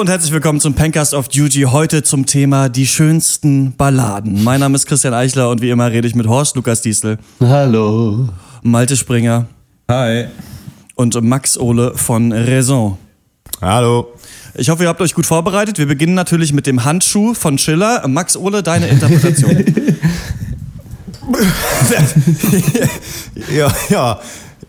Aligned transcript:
Hallo 0.00 0.06
und 0.06 0.12
herzlich 0.12 0.32
willkommen 0.32 0.60
zum 0.60 0.72
Pencast 0.72 1.12
of 1.12 1.28
Duty. 1.28 1.64
Heute 1.70 2.02
zum 2.02 2.24
Thema 2.24 2.70
die 2.70 2.86
schönsten 2.86 3.76
Balladen. 3.76 4.42
Mein 4.42 4.60
Name 4.60 4.74
ist 4.74 4.86
Christian 4.86 5.12
Eichler 5.12 5.50
und 5.50 5.60
wie 5.60 5.68
immer 5.68 5.90
rede 5.90 6.08
ich 6.08 6.14
mit 6.14 6.26
Horst 6.26 6.56
Lukas 6.56 6.80
Diesel. 6.80 7.18
Hallo. 7.38 8.30
Malte 8.62 8.96
Springer. 8.96 9.44
Hi. 9.90 10.28
Und 10.94 11.22
Max 11.22 11.58
Ole 11.58 11.92
von 11.96 12.32
Raison. 12.32 12.96
Hallo. 13.60 14.14
Ich 14.54 14.70
hoffe, 14.70 14.84
ihr 14.84 14.88
habt 14.88 15.02
euch 15.02 15.12
gut 15.12 15.26
vorbereitet. 15.26 15.76
Wir 15.76 15.84
beginnen 15.84 16.14
natürlich 16.14 16.54
mit 16.54 16.66
dem 16.66 16.82
Handschuh 16.82 17.34
von 17.34 17.58
Schiller. 17.58 18.08
Max 18.08 18.38
Ole, 18.38 18.62
deine 18.62 18.88
Interpretation. 18.88 19.54
ja, 23.54 23.70
ja. 23.90 24.18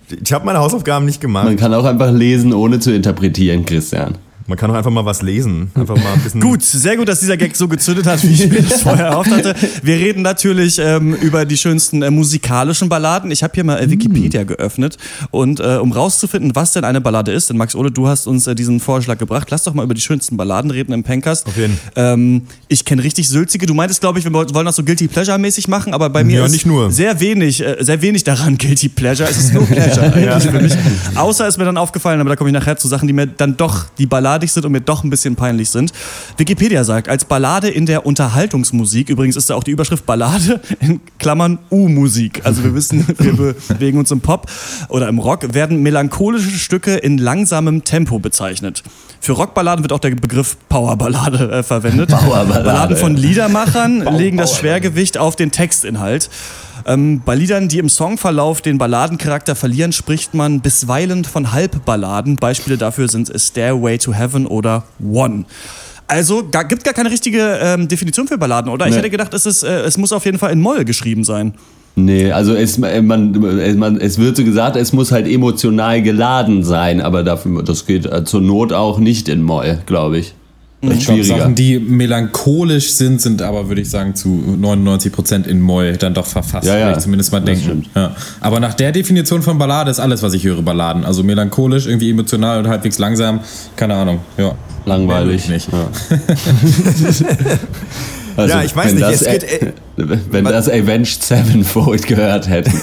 Ich 0.09 0.33
habe 0.33 0.45
meine 0.45 0.59
Hausaufgaben 0.59 1.05
nicht 1.05 1.21
gemacht. 1.21 1.45
Man 1.45 1.55
kann 1.55 1.73
auch 1.73 1.85
einfach 1.85 2.11
lesen, 2.11 2.51
ohne 2.51 2.81
zu 2.81 2.93
interpretieren, 2.93 3.65
Christian. 3.65 4.17
Man 4.51 4.57
kann 4.57 4.69
doch 4.69 4.75
einfach 4.75 4.91
mal 4.91 5.05
was 5.05 5.21
lesen. 5.21 5.71
Einfach 5.75 5.95
mal 5.95 6.11
ein 6.11 6.19
bisschen. 6.23 6.41
gut, 6.41 6.61
sehr 6.61 6.97
gut, 6.97 7.07
dass 7.07 7.21
dieser 7.21 7.37
Gag 7.37 7.55
so 7.55 7.69
gezündet 7.69 8.05
hat, 8.05 8.21
wie 8.21 8.33
ich 8.33 8.49
mir 8.49 8.61
das 8.61 8.81
vorher 8.81 9.05
erhofft 9.05 9.31
hatte. 9.31 9.55
Wir 9.81 9.95
reden 9.95 10.23
natürlich 10.23 10.77
ähm, 10.77 11.13
über 11.13 11.45
die 11.45 11.55
schönsten 11.55 12.01
äh, 12.01 12.11
musikalischen 12.11 12.89
Balladen. 12.89 13.31
Ich 13.31 13.43
habe 13.43 13.53
hier 13.55 13.63
mal 13.63 13.81
äh, 13.81 13.89
Wikipedia 13.89 14.43
geöffnet 14.43 14.97
und 15.31 15.61
äh, 15.61 15.77
um 15.77 15.93
rauszufinden, 15.93 16.53
was 16.53 16.73
denn 16.73 16.83
eine 16.83 16.99
Ballade 16.99 17.31
ist, 17.31 17.49
denn 17.49 17.55
Max 17.55 17.75
Ole, 17.75 17.91
du 17.91 18.09
hast 18.09 18.27
uns 18.27 18.45
äh, 18.45 18.53
diesen 18.53 18.81
Vorschlag 18.81 19.17
gebracht. 19.17 19.47
Lass 19.51 19.63
doch 19.63 19.73
mal 19.73 19.83
über 19.83 19.93
die 19.93 20.01
schönsten 20.01 20.35
Balladen 20.35 20.69
reden 20.69 20.91
im 20.91 21.03
Pencast. 21.03 21.47
Auf 21.47 21.55
jeden. 21.55 21.79
Ähm, 21.95 22.41
ich 22.67 22.83
kenne 22.83 23.05
richtig 23.05 23.29
sülzige. 23.29 23.65
Du 23.65 23.73
meintest, 23.73 24.01
glaube 24.01 24.19
ich, 24.19 24.25
wir 24.25 24.33
wollen 24.33 24.65
das 24.65 24.75
so 24.75 24.83
guilty 24.83 25.07
pleasure 25.07 25.37
mäßig 25.37 25.69
machen, 25.69 25.93
aber 25.93 26.09
bei 26.09 26.25
mir 26.25 26.41
Ja, 26.41 26.45
ist 26.45 26.65
sehr 26.89 27.21
wenig, 27.21 27.61
äh, 27.65 27.77
sehr 27.79 28.01
wenig 28.01 28.25
daran 28.25 28.57
guilty 28.57 28.89
pleasure. 28.89 29.29
Es 29.29 29.37
ist 29.37 29.53
nur 29.53 29.65
pleasure 29.65 30.11
eigentlich 30.13 30.43
für 30.43 30.61
mich. 30.61 30.73
Außer 31.15 31.47
ist 31.47 31.57
mir 31.57 31.63
dann 31.63 31.77
aufgefallen, 31.77 32.19
aber 32.19 32.31
da 32.31 32.35
komme 32.35 32.49
ich 32.49 32.53
nachher 32.53 32.75
zu 32.75 32.89
Sachen, 32.89 33.07
die 33.07 33.13
mir 33.13 33.27
dann 33.27 33.55
doch, 33.55 33.85
die 33.97 34.07
balladig 34.41 34.51
sind 34.51 34.65
und 34.65 34.71
mir 34.71 34.81
doch 34.81 35.03
ein 35.03 35.09
bisschen 35.09 35.35
peinlich 35.35 35.69
sind. 35.69 35.91
Wikipedia 36.37 36.83
sagt, 36.83 37.07
als 37.07 37.25
Ballade 37.25 37.69
in 37.69 37.85
der 37.85 38.05
Unterhaltungsmusik, 38.05 39.09
übrigens 39.09 39.35
ist 39.35 39.49
da 39.49 39.55
auch 39.55 39.63
die 39.63 39.71
Überschrift 39.71 40.05
Ballade 40.05 40.59
in 40.79 40.99
Klammern 41.19 41.59
U-Musik. 41.69 42.41
Also 42.43 42.63
wir 42.63 42.73
wissen, 42.73 43.05
wir 43.17 43.33
bewegen 43.33 43.99
uns 43.99 44.11
im 44.11 44.21
Pop 44.21 44.49
oder 44.89 45.07
im 45.07 45.19
Rock, 45.19 45.53
werden 45.53 45.81
melancholische 45.83 46.57
Stücke 46.57 46.95
in 46.95 47.17
langsamem 47.17 47.83
Tempo 47.83 48.19
bezeichnet. 48.19 48.83
Für 49.19 49.33
Rockballaden 49.33 49.83
wird 49.83 49.93
auch 49.93 49.99
der 49.99 50.15
Begriff 50.15 50.57
Powerballade 50.67 51.51
äh, 51.51 51.63
verwendet. 51.63 52.09
Powerballade, 52.09 52.63
Balladen 52.63 52.97
von. 52.97 53.15
Liedermachern 53.15 54.17
legen 54.17 54.37
das 54.37 54.57
Schwergewicht 54.57 55.19
auf 55.19 55.35
den 55.35 55.51
Textinhalt. 55.51 56.29
Ähm, 56.85 57.21
bei 57.25 57.35
Liedern, 57.35 57.67
die 57.67 57.79
im 57.79 57.89
Songverlauf 57.89 58.61
den 58.61 58.77
Balladencharakter 58.77 59.55
verlieren, 59.55 59.91
spricht 59.91 60.33
man 60.33 60.61
bisweilen 60.61 61.23
von 61.25 61.51
Halbballaden. 61.51 62.35
Beispiele 62.37 62.77
dafür 62.77 63.07
sind 63.07 63.31
Stairway 63.35 63.97
to 63.97 64.13
Heaven 64.13 64.45
oder 64.45 64.83
One. 65.03 65.45
Also 66.07 66.43
gar, 66.49 66.65
gibt 66.65 66.83
gar 66.83 66.93
keine 66.93 67.09
richtige 67.09 67.59
ähm, 67.61 67.87
Definition 67.87 68.27
für 68.27 68.37
Balladen, 68.37 68.69
oder? 68.71 68.85
Ich 68.85 68.91
Nee. 68.91 68.97
hätte 68.97 69.09
gedacht, 69.09 69.33
es, 69.33 69.45
ist, 69.45 69.63
äh, 69.63 69.81
es 69.83 69.97
muss 69.97 70.11
auf 70.11 70.25
jeden 70.25 70.37
Fall 70.39 70.51
in 70.51 70.59
Moll 70.59 70.83
geschrieben 70.83 71.23
sein. 71.23 71.53
Nee, 71.95 72.31
also 72.31 72.53
es, 72.53 72.77
äh, 72.77 73.01
man, 73.01 73.59
äh, 73.59 73.73
man, 73.73 73.97
es 73.97 74.17
wird 74.17 74.35
so 74.37 74.43
gesagt, 74.43 74.75
es 74.75 74.91
muss 74.93 75.11
halt 75.11 75.27
emotional 75.27 76.01
geladen 76.01 76.63
sein, 76.63 77.01
aber 77.01 77.23
dafür, 77.23 77.63
das 77.63 77.85
geht 77.85 78.05
äh, 78.05 78.23
zur 78.25 78.41
Not 78.41 78.73
auch 78.73 78.97
nicht 78.99 79.29
in 79.29 79.41
Moll, 79.43 79.79
glaube 79.85 80.17
ich. 80.19 80.33
Ist 80.81 80.93
Ich 80.93 81.05
glaube. 81.05 81.23
Sachen, 81.23 81.55
die 81.55 81.79
melancholisch 81.79 82.93
sind, 82.93 83.21
sind 83.21 83.41
aber, 83.43 83.67
würde 83.67 83.81
ich 83.81 83.89
sagen, 83.89 84.15
zu 84.15 84.29
99% 84.59 85.45
in 85.45 85.61
Moll 85.61 85.95
dann 85.97 86.15
doch 86.15 86.25
verfasst. 86.25 86.67
Ja, 86.67 86.75
ja, 86.75 86.85
würde 86.87 86.97
ich 86.97 87.03
zumindest 87.03 87.31
mal 87.31 87.39
denken. 87.39 87.85
Ja. 87.95 88.15
Aber 88.39 88.59
nach 88.59 88.73
der 88.73 88.91
Definition 88.91 89.43
von 89.43 89.59
Ballade 89.59 89.91
ist 89.91 89.99
alles, 89.99 90.23
was 90.23 90.33
ich 90.33 90.43
höre, 90.43 90.63
Balladen. 90.63 91.05
Also 91.05 91.21
melancholisch, 91.23 91.85
irgendwie 91.85 92.09
emotional 92.09 92.59
und 92.59 92.67
halbwegs 92.67 92.97
langsam. 92.97 93.41
Keine 93.75 93.93
Ahnung. 93.93 94.19
Ja. 94.37 94.55
Langweilig. 94.85 95.47
Nicht. 95.49 95.69
Ja. 95.71 95.87
Also, 98.37 98.53
Ja, 98.53 98.63
ich 98.63 98.73
weiß 98.75 98.93
nicht, 98.93 99.05
es 99.05 99.25
geht, 99.25 99.43
äh, 99.43 99.73
wenn 100.31 100.45
das 100.45 100.69
Avenged 100.69 101.23
Sevenfold 101.23 102.07
gehört 102.07 102.49
hätten. 102.49 102.71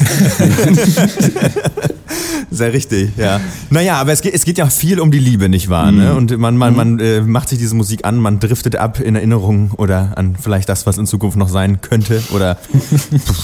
Sehr 2.51 2.73
richtig, 2.73 3.11
ja. 3.17 3.41
Naja, 3.71 3.97
aber 4.01 4.13
es 4.13 4.23
geht, 4.23 4.35
es 4.35 4.45
geht 4.45 4.59
ja 4.59 4.67
viel 4.69 5.01
um 5.01 5.11
die 5.11 5.19
Liebe, 5.19 5.49
nicht 5.49 5.69
wahr? 5.69 5.93
Ne? 5.93 6.15
Und 6.15 6.37
man, 6.39 6.57
man, 6.57 6.75
man 6.75 6.99
äh, 6.99 7.21
macht 7.21 7.51
sich 7.51 7.59
diese 7.59 7.75
Musik 7.75 8.05
an, 8.05 8.17
man 8.17 8.41
driftet 8.41 8.77
ab 8.77 9.01
in 9.01 9.17
Erinnerungen 9.17 9.71
oder 9.77 10.13
an 10.17 10.35
vielleicht 10.41 10.69
das, 10.69 10.87
was 10.87 10.97
in 10.97 11.07
Zukunft 11.07 11.37
noch 11.37 11.49
sein 11.49 11.81
könnte. 11.83 12.23
Oder 12.35 12.57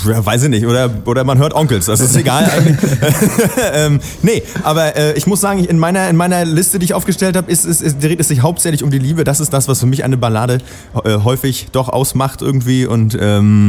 ja, 0.08 0.24
weiß 0.24 0.44
ich 0.44 0.48
nicht. 0.48 0.66
Oder, 0.66 0.90
oder 1.04 1.24
man 1.24 1.38
hört 1.38 1.54
Onkels, 1.54 1.86
das 1.86 2.00
ist 2.00 2.16
egal 2.16 2.50
eigentlich. 2.50 2.78
ähm, 3.74 4.00
nee, 4.22 4.42
aber 4.62 4.96
äh, 4.96 5.12
ich 5.12 5.26
muss 5.26 5.40
sagen, 5.40 5.64
in 5.64 5.78
meiner, 5.78 6.08
in 6.08 6.16
meiner 6.16 6.44
Liste, 6.44 6.78
die 6.78 6.86
ich 6.86 6.94
aufgestellt 6.94 7.36
habe, 7.36 7.50
ist, 7.52 7.66
ist, 7.66 7.82
ist, 7.82 8.02
dreht 8.02 8.20
es 8.20 8.28
sich 8.28 8.40
hauptsächlich 8.40 8.82
um 8.82 8.90
die 8.90 8.98
Liebe. 8.98 9.24
Das 9.24 9.38
ist 9.38 9.52
das, 9.52 9.68
was 9.68 9.80
für 9.80 9.86
mich 9.86 10.02
eine 10.02 10.16
Ballade 10.16 10.58
äh, 11.04 11.18
häufig 11.18 11.68
doch 11.72 11.88
ausmacht 11.88 12.40
irgendwie. 12.40 12.86
Und 12.86 13.16
ähm, 13.20 13.63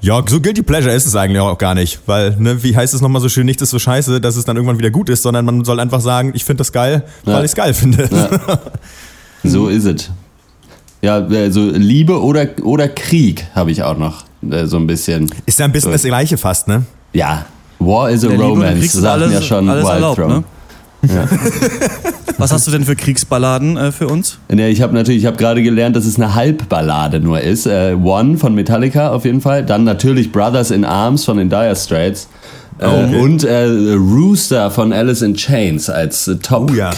ja, 0.00 0.22
so 0.26 0.40
guilty 0.40 0.62
pleasure 0.62 0.94
ist 0.94 1.06
es 1.06 1.16
eigentlich 1.16 1.40
auch 1.40 1.58
gar 1.58 1.74
nicht. 1.74 2.00
Weil, 2.06 2.36
ne, 2.38 2.62
wie 2.62 2.76
heißt 2.76 2.94
es 2.94 3.00
nochmal 3.00 3.20
so 3.22 3.28
schön, 3.28 3.46
nichts 3.46 3.62
ist 3.62 3.70
so 3.70 3.78
scheiße, 3.78 4.20
dass 4.20 4.36
es 4.36 4.44
dann 4.44 4.56
irgendwann 4.56 4.78
wieder 4.78 4.90
gut 4.90 5.08
ist, 5.08 5.22
sondern 5.22 5.44
man 5.44 5.64
soll 5.64 5.80
einfach 5.80 6.00
sagen, 6.00 6.32
ich 6.34 6.44
finde 6.44 6.58
das 6.58 6.72
geil, 6.72 7.02
Ja. 7.24 7.34
weil 7.34 7.44
ich 7.44 7.50
es 7.50 7.54
geil 7.54 7.74
finde. 7.74 8.08
So 9.44 9.68
ist 9.68 9.84
es. 9.84 10.10
Ja, 11.02 11.16
also 11.24 11.70
Liebe 11.70 12.20
oder, 12.20 12.46
oder 12.62 12.88
Krieg 12.88 13.46
habe 13.54 13.70
ich 13.70 13.82
auch 13.82 13.96
noch 13.96 14.24
äh, 14.50 14.66
so 14.66 14.76
ein 14.76 14.86
bisschen. 14.88 15.30
Ist 15.44 15.58
ja 15.58 15.66
ein 15.66 15.72
bisschen 15.72 15.90
So. 15.90 15.92
das 15.92 16.02
Gleiche 16.02 16.36
fast, 16.36 16.66
ne? 16.66 16.84
Ja, 17.12 17.46
War 17.78 18.10
is 18.10 18.24
a 18.24 18.28
und 18.28 18.40
Romance, 18.40 18.92
sagten 18.92 19.22
alles- 19.22 19.32
ja 19.34 19.42
schon 19.42 19.68
alles 19.68 19.84
Wild 19.84 19.94
erlaubt, 19.94 20.16
Throne. 20.18 20.34
ne? 20.38 20.44
Was 22.38 22.52
hast 22.52 22.66
du 22.66 22.70
denn 22.70 22.84
für 22.84 22.96
Kriegsballaden 22.96 23.76
äh, 23.76 23.92
für 23.92 24.08
uns? 24.08 24.38
Nee, 24.48 24.68
ich 24.68 24.82
habe 24.82 24.94
natürlich, 24.94 25.22
ich 25.22 25.26
habe 25.26 25.36
gerade 25.36 25.62
gelernt, 25.62 25.96
dass 25.96 26.04
es 26.04 26.16
eine 26.16 26.34
Halbballade 26.34 27.20
nur 27.20 27.40
ist. 27.40 27.66
Äh, 27.66 27.96
One 28.02 28.36
von 28.36 28.54
Metallica 28.54 29.10
auf 29.10 29.24
jeden 29.24 29.40
Fall. 29.40 29.64
Dann 29.64 29.84
natürlich 29.84 30.32
Brothers 30.32 30.70
in 30.70 30.84
Arms 30.84 31.24
von 31.24 31.38
den 31.38 31.48
Dire 31.48 31.74
Straits. 31.74 32.28
Äh, 32.78 32.86
okay. 32.86 33.20
Und 33.20 33.44
äh, 33.44 33.64
Rooster 33.94 34.70
von 34.70 34.92
Alice 34.92 35.22
in 35.22 35.34
Chains 35.34 35.88
als 35.88 36.28
äh, 36.28 36.36
Oh 36.50 36.66
ja. 36.74 36.90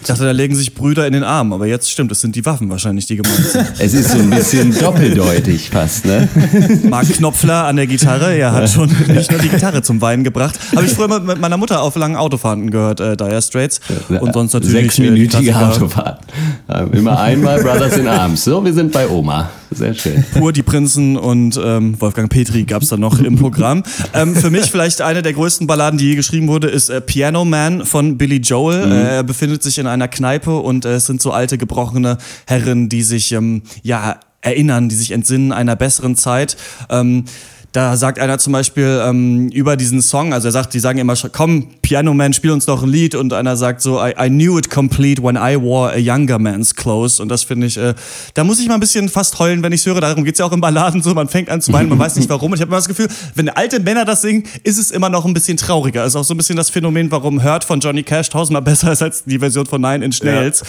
Ich 0.00 0.06
dachte, 0.06 0.24
da 0.24 0.30
legen 0.30 0.54
sich 0.54 0.74
Brüder 0.74 1.06
in 1.06 1.12
den 1.12 1.24
Arm, 1.24 1.52
aber 1.52 1.66
jetzt 1.66 1.90
stimmt, 1.90 2.12
es 2.12 2.20
sind 2.20 2.36
die 2.36 2.46
Waffen 2.46 2.70
wahrscheinlich, 2.70 3.06
die 3.06 3.16
gemeint 3.16 3.44
sind. 3.44 3.66
Es 3.78 3.94
ist 3.94 4.10
so 4.10 4.18
ein 4.18 4.30
bisschen 4.30 4.72
doppeldeutig 4.78 5.70
fast, 5.70 6.06
ne? 6.06 6.28
Mark 6.88 7.08
Knopfler 7.08 7.64
an 7.64 7.76
der 7.76 7.86
Gitarre, 7.86 8.32
er 8.36 8.52
hat 8.52 8.70
schon 8.70 8.88
nicht 9.08 9.30
nur 9.30 9.40
die 9.40 9.48
Gitarre 9.48 9.82
zum 9.82 10.00
Weinen 10.00 10.24
gebracht. 10.24 10.58
Habe 10.74 10.86
ich 10.86 10.92
früher 10.92 11.08
mal 11.08 11.20
mit 11.20 11.40
meiner 11.40 11.56
Mutter 11.56 11.82
auf 11.82 11.96
langen 11.96 12.16
Autofahrten 12.16 12.70
gehört, 12.70 13.00
äh, 13.00 13.16
Dire 13.16 13.42
Straits. 13.42 13.80
Und 14.08 14.32
sonst 14.32 14.52
natürlich. 14.52 14.76
äh, 14.76 14.82
Sechsminütige 14.82 15.28
Klassiker. 15.52 15.68
Autofahrt. 15.72 16.20
Ja, 16.68 16.80
Immer 16.84 17.18
einmal 17.20 17.60
Brothers 17.62 17.96
in 17.96 18.06
Arms. 18.08 18.44
So, 18.44 18.64
wir 18.64 18.72
sind 18.72 18.92
bei 18.92 19.08
Oma. 19.08 19.50
Sehr 19.70 19.94
schön. 19.94 20.24
Pur, 20.32 20.52
die 20.52 20.62
Prinzen 20.62 21.16
und 21.16 21.58
ähm, 21.62 22.00
Wolfgang 22.00 22.30
Petri 22.30 22.64
gab 22.64 22.82
es 22.82 22.88
dann 22.88 23.00
noch 23.00 23.20
im 23.20 23.36
Programm. 23.36 23.82
Ähm, 24.14 24.34
für 24.34 24.50
mich 24.50 24.70
vielleicht 24.70 25.00
eine 25.00 25.22
der 25.22 25.32
größten 25.32 25.66
Balladen, 25.66 25.98
die 25.98 26.10
je 26.10 26.14
geschrieben 26.16 26.48
wurde, 26.48 26.68
ist 26.68 26.88
äh, 26.88 27.00
Piano 27.00 27.44
Man 27.44 27.84
von 27.84 28.18
Billy 28.18 28.38
Joel. 28.38 28.90
Äh, 28.90 29.16
er 29.16 29.22
befindet 29.22 29.62
sich 29.62 29.78
in 29.78 29.86
einer 29.86 30.08
Kneipe 30.08 30.56
und 30.56 30.84
äh, 30.84 30.94
es 30.94 31.06
sind 31.06 31.20
so 31.20 31.32
alte, 31.32 31.58
gebrochene 31.58 32.18
Herren, 32.46 32.88
die 32.88 33.02
sich 33.02 33.32
ähm, 33.32 33.62
ja 33.82 34.20
erinnern, 34.40 34.88
die 34.88 34.94
sich 34.94 35.10
entsinnen 35.10 35.52
einer 35.52 35.76
besseren 35.76 36.16
Zeit. 36.16 36.56
Ähm, 36.88 37.24
da 37.72 37.96
sagt 37.96 38.18
einer 38.18 38.38
zum 38.38 38.54
Beispiel 38.54 39.02
ähm, 39.04 39.48
über 39.50 39.76
diesen 39.76 40.00
Song, 40.00 40.32
also 40.32 40.48
er 40.48 40.52
sagt, 40.52 40.72
die 40.72 40.80
sagen 40.80 40.98
immer, 40.98 41.14
komm, 41.32 41.68
Piano 41.82 42.14
Man, 42.14 42.32
spiel 42.32 42.50
uns 42.50 42.64
doch 42.64 42.82
ein 42.82 42.88
Lied. 42.88 43.14
Und 43.14 43.32
einer 43.32 43.56
sagt 43.56 43.82
so, 43.82 43.98
I, 43.98 44.14
I 44.18 44.28
knew 44.28 44.58
it 44.58 44.70
complete 44.70 45.22
when 45.22 45.36
I 45.36 45.60
wore 45.60 45.90
a 45.92 45.98
younger 45.98 46.38
man's 46.38 46.74
clothes. 46.74 47.20
Und 47.20 47.28
das 47.28 47.44
finde 47.44 47.66
ich, 47.66 47.76
äh, 47.76 47.94
da 48.34 48.44
muss 48.44 48.58
ich 48.58 48.68
mal 48.68 48.74
ein 48.74 48.80
bisschen 48.80 49.08
fast 49.10 49.38
heulen, 49.38 49.62
wenn 49.62 49.72
ich 49.72 49.84
höre. 49.84 50.00
Darum 50.00 50.24
geht's 50.24 50.38
ja 50.38 50.46
auch 50.46 50.52
im 50.52 50.62
Balladen 50.62 51.02
so, 51.02 51.12
man 51.12 51.28
fängt 51.28 51.50
an 51.50 51.60
zu 51.60 51.72
weinen, 51.72 51.90
man 51.90 51.98
weiß 51.98 52.16
nicht 52.16 52.28
warum. 52.30 52.52
Und 52.52 52.56
ich 52.56 52.62
habe 52.62 52.70
immer 52.70 52.78
das 52.78 52.88
Gefühl, 52.88 53.08
wenn 53.34 53.50
alte 53.50 53.80
Männer 53.80 54.06
das 54.06 54.22
singen, 54.22 54.44
ist 54.64 54.78
es 54.78 54.90
immer 54.90 55.10
noch 55.10 55.26
ein 55.26 55.34
bisschen 55.34 55.58
trauriger. 55.58 56.04
Ist 56.04 56.16
auch 56.16 56.24
so 56.24 56.34
ein 56.34 56.38
bisschen 56.38 56.56
das 56.56 56.70
Phänomen, 56.70 57.10
warum 57.10 57.42
Hurt 57.42 57.64
von 57.64 57.80
Johnny 57.80 58.02
Cash 58.02 58.30
tausendmal 58.30 58.62
besser 58.62 58.92
ist 58.92 59.02
als 59.02 59.24
die 59.24 59.38
Version 59.38 59.66
von 59.66 59.80
Nine 59.80 60.04
Inch 60.04 60.22
Nails. 60.22 60.62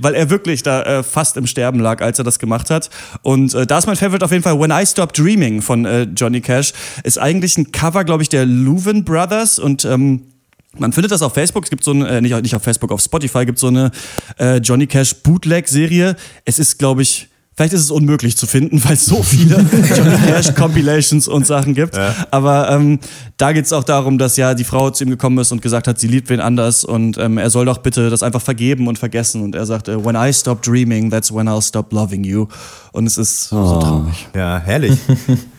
Weil 0.00 0.14
er 0.14 0.30
wirklich 0.30 0.62
da 0.62 0.82
äh, 0.82 1.02
fast 1.02 1.36
im 1.36 1.46
Sterben 1.46 1.80
lag, 1.80 2.02
als 2.02 2.18
er 2.18 2.24
das 2.24 2.38
gemacht 2.38 2.70
hat. 2.70 2.88
Und 3.22 3.54
äh, 3.54 3.66
da 3.66 3.78
ist 3.78 3.86
mein 3.86 3.96
Favorite 3.96 4.24
auf 4.24 4.32
jeden 4.32 4.42
Fall 4.42 4.58
When 4.58 4.70
I 4.70 4.86
Stop 4.86 5.12
Dreaming 5.12 5.60
von 5.62 5.84
äh, 5.84 6.02
Johnny 6.02 6.40
Cash. 6.46 6.72
Ist 7.02 7.18
eigentlich 7.18 7.58
ein 7.58 7.72
Cover, 7.72 8.04
glaube 8.04 8.22
ich, 8.22 8.28
der 8.28 8.46
Leuven 8.46 9.04
Brothers 9.04 9.58
und 9.58 9.84
ähm, 9.84 10.22
man 10.78 10.92
findet 10.92 11.10
das 11.10 11.22
auf 11.22 11.34
Facebook, 11.34 11.64
es 11.64 11.70
gibt 11.70 11.84
so 11.84 11.90
eine, 11.90 12.08
äh, 12.08 12.20
nicht, 12.20 12.40
nicht 12.42 12.54
auf 12.54 12.62
Facebook, 12.62 12.92
auf 12.92 13.00
Spotify 13.00 13.44
gibt 13.44 13.58
so 13.58 13.68
eine 13.68 13.90
äh, 14.38 14.58
Johnny 14.58 14.86
Cash 14.86 15.14
Bootleg-Serie. 15.22 16.16
Es 16.44 16.58
ist, 16.58 16.78
glaube 16.78 17.02
ich, 17.02 17.28
vielleicht 17.56 17.72
ist 17.72 17.80
es 17.80 17.90
unmöglich 17.90 18.36
zu 18.36 18.46
finden, 18.46 18.82
weil 18.84 18.92
es 18.92 19.06
so 19.06 19.22
viele 19.22 19.56
Johnny 19.96 20.16
Cash 20.26 20.54
Compilations 20.54 21.28
und 21.28 21.46
Sachen 21.46 21.74
gibt. 21.74 21.98
Aber 22.30 22.70
ähm, 22.70 22.98
da 23.38 23.52
geht 23.52 23.64
es 23.64 23.72
auch 23.72 23.84
darum, 23.84 24.18
dass 24.18 24.36
ja 24.36 24.54
die 24.54 24.64
Frau 24.64 24.90
zu 24.90 25.04
ihm 25.04 25.10
gekommen 25.10 25.38
ist 25.38 25.50
und 25.50 25.62
gesagt 25.62 25.88
hat, 25.88 25.98
sie 25.98 26.08
liebt 26.08 26.28
wen 26.28 26.40
anders 26.40 26.84
und 26.84 27.16
ähm, 27.18 27.38
er 27.38 27.50
soll 27.50 27.64
doch 27.64 27.78
bitte 27.78 28.10
das 28.10 28.22
einfach 28.22 28.42
vergeben 28.42 28.86
und 28.86 28.98
vergessen. 28.98 29.42
Und 29.42 29.54
er 29.54 29.64
sagt, 29.66 29.88
äh, 29.88 30.04
when 30.04 30.16
I 30.16 30.32
stop 30.32 30.62
dreaming, 30.62 31.10
that's 31.10 31.32
when 31.32 31.48
I'll 31.48 31.66
stop 31.66 31.92
loving 31.92 32.24
you. 32.24 32.48
Und 32.92 33.06
es 33.06 33.16
ist 33.16 33.48
so 33.48 33.80
traurig. 33.80 34.28
Ja, 34.34 34.60
herrlich. 34.64 34.98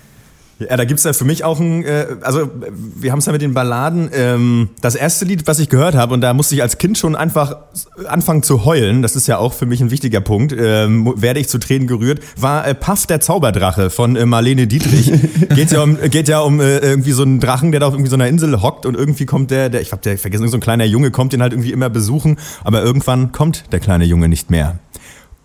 Ja, 0.59 0.75
da 0.75 0.85
gibt's 0.85 1.03
ja 1.03 1.13
für 1.13 1.25
mich 1.25 1.43
auch 1.43 1.59
ein, 1.59 1.85
äh, 1.85 2.07
also 2.21 2.49
wir 2.95 3.11
haben 3.11 3.19
es 3.19 3.27
ja 3.27 3.31
mit 3.31 3.43
den 3.43 3.53
Balladen, 3.53 4.09
ähm, 4.11 4.69
das 4.81 4.95
erste 4.95 5.25
Lied, 5.25 5.45
was 5.45 5.59
ich 5.59 5.69
gehört 5.69 5.93
habe, 5.93 6.13
und 6.15 6.21
da 6.21 6.33
musste 6.33 6.55
ich 6.55 6.63
als 6.63 6.79
Kind 6.79 6.97
schon 6.97 7.15
einfach 7.15 7.57
anfangen 8.07 8.41
zu 8.41 8.65
heulen, 8.65 9.03
das 9.03 9.15
ist 9.15 9.27
ja 9.27 9.37
auch 9.37 9.53
für 9.53 9.67
mich 9.67 9.81
ein 9.81 9.91
wichtiger 9.91 10.19
Punkt, 10.19 10.55
ähm, 10.57 11.13
werde 11.15 11.39
ich 11.39 11.47
zu 11.47 11.59
Tränen 11.59 11.87
gerührt, 11.87 12.21
war 12.37 12.67
äh, 12.67 12.73
Puff 12.73 13.05
der 13.05 13.19
Zauberdrache 13.19 13.91
von 13.91 14.15
äh, 14.15 14.25
Marlene 14.25 14.65
Dietrich. 14.65 15.11
geht 15.55 15.71
ja 15.71 15.83
um, 15.83 15.97
geht 16.09 16.27
ja 16.27 16.39
um 16.39 16.59
äh, 16.59 16.79
irgendwie 16.79 17.11
so 17.11 17.21
einen 17.21 17.39
Drachen, 17.39 17.71
der 17.71 17.81
da 17.81 17.87
auf 17.87 17.93
irgendwie 17.93 18.09
so 18.09 18.15
einer 18.15 18.27
Insel 18.27 18.61
hockt 18.61 18.87
und 18.87 18.95
irgendwie 18.95 19.27
kommt 19.27 19.51
der, 19.51 19.69
der 19.69 19.81
ich 19.81 19.91
hab 19.91 20.01
der 20.01 20.17
vergessen, 20.17 20.47
so 20.47 20.57
ein 20.57 20.61
kleiner 20.61 20.85
Junge 20.85 21.11
kommt 21.11 21.33
den 21.33 21.41
halt 21.43 21.53
irgendwie 21.53 21.71
immer 21.71 21.89
besuchen, 21.89 22.37
aber 22.63 22.81
irgendwann 22.81 23.31
kommt 23.31 23.65
der 23.71 23.79
kleine 23.79 24.05
Junge 24.05 24.27
nicht 24.27 24.49
mehr. 24.49 24.79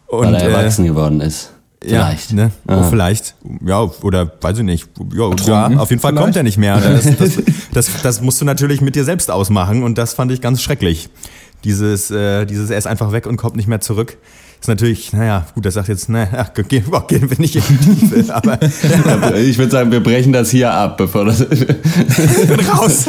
Und, 0.06 0.26
Weil 0.26 0.34
er 0.34 0.42
äh, 0.42 0.52
erwachsen 0.52 0.86
geworden 0.86 1.20
ist. 1.20 1.52
Vielleicht. 1.84 2.30
ja, 2.30 2.36
ne? 2.36 2.50
Oh, 2.68 2.72
Ah. 2.72 2.82
vielleicht. 2.88 3.34
Ja, 3.64 3.80
oder 4.02 4.30
weiß 4.40 4.58
ich 4.58 4.64
nicht. 4.64 4.88
Ja, 5.14 5.30
ja 5.46 5.66
auf 5.78 5.90
jeden 5.90 6.00
Fall 6.00 6.14
kommt 6.14 6.36
er 6.36 6.42
nicht 6.42 6.58
mehr. 6.58 6.78
Das, 6.80 7.04
das, 7.16 7.42
das, 7.72 8.02
das 8.02 8.20
musst 8.20 8.40
du 8.40 8.44
natürlich 8.44 8.80
mit 8.80 8.94
dir 8.94 9.04
selbst 9.04 9.30
ausmachen 9.30 9.82
und 9.82 9.98
das 9.98 10.14
fand 10.14 10.32
ich 10.32 10.40
ganz 10.40 10.62
schrecklich. 10.62 11.08
Dieses, 11.64 12.10
äh, 12.10 12.44
dieses, 12.44 12.70
er 12.70 12.78
ist 12.78 12.86
einfach 12.86 13.12
weg 13.12 13.26
und 13.26 13.36
kommt 13.36 13.56
nicht 13.56 13.68
mehr 13.68 13.80
zurück. 13.80 14.16
Ist 14.60 14.68
natürlich, 14.68 15.12
naja, 15.12 15.44
gut, 15.56 15.66
das 15.66 15.74
sagt 15.74 15.88
jetzt, 15.88 16.08
naja, 16.08 16.44
gehen 16.68 16.84
wir 16.88 17.38
nicht 17.38 17.56
in 17.56 17.62
die 17.68 18.08
Tiefe, 18.08 18.32
aber 18.34 18.60
Ich 19.36 19.58
würde 19.58 19.72
sagen, 19.72 19.90
wir 19.90 20.00
brechen 20.00 20.32
das 20.32 20.50
hier 20.50 20.72
ab, 20.72 20.96
bevor 20.98 21.24
das. 21.24 21.40
ich 21.50 22.46
bin 22.46 22.60
raus. 22.68 23.06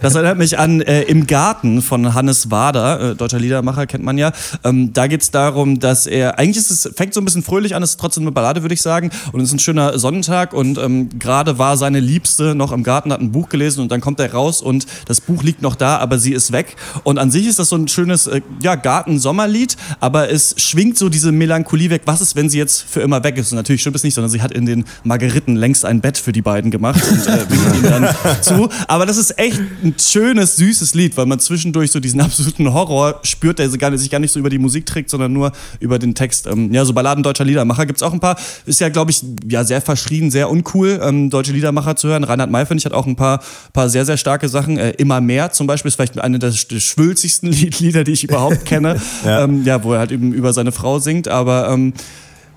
Das 0.00 0.14
erinnert 0.14 0.38
mich 0.38 0.58
an 0.58 0.80
äh, 0.80 1.02
Im 1.02 1.26
Garten 1.26 1.82
von 1.82 2.14
Hannes 2.14 2.50
Wader, 2.50 3.12
äh, 3.12 3.14
deutscher 3.14 3.38
Liedermacher, 3.38 3.86
kennt 3.86 4.04
man 4.04 4.18
ja. 4.18 4.32
Ähm, 4.62 4.92
da 4.92 5.06
geht 5.06 5.22
es 5.22 5.30
darum, 5.30 5.80
dass 5.80 6.06
er, 6.06 6.38
eigentlich 6.38 6.58
ist 6.58 6.70
es, 6.70 6.90
fängt 6.96 7.14
so 7.14 7.20
ein 7.20 7.24
bisschen 7.24 7.42
fröhlich 7.42 7.74
an, 7.74 7.82
es 7.82 7.90
ist 7.90 8.00
trotzdem 8.00 8.24
eine 8.24 8.32
Ballade, 8.32 8.62
würde 8.62 8.74
ich 8.74 8.82
sagen. 8.82 9.10
Und 9.32 9.40
es 9.40 9.48
ist 9.48 9.54
ein 9.54 9.58
schöner 9.58 9.98
Sonnentag 9.98 10.52
und 10.52 10.78
ähm, 10.78 11.08
gerade 11.18 11.58
war 11.58 11.76
seine 11.76 12.00
Liebste 12.00 12.54
noch 12.54 12.72
im 12.72 12.82
Garten, 12.82 13.12
hat 13.12 13.20
ein 13.20 13.32
Buch 13.32 13.48
gelesen 13.48 13.80
und 13.80 13.90
dann 13.90 14.00
kommt 14.00 14.20
er 14.20 14.32
raus 14.32 14.62
und 14.62 14.86
das 15.06 15.20
Buch 15.20 15.42
liegt 15.42 15.62
noch 15.62 15.74
da, 15.74 15.98
aber 15.98 16.18
sie 16.18 16.32
ist 16.32 16.52
weg. 16.52 16.76
Und 17.02 17.18
an 17.18 17.30
sich 17.30 17.46
ist 17.46 17.58
das 17.58 17.68
so 17.68 17.76
ein 17.76 17.88
schönes 17.88 18.26
äh, 18.26 18.40
ja, 18.62 18.74
Garten-Sommerlied, 18.74 19.76
aber 20.00 20.30
es 20.30 20.54
schwingt 20.58 20.98
so 20.98 21.08
diese 21.08 21.32
Melancholie 21.32 21.90
weg. 21.90 22.02
Was 22.06 22.20
ist, 22.20 22.36
wenn 22.36 22.48
sie 22.48 22.58
jetzt 22.58 22.82
für 22.82 23.00
immer 23.00 23.22
weg 23.24 23.36
ist? 23.36 23.52
Und 23.52 23.56
natürlich 23.56 23.80
stimmt 23.80 23.96
es 23.96 24.04
nicht, 24.04 24.14
sondern 24.14 24.30
sie 24.30 24.42
hat 24.42 24.52
in 24.52 24.66
den 24.66 24.84
Margeriten 25.02 25.56
längst 25.56 25.84
ein 25.84 26.00
Bett 26.00 26.18
für 26.18 26.32
die 26.32 26.42
beiden 26.42 26.70
gemacht 26.70 27.02
und 27.10 27.26
äh, 27.26 27.50
winkt 27.50 27.90
dann 27.90 28.08
zu. 28.42 28.68
Aber 28.88 29.06
das 29.06 29.16
ist 29.16 29.38
echt 29.38 29.60
ein 29.82 29.94
schönes, 29.98 30.56
süßes 30.56 30.94
Lied, 30.94 31.16
weil 31.16 31.26
man 31.26 31.38
zwischendurch 31.40 31.90
so 31.90 32.00
diesen 32.00 32.20
absoluten 32.22 32.72
Horror 32.72 33.20
spürt, 33.22 33.58
der 33.58 33.68
sich 33.70 33.78
gar 33.80 33.90
nicht, 33.90 34.00
sich 34.00 34.10
gar 34.10 34.18
nicht 34.18 34.32
so 34.32 34.38
über 34.38 34.50
die 34.50 34.58
Musik 34.58 34.86
trägt, 34.86 35.10
sondern 35.10 35.32
nur 35.32 35.52
über 35.80 35.98
den 35.98 36.14
Text. 36.14 36.46
Ähm, 36.46 36.72
ja, 36.72 36.84
so 36.84 36.92
Balladen 36.92 37.22
deutscher 37.22 37.44
Liedermacher 37.44 37.86
gibt's 37.86 38.02
auch 38.02 38.12
ein 38.12 38.20
paar. 38.20 38.36
Ist 38.66 38.80
ja, 38.80 38.88
glaube 38.88 39.10
ich, 39.10 39.22
ja 39.48 39.64
sehr 39.64 39.80
verschrien, 39.80 40.30
sehr 40.30 40.50
uncool, 40.50 41.00
ähm, 41.02 41.30
deutsche 41.30 41.52
Liedermacher 41.52 41.96
zu 41.96 42.08
hören. 42.08 42.24
Reinhard 42.24 42.50
May, 42.50 42.66
finde 42.66 42.80
ich, 42.80 42.84
hat 42.86 42.92
auch 42.92 43.06
ein 43.06 43.16
paar, 43.16 43.42
paar 43.72 43.88
sehr, 43.88 44.04
sehr 44.04 44.16
starke 44.16 44.48
Sachen. 44.48 44.78
Äh, 44.78 44.90
Immer 44.98 45.20
mehr 45.20 45.50
zum 45.52 45.66
Beispiel 45.66 45.88
ist 45.88 45.96
vielleicht 45.96 46.18
eine 46.18 46.38
der 46.38 46.52
sch- 46.52 46.80
schwülzigsten 46.80 47.48
Lied- 47.52 47.80
Lieder, 47.80 48.04
die 48.04 48.12
ich 48.12 48.24
überhaupt 48.24 48.64
kenne. 48.64 49.00
ja. 49.24 49.44
Ähm, 49.44 49.64
ja, 49.64 49.82
wo 49.84 49.92
er 49.94 49.98
halt 50.00 50.12
eben 50.12 50.32
über 50.32 50.52
seine 50.52 50.72
Frau 50.72 50.98
singt. 50.98 51.28
Aber 51.28 51.68
ähm, 51.70 51.92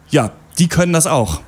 ja, 0.09 0.31
die 0.59 0.67
können 0.67 0.93
das 0.93 1.07
auch. 1.07 1.41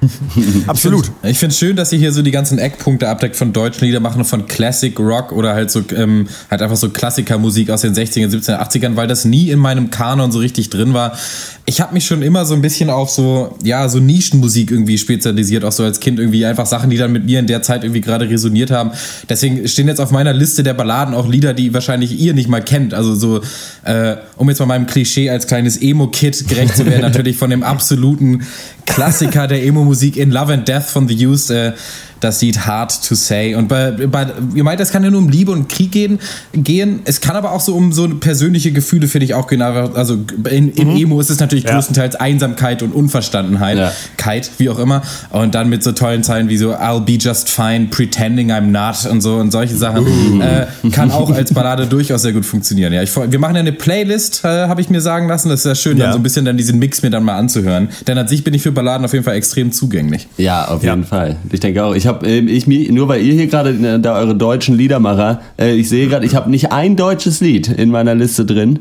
Absolut. 0.66 1.10
Ich 1.22 1.38
finde 1.38 1.52
es 1.52 1.58
schön, 1.58 1.76
dass 1.76 1.92
ihr 1.92 1.98
hier 1.98 2.12
so 2.12 2.22
die 2.22 2.30
ganzen 2.30 2.58
Eckpunkte 2.58 3.08
abdeckt 3.08 3.36
von 3.36 3.52
deutschen 3.52 3.84
Liedermachern, 3.84 4.24
von 4.24 4.46
Classic 4.46 4.98
Rock 4.98 5.32
oder 5.32 5.52
halt 5.52 5.70
so 5.70 5.82
ähm, 5.94 6.26
halt 6.50 6.62
einfach 6.62 6.76
so 6.76 6.88
Klassikermusik 6.88 7.70
aus 7.70 7.82
den 7.82 7.94
60ern, 7.94 8.30
70ern, 8.30 8.58
80ern, 8.58 8.96
weil 8.96 9.08
das 9.08 9.24
nie 9.24 9.50
in 9.50 9.58
meinem 9.58 9.90
Kanon 9.90 10.32
so 10.32 10.38
richtig 10.38 10.70
drin 10.70 10.94
war. 10.94 11.18
Ich 11.66 11.80
habe 11.80 11.92
mich 11.92 12.06
schon 12.06 12.22
immer 12.22 12.46
so 12.46 12.54
ein 12.54 12.62
bisschen 12.62 12.88
auf 12.88 13.10
so 13.10 13.56
ja 13.62 13.88
so 13.88 13.98
Nischenmusik 13.98 14.70
irgendwie 14.70 14.96
spezialisiert, 14.96 15.64
auch 15.64 15.72
so 15.72 15.84
als 15.84 16.00
Kind 16.00 16.18
irgendwie 16.18 16.46
einfach 16.46 16.66
Sachen, 16.66 16.88
die 16.88 16.96
dann 16.96 17.12
mit 17.12 17.26
mir 17.26 17.38
in 17.38 17.46
der 17.46 17.62
Zeit 17.62 17.84
irgendwie 17.84 18.00
gerade 18.00 18.28
resoniert 18.28 18.70
haben. 18.70 18.92
Deswegen 19.28 19.68
stehen 19.68 19.86
jetzt 19.86 20.00
auf 20.00 20.10
meiner 20.10 20.32
Liste 20.32 20.62
der 20.62 20.74
Balladen 20.74 21.14
auch 21.14 21.28
Lieder, 21.28 21.52
die 21.52 21.74
wahrscheinlich 21.74 22.18
ihr 22.18 22.32
nicht 22.32 22.48
mal 22.48 22.62
kennt. 22.62 22.94
Also 22.94 23.14
so 23.14 23.40
äh, 23.84 24.16
um 24.36 24.48
jetzt 24.48 24.58
mal 24.60 24.66
meinem 24.66 24.86
Klischee 24.86 25.28
als 25.28 25.46
kleines 25.46 25.76
Emo-Kid 25.80 26.48
gerecht 26.48 26.76
zu 26.76 26.86
werden, 26.86 27.00
natürlich 27.02 27.36
von 27.36 27.50
dem 27.50 27.62
absoluten 27.62 28.46
Klassiker 28.94 29.46
der 29.46 29.62
Emo-Musik 29.64 30.16
in 30.16 30.30
Love 30.30 30.52
and 30.52 30.68
Death 30.68 30.90
von 30.90 31.08
The 31.08 31.26
Used, 31.26 31.50
äh, 31.50 31.72
das 32.20 32.40
Lied 32.42 32.66
Hard 32.66 33.02
to 33.08 33.14
Say. 33.14 33.54
Und 33.54 33.68
bei, 33.68 33.90
bei, 33.92 34.26
ihr 34.54 34.64
meint, 34.64 34.80
es 34.80 34.90
kann 34.92 35.02
ja 35.02 35.10
nur 35.10 35.20
um 35.20 35.28
Liebe 35.28 35.52
und 35.52 35.68
Krieg 35.68 35.90
gehen, 35.92 36.18
gehen. 36.52 37.00
Es 37.04 37.20
kann 37.20 37.36
aber 37.36 37.52
auch 37.52 37.60
so 37.60 37.74
um 37.74 37.92
so 37.92 38.08
persönliche 38.08 38.72
Gefühle, 38.72 39.08
finde 39.08 39.24
ich 39.24 39.34
auch 39.34 39.46
genau. 39.46 39.88
Also 39.94 40.18
in, 40.50 40.70
in 40.72 40.96
Emo 40.96 41.20
ist 41.20 41.30
es 41.30 41.40
natürlich 41.40 41.64
Ja. 41.64 41.72
größtenteils 41.74 42.16
Einsamkeit 42.16 42.82
und 42.82 42.92
Unverstandenheit, 42.92 43.78
Ja. 43.78 43.92
Kite, 44.16 44.48
wie 44.58 44.68
auch 44.70 44.78
immer. 44.78 45.02
Und 45.30 45.54
dann 45.54 45.68
mit 45.68 45.82
so 45.82 45.92
tollen 45.92 46.22
Zeilen 46.22 46.48
wie 46.48 46.56
so 46.56 46.74
I'll 46.74 47.00
be 47.00 47.12
just 47.12 47.48
fine, 47.48 47.86
pretending 47.90 48.50
I'm 48.52 48.66
not 48.70 49.10
und 49.10 49.20
so 49.20 49.36
und 49.36 49.50
solche 49.50 49.76
Sachen. 49.76 50.40
Äh, 50.40 50.66
kann 50.92 51.10
auch 51.10 51.30
als 51.30 51.52
Ballade 51.54 51.86
durchaus 51.86 52.22
sehr 52.22 52.32
gut 52.32 52.44
funktionieren. 52.44 52.92
Ja, 52.92 53.02
ich, 53.02 53.14
wir 53.16 53.38
machen 53.38 53.54
ja 53.54 53.60
eine 53.60 53.72
Playlist, 53.72 54.44
äh, 54.44 54.48
habe 54.68 54.80
ich 54.80 54.90
mir 54.90 55.00
sagen 55.00 55.28
lassen. 55.28 55.48
Das 55.48 55.60
ist 55.60 55.66
ja 55.66 55.74
schön, 55.74 55.96
Ja. 55.98 56.04
dann 56.04 56.12
so 56.14 56.18
ein 56.18 56.22
bisschen 56.22 56.44
dann 56.44 56.56
diesen 56.56 56.78
Mix 56.78 57.02
mir 57.02 57.10
dann 57.10 57.24
mal 57.24 57.36
anzuhören. 57.36 57.88
Denn 58.06 58.18
an 58.18 58.28
sich 58.28 58.44
bin 58.44 58.54
ich 58.54 58.62
für 58.62 58.72
Balladen 58.72 59.04
auf 59.04 59.12
jeden 59.12 59.24
Fall 59.24 59.34
extrem 59.36 59.72
zugänglich. 59.72 60.28
Ja, 60.36 60.68
auf 60.68 60.82
jeden 60.82 61.04
Fall. 61.04 61.36
Ich 61.50 61.60
denke 61.60 61.82
auch. 61.84 61.94
Ich 61.94 62.06
habe, 62.10 62.26
ähm, 62.26 62.48
ich 62.48 62.66
mir, 62.66 62.92
nur 62.92 63.08
weil 63.08 63.22
ihr 63.22 63.34
hier 63.34 63.46
gerade 63.46 63.70
äh, 63.70 63.98
da 64.00 64.16
eure 64.18 64.34
deutschen 64.34 64.76
Liedermacher, 64.76 65.40
äh, 65.58 65.74
ich 65.74 65.88
sehe 65.88 66.08
gerade, 66.08 66.26
ich 66.26 66.34
habe 66.34 66.50
nicht 66.50 66.72
ein 66.72 66.96
deutsches 66.96 67.40
Lied 67.40 67.68
in 67.68 67.90
meiner 67.90 68.14
Liste 68.14 68.44
drin. 68.44 68.80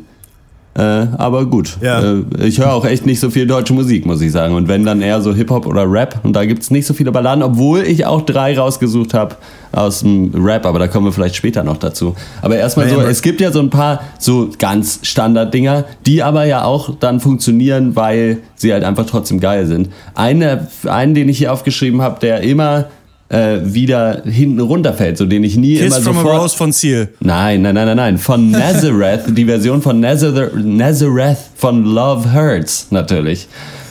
Äh, 0.76 0.82
aber 1.18 1.46
gut. 1.46 1.78
Ja. 1.82 2.00
Äh, 2.00 2.22
ich 2.46 2.60
höre 2.60 2.72
auch 2.72 2.86
echt 2.86 3.06
nicht 3.06 3.20
so 3.20 3.30
viel 3.32 3.48
deutsche 3.48 3.74
Musik, 3.74 4.06
muss 4.06 4.22
ich 4.22 4.32
sagen. 4.32 4.54
Und 4.54 4.68
wenn 4.68 4.86
dann 4.86 5.02
eher 5.02 5.20
so 5.20 5.34
Hip-Hop 5.34 5.66
oder 5.66 5.92
Rap. 5.92 6.20
Und 6.24 6.34
da 6.36 6.46
gibt's 6.46 6.70
nicht 6.72 6.86
so 6.86 6.94
viele 6.94 7.12
Balladen, 7.12 7.44
obwohl 7.44 7.82
ich 7.82 8.06
auch 8.06 8.22
drei 8.22 8.58
rausgesucht 8.58 9.14
habe 9.14 9.36
aus 9.72 10.02
dem 10.02 10.32
Rap, 10.36 10.66
aber 10.66 10.80
da 10.80 10.88
kommen 10.88 11.08
wir 11.08 11.12
vielleicht 11.12 11.36
später 11.36 11.64
noch 11.64 11.78
dazu. 11.78 12.16
Aber 12.42 12.56
erstmal 12.56 12.86
Ja, 12.88 12.94
so, 12.94 13.00
aber- 13.02 13.10
es 13.10 13.22
gibt 13.22 13.42
ja 13.42 13.52
so 13.52 13.60
ein 13.60 13.72
paar 13.72 14.02
so 14.20 14.50
ganz 14.58 15.00
Standard-Dinger, 15.04 15.86
die 16.06 16.22
aber 16.24 16.46
ja 16.46 16.64
auch 16.64 16.96
dann 17.00 17.20
funktionieren, 17.20 17.96
weil 17.96 18.38
sie 18.56 18.72
halt 18.72 18.84
einfach 18.84 19.06
trotzdem 19.08 19.40
geil 19.40 19.66
sind. 19.66 19.90
Eine, 20.14 20.68
einen, 20.88 21.14
den 21.14 21.28
ich 21.30 21.40
hier 21.40 21.52
aufgeschrieben 21.52 22.02
habe, 22.02 22.20
der 22.22 22.42
immer 22.42 22.86
äh, 23.30 23.60
wieder 23.64 24.24
hinten 24.26 24.60
runterfällt, 24.60 25.18
so 25.18 25.26
den 25.26 25.44
ich 25.44 25.56
nie 25.56 25.78
Kiss 25.78 25.96
immer 25.96 26.04
from 26.04 26.18
a 26.18 26.22
sofort... 26.22 26.42
Rose 26.42 26.58
von 26.58 26.72
Seal. 26.72 27.10
Nein, 27.20 27.62
nein, 27.62 27.76
nein, 27.76 27.86
nein, 27.88 27.98
nein. 27.98 28.18
Von 28.18 28.52
Nazareth, 28.52 29.22
die 29.30 29.46
Version 29.46 29.82
von 29.82 30.00
Nazareth, 30.00 30.54
Nazareth 30.56 31.38
von 31.56 31.86
Love 31.86 32.34
Hurts 32.34 32.88
natürlich. 32.92 33.48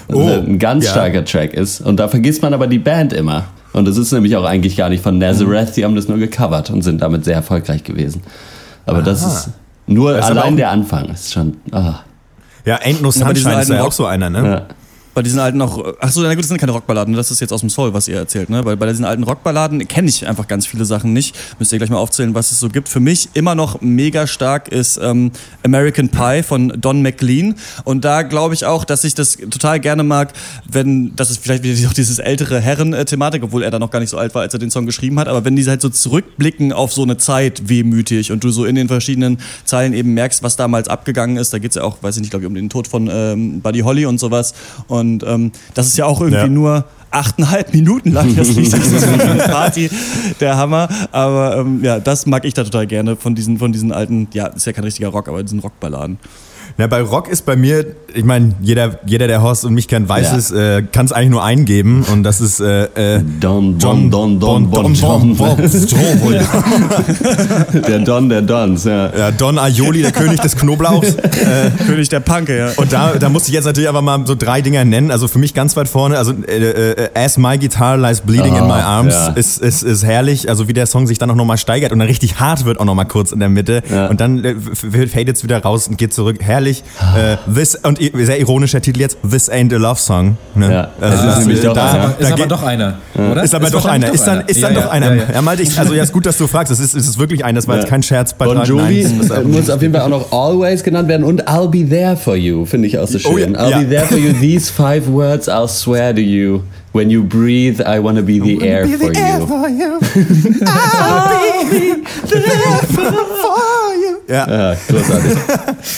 Das 0.08 0.16
Oh, 0.16 0.26
ein 0.26 0.58
ganz 0.58 0.86
ja. 0.86 0.90
starker 0.92 1.24
Track 1.24 1.54
ist. 1.54 1.80
Und 1.80 1.98
da 2.00 2.08
vergisst 2.08 2.42
man 2.42 2.54
aber 2.54 2.66
die 2.66 2.78
Band 2.78 3.12
immer. 3.12 3.44
Und 3.74 3.86
das 3.86 3.96
ist 3.96 4.10
nämlich 4.12 4.34
auch 4.36 4.44
eigentlich 4.44 4.76
gar 4.76 4.88
nicht 4.88 5.02
von 5.02 5.18
Nazareth, 5.18 5.76
die 5.76 5.84
haben 5.84 5.94
das 5.94 6.08
nur 6.08 6.18
gecovert 6.18 6.70
und 6.70 6.82
sind 6.82 7.02
damit 7.02 7.24
sehr 7.24 7.34
erfolgreich 7.34 7.84
gewesen. 7.84 8.22
Aber 8.86 9.02
das 9.02 9.22
Aha. 9.22 9.32
ist 9.32 9.50
nur 9.86 10.14
Das 10.14 10.26
allein 10.26 10.56
der 10.56 10.70
Anfang. 10.70 11.10
Ist 11.10 11.32
schon. 11.32 11.58
Ah, 11.70 12.00
Ja, 12.64 12.78
diesen 12.84 13.10
Sunshine 13.12 13.60
ist 13.62 13.68
ja 13.70 13.82
auch 13.82 13.92
so 13.92 14.06
einer, 14.06 14.30
ne? 14.30 14.44
ja. 14.44 14.66
Bei 15.18 15.22
diesen 15.22 15.40
alten 15.40 15.58
noch, 15.58 15.96
ach 15.98 16.12
so, 16.12 16.22
na 16.22 16.28
gut, 16.28 16.44
das 16.44 16.46
sind 16.46 16.58
keine 16.58 16.70
Rockballaden, 16.70 17.12
das 17.14 17.32
ist 17.32 17.40
jetzt 17.40 17.52
aus 17.52 17.58
dem 17.58 17.70
Soul, 17.70 17.92
was 17.92 18.06
ihr 18.06 18.14
erzählt, 18.14 18.50
ne? 18.50 18.64
Weil 18.64 18.76
bei 18.76 18.86
diesen 18.86 19.04
alten 19.04 19.24
Rockballaden 19.24 19.88
kenne 19.88 20.08
ich 20.08 20.28
einfach 20.28 20.46
ganz 20.46 20.64
viele 20.64 20.84
Sachen 20.84 21.12
nicht. 21.12 21.34
Müsst 21.58 21.72
ihr 21.72 21.78
gleich 21.78 21.90
mal 21.90 21.96
aufzählen, 21.96 22.36
was 22.36 22.52
es 22.52 22.60
so 22.60 22.68
gibt. 22.68 22.88
Für 22.88 23.00
mich 23.00 23.30
immer 23.34 23.56
noch 23.56 23.80
mega 23.80 24.28
stark 24.28 24.68
ist 24.68 24.96
ähm, 25.02 25.32
American 25.64 26.08
Pie 26.08 26.44
von 26.44 26.72
Don 26.80 27.02
McLean. 27.02 27.56
Und 27.82 28.04
da 28.04 28.22
glaube 28.22 28.54
ich 28.54 28.64
auch, 28.64 28.84
dass 28.84 29.02
ich 29.02 29.16
das 29.16 29.38
total 29.38 29.80
gerne 29.80 30.04
mag, 30.04 30.34
wenn, 30.70 31.16
das 31.16 31.32
ist 31.32 31.42
vielleicht 31.42 31.64
wieder 31.64 31.88
auch 31.88 31.92
dieses 31.94 32.20
ältere 32.20 32.60
Herren-Thematik, 32.60 33.42
obwohl 33.42 33.64
er 33.64 33.72
da 33.72 33.80
noch 33.80 33.90
gar 33.90 33.98
nicht 33.98 34.10
so 34.10 34.18
alt 34.18 34.36
war, 34.36 34.42
als 34.42 34.54
er 34.54 34.60
den 34.60 34.70
Song 34.70 34.86
geschrieben 34.86 35.18
hat, 35.18 35.26
aber 35.26 35.44
wenn 35.44 35.56
die 35.56 35.66
halt 35.66 35.82
so 35.82 35.88
zurückblicken 35.88 36.72
auf 36.72 36.92
so 36.92 37.02
eine 37.02 37.16
Zeit 37.16 37.68
wehmütig 37.68 38.30
und 38.30 38.44
du 38.44 38.50
so 38.50 38.64
in 38.64 38.76
den 38.76 38.86
verschiedenen 38.86 39.38
Zeilen 39.64 39.94
eben 39.94 40.14
merkst, 40.14 40.44
was 40.44 40.54
damals 40.54 40.86
abgegangen 40.86 41.38
ist, 41.38 41.52
da 41.52 41.58
geht's 41.58 41.74
ja 41.74 41.82
auch, 41.82 42.04
weiß 42.04 42.14
ich 42.14 42.20
nicht, 42.20 42.30
glaube 42.30 42.44
ich, 42.44 42.48
um 42.48 42.54
den 42.54 42.68
Tod 42.68 42.86
von 42.86 43.10
ähm, 43.10 43.62
Buddy 43.62 43.80
Holly 43.80 44.06
und 44.06 44.20
sowas. 44.20 44.54
Und 44.86 45.07
ähm, 45.26 45.52
das 45.74 45.86
ist 45.88 45.96
ja 45.98 46.06
auch 46.06 46.20
irgendwie 46.20 46.40
Ja. 46.40 46.48
nur 46.48 46.84
achteinhalb 47.10 47.72
Minuten 47.72 48.12
lang 48.12 48.36
das 48.36 48.48
Lied. 48.54 48.72
Das 48.72 48.86
ist 48.86 49.02
eine 49.08 49.42
Party, 49.44 49.88
der 50.40 50.56
Hammer. 50.56 50.88
Aber 51.10 51.56
ähm, 51.58 51.82
ja, 51.82 51.98
das 52.00 52.26
mag 52.26 52.44
ich 52.44 52.52
da 52.54 52.64
total 52.64 52.86
gerne 52.86 53.16
von 53.16 53.34
diesen, 53.34 53.58
von 53.58 53.72
diesen 53.72 53.92
alten, 53.92 54.28
ja, 54.34 54.46
ist 54.48 54.66
ja 54.66 54.72
kein 54.72 54.84
richtiger 54.84 55.08
Rock, 55.08 55.28
aber 55.28 55.42
diesen 55.42 55.60
Rockballaden. 55.60 56.18
Na, 56.80 56.86
bei 56.86 57.02
Rock 57.02 57.26
ist 57.26 57.44
bei 57.44 57.56
mir, 57.56 57.84
ich 58.14 58.22
meine, 58.22 58.54
jeder, 58.60 59.00
jeder, 59.04 59.26
der 59.26 59.42
Horst 59.42 59.64
und 59.64 59.74
mich 59.74 59.88
kennt, 59.88 60.08
weiß 60.08 60.30
Ja. 60.30 60.36
es, 60.36 60.52
äh, 60.52 60.84
kann 60.92 61.06
es 61.06 61.12
eigentlich 61.12 61.30
nur 61.30 61.42
eingeben 61.42 62.04
und 62.12 62.22
das 62.22 62.40
ist 62.40 62.60
äh, 62.60 63.16
äh, 63.16 63.20
Don, 63.40 63.80
Don, 63.80 64.08
Don, 64.12 64.38
Don, 64.38 64.70
Bon, 64.70 64.94
John. 64.94 65.36
Der 67.88 67.98
Don, 67.98 68.28
der 68.28 68.42
Dons, 68.42 68.84
ja. 68.84 69.12
Ja, 69.12 69.30
Don 69.32 69.58
Aioli, 69.58 70.02
der 70.02 70.12
König 70.12 70.38
des 70.38 70.54
Knoblauchs. 70.54 71.14
äh, 71.16 71.70
König 71.84 72.10
der 72.10 72.20
Panke, 72.20 72.56
ja. 72.56 72.68
und 72.76 72.92
da, 72.92 73.16
da 73.18 73.28
musste 73.28 73.48
ich 73.48 73.54
jetzt 73.54 73.64
natürlich 73.64 73.88
einfach 73.88 74.02
mal 74.02 74.24
so 74.24 74.36
drei 74.36 74.60
Dinger 74.60 74.84
nennen. 74.84 75.10
Also 75.10 75.26
für 75.26 75.40
mich 75.40 75.54
ganz 75.54 75.74
weit 75.76 75.88
vorne, 75.88 76.16
also 76.16 76.32
äh, 76.46 76.92
äh, 76.92 77.08
As 77.12 77.38
My 77.38 77.58
Guitar 77.58 77.96
Lies 77.96 78.20
Bleeding 78.20 78.54
in 78.54 78.64
My 78.68 78.74
Arms 78.74 79.14
ja. 79.14 79.28
ist, 79.30 79.60
ist, 79.60 79.82
ist 79.82 80.04
herrlich. 80.04 80.48
Also 80.48 80.68
wie 80.68 80.74
der 80.74 80.86
Song 80.86 81.08
sich 81.08 81.18
dann 81.18 81.28
auch 81.32 81.34
nochmal 81.34 81.58
steigert 81.58 81.90
und 81.90 81.98
dann 81.98 82.06
richtig 82.06 82.38
hart 82.38 82.64
wird 82.64 82.78
auch 82.78 82.84
nochmal 82.84 83.08
kurz 83.08 83.32
in 83.32 83.40
der 83.40 83.48
Mitte. 83.48 83.82
Ja. 83.90 84.06
Und 84.06 84.20
dann 84.20 84.44
äh, 84.44 84.54
fadet 85.08 85.38
es 85.38 85.42
wieder 85.42 85.60
raus 85.60 85.88
und 85.88 85.98
geht 85.98 86.14
zurück. 86.14 86.36
Herrlich. 86.38 86.67
Herrlich. 86.68 86.82
Äh, 87.16 87.36
this, 87.54 87.74
und 87.76 87.98
sehr 87.98 88.40
ironischer 88.40 88.80
Titel 88.80 89.00
jetzt, 89.00 89.18
This 89.28 89.50
Ain't 89.50 89.74
a 89.74 89.78
Love 89.78 89.98
Song. 90.00 90.36
Ne? 90.54 90.72
Ja, 90.72 90.88
das 91.00 91.24
ist 91.24 91.38
nämlich 91.46 91.60
doch 91.60 91.74
da. 91.74 91.82
Aber, 91.86 92.14
ist 92.18 92.28
da 92.30 92.34
aber 92.34 92.46
doch 92.46 92.62
einer, 92.62 92.94
oder? 93.14 93.42
Ist 93.42 93.54
aber 93.54 93.70
doch 93.70 93.84
einer. 93.86 94.12
Ist 94.12 94.24
dann, 94.26 94.42
ist 94.46 94.62
dann 94.62 94.74
Ja, 94.74 94.80
doch 94.80 94.86
ja, 94.86 94.90
einer. 94.92 95.14
Ja, 95.14 95.22
Ja, 95.24 95.32
ja. 95.34 95.42
Malte, 95.42 95.62
ich, 95.62 95.78
also 95.78 95.94
ja, 95.94 96.02
ist 96.02 96.12
gut, 96.12 96.26
dass 96.26 96.36
du 96.38 96.46
fragst. 96.46 96.72
Es 96.72 96.80
ist, 96.80 96.94
es 96.94 97.08
ist 97.08 97.18
wirklich 97.18 97.44
einer. 97.44 97.58
Das 97.58 97.68
war 97.68 97.76
jetzt 97.76 97.88
kein 97.88 98.02
Scherzbeitrag. 98.02 98.56
Bon 98.56 98.64
Jovi 98.66 99.00
ist- 99.00 99.44
muss 99.46 99.70
auf 99.70 99.82
jeden 99.82 99.94
Fall 99.94 100.02
auch 100.02 100.08
noch 100.08 100.32
Always 100.32 100.82
genannt 100.82 101.08
werden 101.08 101.24
und 101.24 101.48
I'll 101.48 101.68
be 101.68 101.88
there 101.88 102.16
for 102.16 102.36
you, 102.36 102.64
finde 102.64 102.88
ich 102.88 102.98
auch 102.98 103.08
so 103.08 103.18
schön. 103.18 103.32
Oh 103.32 103.38
ja, 103.38 103.46
I'll 103.46 103.70
ja. 103.70 103.78
be 103.78 103.88
there 103.88 104.06
for 104.06 104.18
you, 104.18 104.32
these 104.40 104.70
five 104.72 105.06
words 105.08 105.48
I'll 105.48 105.68
swear 105.68 106.14
to 106.14 106.20
you. 106.20 106.60
When 106.94 107.10
you 107.10 107.22
breathe, 107.22 107.80
I 107.82 108.02
wanna 108.02 108.22
be 108.22 108.40
the 108.42 108.60
air 108.66 108.84
Be 108.86 108.96
for 108.96 109.12
the 109.12 109.20
air 109.20 109.38
you. 109.40 109.46
for 109.46 109.68
you. 109.68 109.98
I'll 110.66 111.28
be 111.70 112.02
there 112.28 112.82
for 112.88 113.94
you. 113.94 114.07
Ja. 114.28 114.72
Ja, 114.72 114.76
großartig. 114.88 115.32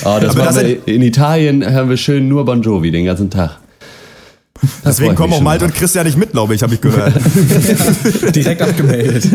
Oh, 0.05 0.19
das 0.21 0.37
Aber 0.37 0.45
das 0.45 0.55
sind- 0.57 0.87
in 0.89 1.03
Italien 1.03 1.69
hören 1.69 1.89
wir 1.89 1.97
schön 1.97 2.29
nur 2.29 2.45
Bon 2.45 2.63
Jovi 2.63 2.91
den 2.91 3.05
ganzen 3.05 3.29
Tag. 3.31 3.59
Da 4.63 4.67
freu 4.69 4.81
Deswegen 4.91 5.11
ich 5.13 5.17
kommen 5.17 5.33
auch 5.33 5.41
Malte 5.41 5.65
und 5.65 5.75
Christian 5.75 6.05
nicht 6.07 6.19
mit, 6.19 6.33
glaube 6.33 6.55
ich, 6.55 6.63
habe 6.63 6.75
ich 6.75 6.81
gehört. 6.83 7.15
Direkt 8.37 8.61
abgemeldet. 8.61 9.27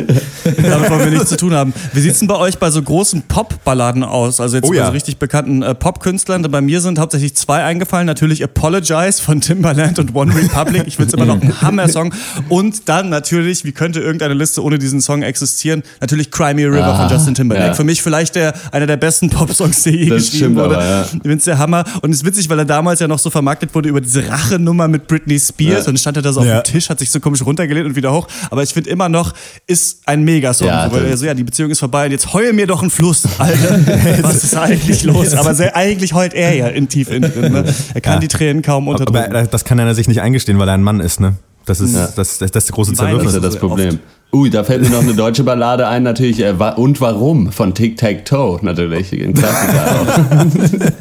Damit 0.62 0.90
wollen 0.90 1.04
wir 1.06 1.12
nichts 1.12 1.30
zu 1.30 1.38
tun 1.38 1.54
haben. 1.54 1.74
Wie 1.94 2.00
sieht's 2.00 2.20
denn 2.20 2.28
bei 2.28 2.36
euch 2.38 2.58
bei 2.58 2.70
so 2.72 2.82
großen 2.82 3.24
Pop-Balladen 3.24 4.04
aus? 4.04 4.40
Also 4.40 4.58
jetzt 4.58 4.66
Oh 4.66 4.70
bei 4.72 4.75
ja. 4.78 4.86
so 4.88 4.92
richtig 4.92 5.18
bekannten 5.18 5.62
äh, 5.64 5.74
Pop-Künstlern. 5.75 6.44
Bei 6.52 6.62
mir 6.62 6.82
sind 6.82 7.00
hauptsächlich 7.00 7.36
zwei 7.36 7.64
eingefallen. 7.64 8.06
Natürlich 8.06 8.44
Apologize 8.44 9.22
von 9.22 9.42
Timbaland 9.42 10.00
und 10.00 10.14
One 10.16 10.34
Republic. 10.36 10.84
Ich 10.88 10.98
finde 10.98 11.08
es 11.10 11.14
immer 11.14 11.25
noch 11.25 11.42
ein 11.42 11.62
Hammer-Song. 11.62 12.14
Und 12.50 12.88
dann 12.90 13.10
natürlich, 13.10 13.66
wie 13.66 13.72
könnte 13.72 14.00
irgendeine 14.00 14.34
Liste 14.36 14.64
ohne 14.64 14.78
diesen 14.80 15.02
Song 15.02 15.24
existieren? 15.24 15.84
Natürlich 16.02 16.32
Cry 16.32 16.54
Me 16.54 16.64
a 16.66 16.70
River 16.70 16.86
Ah, 16.86 17.08
von 17.08 17.16
Justin 17.18 17.36
Timberlake. 17.36 17.68
ja. 17.68 17.74
Für 17.74 17.84
mich 17.84 18.02
vielleicht 18.02 18.36
der, 18.36 18.54
einer 18.72 18.86
der 18.88 18.98
besten 18.98 19.30
Pop-Songs, 19.30 19.84
der 19.84 19.94
je 19.94 20.10
Das 20.10 20.30
geschrieben 20.32 20.56
wurde. 20.56 20.75
ja. 20.75 21.02
Ich 21.04 21.10
finde 21.10 21.34
es 21.38 21.44
der 21.46 21.58
Hammer. 21.58 21.84
Und 22.02 22.12
es 22.12 22.18
ist 22.18 22.25
witzig, 22.25 22.50
weil 22.50 22.60
er 22.60 22.66
damals 22.66 23.00
ja 23.00 23.08
noch 23.08 23.20
so 23.20 23.30
vermarktet 23.30 23.74
wurde 23.74 23.90
über 23.90 24.02
diese 24.02 24.28
Rachenummer 24.30 24.88
mit 24.88 25.08
Britney 25.08 25.40
Spears. 25.40 25.86
Ja. 25.86 25.90
Und 25.90 26.00
stand 26.00 26.18
er 26.18 26.24
da 26.24 26.32
so 26.34 26.42
auf 26.42 26.46
dem 26.46 26.64
Tisch, 26.64 26.90
hat 26.90 27.00
sich 27.00 27.10
so 27.10 27.20
komisch 27.20 27.44
runtergelehnt 27.46 27.88
und 27.88 27.96
wieder 27.96 28.14
hoch. 28.14 28.28
Aber 28.52 28.64
ich 28.64 28.74
finde 28.74 28.90
immer 28.90 29.10
noch, 29.10 29.34
ist 29.68 30.02
ein 30.08 30.24
Megasong. 30.36 30.68
Ja, 30.68 30.86
so, 30.89 30.96
weil 30.96 31.01
das- 31.04 31.12
er 31.12 31.18
so, 31.18 31.25
ja, 31.27 31.34
die 31.34 31.44
Beziehung 31.44 31.72
ist 31.72 31.80
vorbei 31.80 32.06
und 32.06 32.12
jetzt 32.12 32.34
heul 32.34 32.54
mir 32.54 32.68
doch 32.68 32.82
einen 32.82 32.89
Fluss, 32.92 33.24
Alter. 33.38 33.80
Was 34.24 34.44
ist 34.44 34.56
eigentlich 34.56 35.04
los? 35.04 35.34
Aber 35.34 35.54
sehr, 35.56 35.75
eigentlich 35.75 36.13
heult 36.13 36.34
er 36.34 36.54
ja 36.56 36.68
in 36.68 36.88
tief 36.89 37.10
in 37.12 37.22
drin. 37.24 37.54
Ne? 37.54 37.65
Er 37.94 38.01
kann 38.01 38.13
Ja. 38.15 38.20
die 38.20 38.27
Tränen 38.27 38.62
kaum 38.62 38.88
Aber 38.89 39.00
unterdrücken. 39.00 39.48
das 39.51 39.65
kann 39.65 39.80
er 39.80 39.94
sich 39.96 40.08
nicht 40.08 40.22
eingestehen, 40.22 40.60
weil 40.60 40.68
er 40.68 40.74
ein 40.75 40.84
Mann 40.84 41.00
ist, 41.00 41.20
ne? 41.20 41.36
Das 41.65 41.80
ist, 41.80 41.96
das, 41.96 42.13
das, 42.13 42.38
das 42.38 42.51
ist 42.56 42.68
der 42.70 42.75
große 42.75 42.96
Weine 43.00 43.18
Das 43.18 43.25
ist 43.25 43.32
Zerwürfnis. 43.32 43.34
ja 43.34 43.39
das 43.50 43.58
Problem. 43.58 44.00
Ui, 44.34 44.50
da 44.51 44.63
fällt 44.63 44.84
mir 44.84 44.89
noch 44.89 45.01
eine 45.01 45.15
deutsche 45.15 45.44
Ballade 45.44 45.88
ein, 45.88 46.04
natürlich. 46.04 46.39
Äh, 46.42 46.51
und 46.75 47.01
warum? 47.01 47.51
Von 47.51 47.74
Tic 47.74 47.98
Tac 47.98 48.25
Toe, 48.25 48.60
natürlich. 48.62 49.12
Ein 49.13 49.34
Klassiker. 49.34 50.46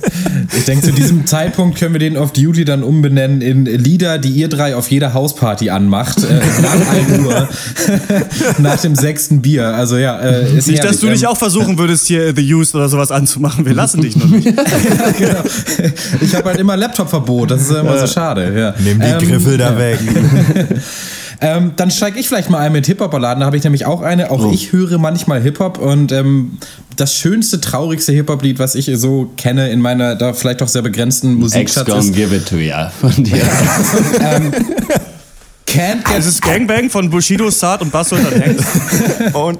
Ich 0.56 0.64
denke, 0.64 0.86
zu 0.86 0.92
diesem 0.92 1.26
Zeitpunkt 1.26 1.78
können 1.78 1.94
wir 1.94 1.98
den 1.98 2.16
Off 2.16 2.32
Duty 2.32 2.64
dann 2.64 2.82
umbenennen 2.82 3.40
in 3.40 3.64
Lieder, 3.64 4.18
die 4.18 4.30
ihr 4.30 4.48
drei 4.48 4.76
auf 4.76 4.90
jeder 4.90 5.14
Hausparty 5.14 5.70
anmacht. 5.70 6.18
Äh, 6.22 6.40
nach 6.62 6.88
1 6.88 7.18
Uhr. 7.26 7.48
nach 8.58 8.80
dem 8.80 8.94
sechsten 8.94 9.42
Bier. 9.42 9.66
Also 9.68 9.96
ja, 9.96 10.18
äh, 10.20 10.56
ist 10.56 10.68
Nicht, 10.68 10.82
dass 10.84 11.00
du 11.00 11.08
dich 11.08 11.22
Ähm, 11.22 11.28
auch 11.28 11.36
versuchen 11.36 11.78
würdest, 11.78 12.06
hier 12.06 12.34
The 12.34 12.54
Used 12.54 12.74
oder 12.74 12.88
sowas 12.88 13.10
anzumachen. 13.10 13.64
Wir 13.66 13.74
lassen 13.74 14.00
dich 14.02 14.16
nur 14.16 14.26
nicht. 14.28 14.44
genau. 15.18 15.42
Ich 16.20 16.34
habe 16.34 16.50
halt 16.50 16.58
immer 16.60 16.76
Laptop-Verbot. 16.76 17.50
Das 17.50 17.62
ist 17.62 17.70
ja 17.70 17.80
immer 17.80 17.98
so 17.98 18.06
schade. 18.06 18.52
Ja. 18.58 18.74
Nimm 18.78 19.00
die 19.00 19.06
Ähm, 19.06 19.18
Griffel 19.18 19.58
da 19.58 19.78
weg. 19.78 19.98
Ähm, 21.44 21.72
dann 21.76 21.90
steige 21.90 22.18
ich 22.18 22.28
vielleicht 22.28 22.50
mal 22.50 22.58
ein 22.58 22.72
mit 22.72 22.86
Hip-Hop-Balladen. 22.86 23.40
Da 23.40 23.46
habe 23.46 23.56
ich 23.56 23.64
nämlich 23.64 23.86
auch 23.86 24.02
eine. 24.02 24.30
Auch 24.30 24.52
ich 24.52 24.72
höre 24.72 24.98
manchmal 24.98 25.40
Hip-Hop 25.42 25.78
und 25.78 26.10
ähm, 26.12 26.58
das 26.96 27.14
schönste, 27.14 27.60
traurigste 27.60 28.12
Hip-Hop-Lied, 28.12 28.58
was 28.58 28.74
ich 28.74 28.90
so 28.94 29.30
kenne 29.36 29.70
in 29.70 29.80
meiner 29.80 30.14
da 30.14 30.32
vielleicht 30.32 30.60
doch 30.60 30.68
sehr 30.68 30.82
begrenzten 30.82 31.32
Ex 31.32 31.40
Musikschatz 31.40 31.86
gonna 31.86 32.00
ist 32.00 32.14
give 32.14 32.34
it 32.34 32.48
to 32.48 32.56
ya. 32.56 32.90
Von 32.90 33.22
dir. 33.22 33.42
Can't 34.18 34.54
Get 35.74 35.98
Es 36.16 36.26
ist 36.26 36.40
Gangbang 36.42 36.88
von 36.88 37.10
Bushido, 37.10 37.50
Saad 37.50 37.82
und 37.82 37.90
Basso 37.92 38.16
und. 38.16 39.34
Und 39.34 39.58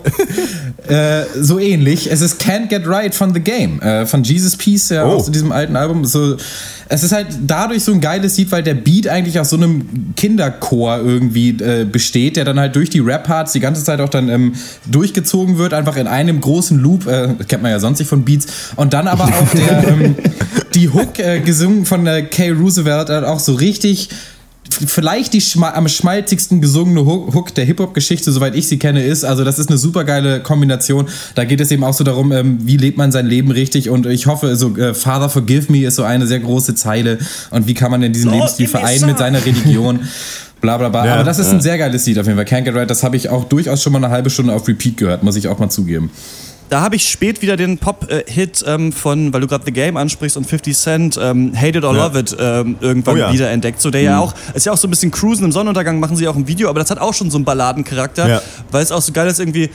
Äh, 0.88 1.24
so 1.40 1.58
ähnlich. 1.58 2.10
Es 2.12 2.20
ist 2.20 2.42
Can't 2.42 2.68
Get 2.68 2.86
Right 2.86 3.14
von 3.14 3.32
The 3.32 3.40
Game, 3.40 3.80
äh, 3.80 4.04
von 4.04 4.22
Jesus 4.22 4.54
Peace, 4.54 4.90
ja, 4.90 5.06
Oh. 5.06 5.12
aus 5.16 5.30
diesem 5.30 5.50
alten 5.50 5.76
Album. 5.76 6.04
So, 6.04 6.36
es 6.90 7.02
ist 7.02 7.12
halt 7.12 7.28
dadurch 7.46 7.82
so 7.82 7.92
ein 7.92 8.02
geiles 8.02 8.36
Lied, 8.36 8.52
weil 8.52 8.62
der 8.62 8.74
Beat 8.74 9.08
eigentlich 9.08 9.40
aus 9.40 9.48
so 9.48 9.56
einem 9.56 10.12
Kinderchor 10.14 10.98
irgendwie 10.98 11.50
äh, 11.58 11.86
besteht, 11.90 12.36
der 12.36 12.44
dann 12.44 12.60
halt 12.60 12.76
durch 12.76 12.90
die 12.90 12.98
Rap-Parts 13.00 13.52
die 13.52 13.60
ganze 13.60 13.82
Zeit 13.82 13.98
auch 14.02 14.10
dann 14.10 14.28
ähm, 14.28 14.52
durchgezogen 14.84 15.56
wird, 15.56 15.72
einfach 15.72 15.96
in 15.96 16.06
einem 16.06 16.42
großen 16.42 16.78
Loop. 16.78 17.06
Äh, 17.06 17.28
kennt 17.48 17.62
man 17.62 17.70
ja 17.72 17.80
sonst 17.80 17.98
nicht 18.00 18.08
von 18.08 18.26
Beats. 18.26 18.46
Und 18.76 18.92
dann 18.92 19.08
aber 19.08 19.24
auch 19.24 19.48
der, 19.56 19.88
ähm, 19.88 20.14
die 20.74 20.90
Hook 20.90 21.18
äh, 21.18 21.40
gesungen 21.40 21.86
von 21.86 22.06
äh, 22.06 22.24
Kay 22.24 22.50
Roosevelt, 22.50 23.08
halt 23.08 23.24
auch 23.24 23.40
so 23.40 23.54
richtig 23.54 24.10
vielleicht 24.70 25.32
die 25.32 25.40
schma 25.40 25.72
am 25.74 25.88
schmalzigsten 25.88 26.60
gesungene 26.60 27.04
Hook 27.04 27.34
Hook 27.34 27.54
der 27.54 27.64
Hip-Hop-Geschichte, 27.64 28.32
soweit 28.32 28.54
ich 28.54 28.68
sie 28.68 28.78
kenne, 28.78 29.02
ist. 29.02 29.24
Also 29.24 29.44
das 29.44 29.58
ist 29.58 29.68
eine 29.68 29.78
super 29.78 30.04
geile 30.04 30.40
Kombination. 30.40 31.06
Da 31.34 31.44
geht 31.44 31.60
es 31.60 31.70
eben 31.70 31.84
auch 31.84 31.94
so 31.94 32.04
darum, 32.04 32.32
ähm, 32.32 32.58
wie 32.62 32.76
lebt 32.76 32.98
man 32.98 33.12
sein 33.12 33.26
Leben 33.26 33.50
richtig. 33.50 33.90
Und 33.90 34.06
ich 34.06 34.26
hoffe, 34.26 34.56
so 34.56 34.76
äh, 34.76 34.94
Father 34.94 35.28
Forgive 35.28 35.70
Me 35.70 35.84
ist 35.84 35.96
so 35.96 36.02
eine 36.02 36.26
sehr 36.26 36.40
große 36.40 36.74
Zeile. 36.74 37.18
Und 37.50 37.66
wie 37.66 37.74
kann 37.74 37.90
man 37.90 38.00
denn 38.00 38.12
diesen 38.12 38.30
Lord, 38.30 38.40
Lebensstil 38.40 38.68
vereinen 38.68 39.06
mit 39.06 39.18
seiner 39.18 39.44
Religion? 39.44 40.00
Bla 40.60 40.78
bla 40.78 40.88
bla. 40.88 41.04
Ja, 41.04 41.14
Aber 41.16 41.24
das 41.24 41.38
ist 41.38 41.50
ein 41.50 41.60
sehr 41.60 41.76
geiles 41.76 42.06
Lied 42.06 42.18
auf 42.18 42.26
jeden 42.26 42.38
Fall. 42.38 42.46
Can't 42.46 42.64
Get 42.64 42.74
Right, 42.74 42.88
das 42.88 43.02
habe 43.02 43.16
ich 43.18 43.28
auch 43.28 43.44
durchaus 43.44 43.82
schon 43.82 43.92
mal 43.92 44.02
eine 44.02 44.08
halbe 44.08 44.30
Stunde 44.30 44.54
auf 44.54 44.66
Repeat 44.66 44.96
gehört, 44.96 45.22
muss 45.22 45.36
ich 45.36 45.46
auch 45.46 45.58
mal 45.58 45.68
zugeben. 45.68 46.10
Da 46.70 46.80
habe 46.80 46.96
ich 46.96 47.08
spät 47.08 47.42
wieder 47.42 47.56
den 47.56 47.78
Pop-Hit 47.78 48.64
ähm, 48.66 48.90
von, 48.92 49.32
weil 49.32 49.40
du 49.42 49.46
gerade 49.46 49.64
The 49.66 49.72
Game 49.72 49.96
ansprichst 49.96 50.36
und 50.36 50.46
50 50.46 50.76
Cent, 50.76 51.18
ähm, 51.22 51.52
Hate 51.54 51.78
It 51.78 51.84
or 51.84 51.94
Ja. 51.94 52.06
Love 52.06 52.18
It, 52.18 52.36
ähm, 52.38 52.76
irgendwann 52.80 53.14
Oh 53.14 53.18
ja. 53.18 53.32
wiederentdeckt. 53.32 53.80
So, 53.80 53.90
der 53.90 54.00
ja 54.02 54.18
auch, 54.18 54.34
ist 54.54 54.66
ja 54.66 54.72
auch 54.72 54.76
so 54.78 54.88
ein 54.88 54.90
bisschen 54.90 55.10
Cruisen 55.10 55.44
im 55.44 55.52
Sonnenuntergang, 55.52 56.00
machen 56.00 56.16
sie 56.16 56.26
auch 56.26 56.36
ein 56.36 56.48
Video, 56.48 56.68
aber 56.70 56.80
das 56.80 56.90
hat 56.90 56.98
auch 56.98 57.14
schon 57.14 57.30
so 57.30 57.36
einen 57.38 57.44
Balladencharakter, 57.44 58.28
Ja. 58.28 58.42
weil 58.70 58.82
es 58.82 58.90
auch 58.92 59.02
so 59.02 59.12
geil 59.12 59.28
ist, 59.28 59.38
irgendwie. 59.40 59.70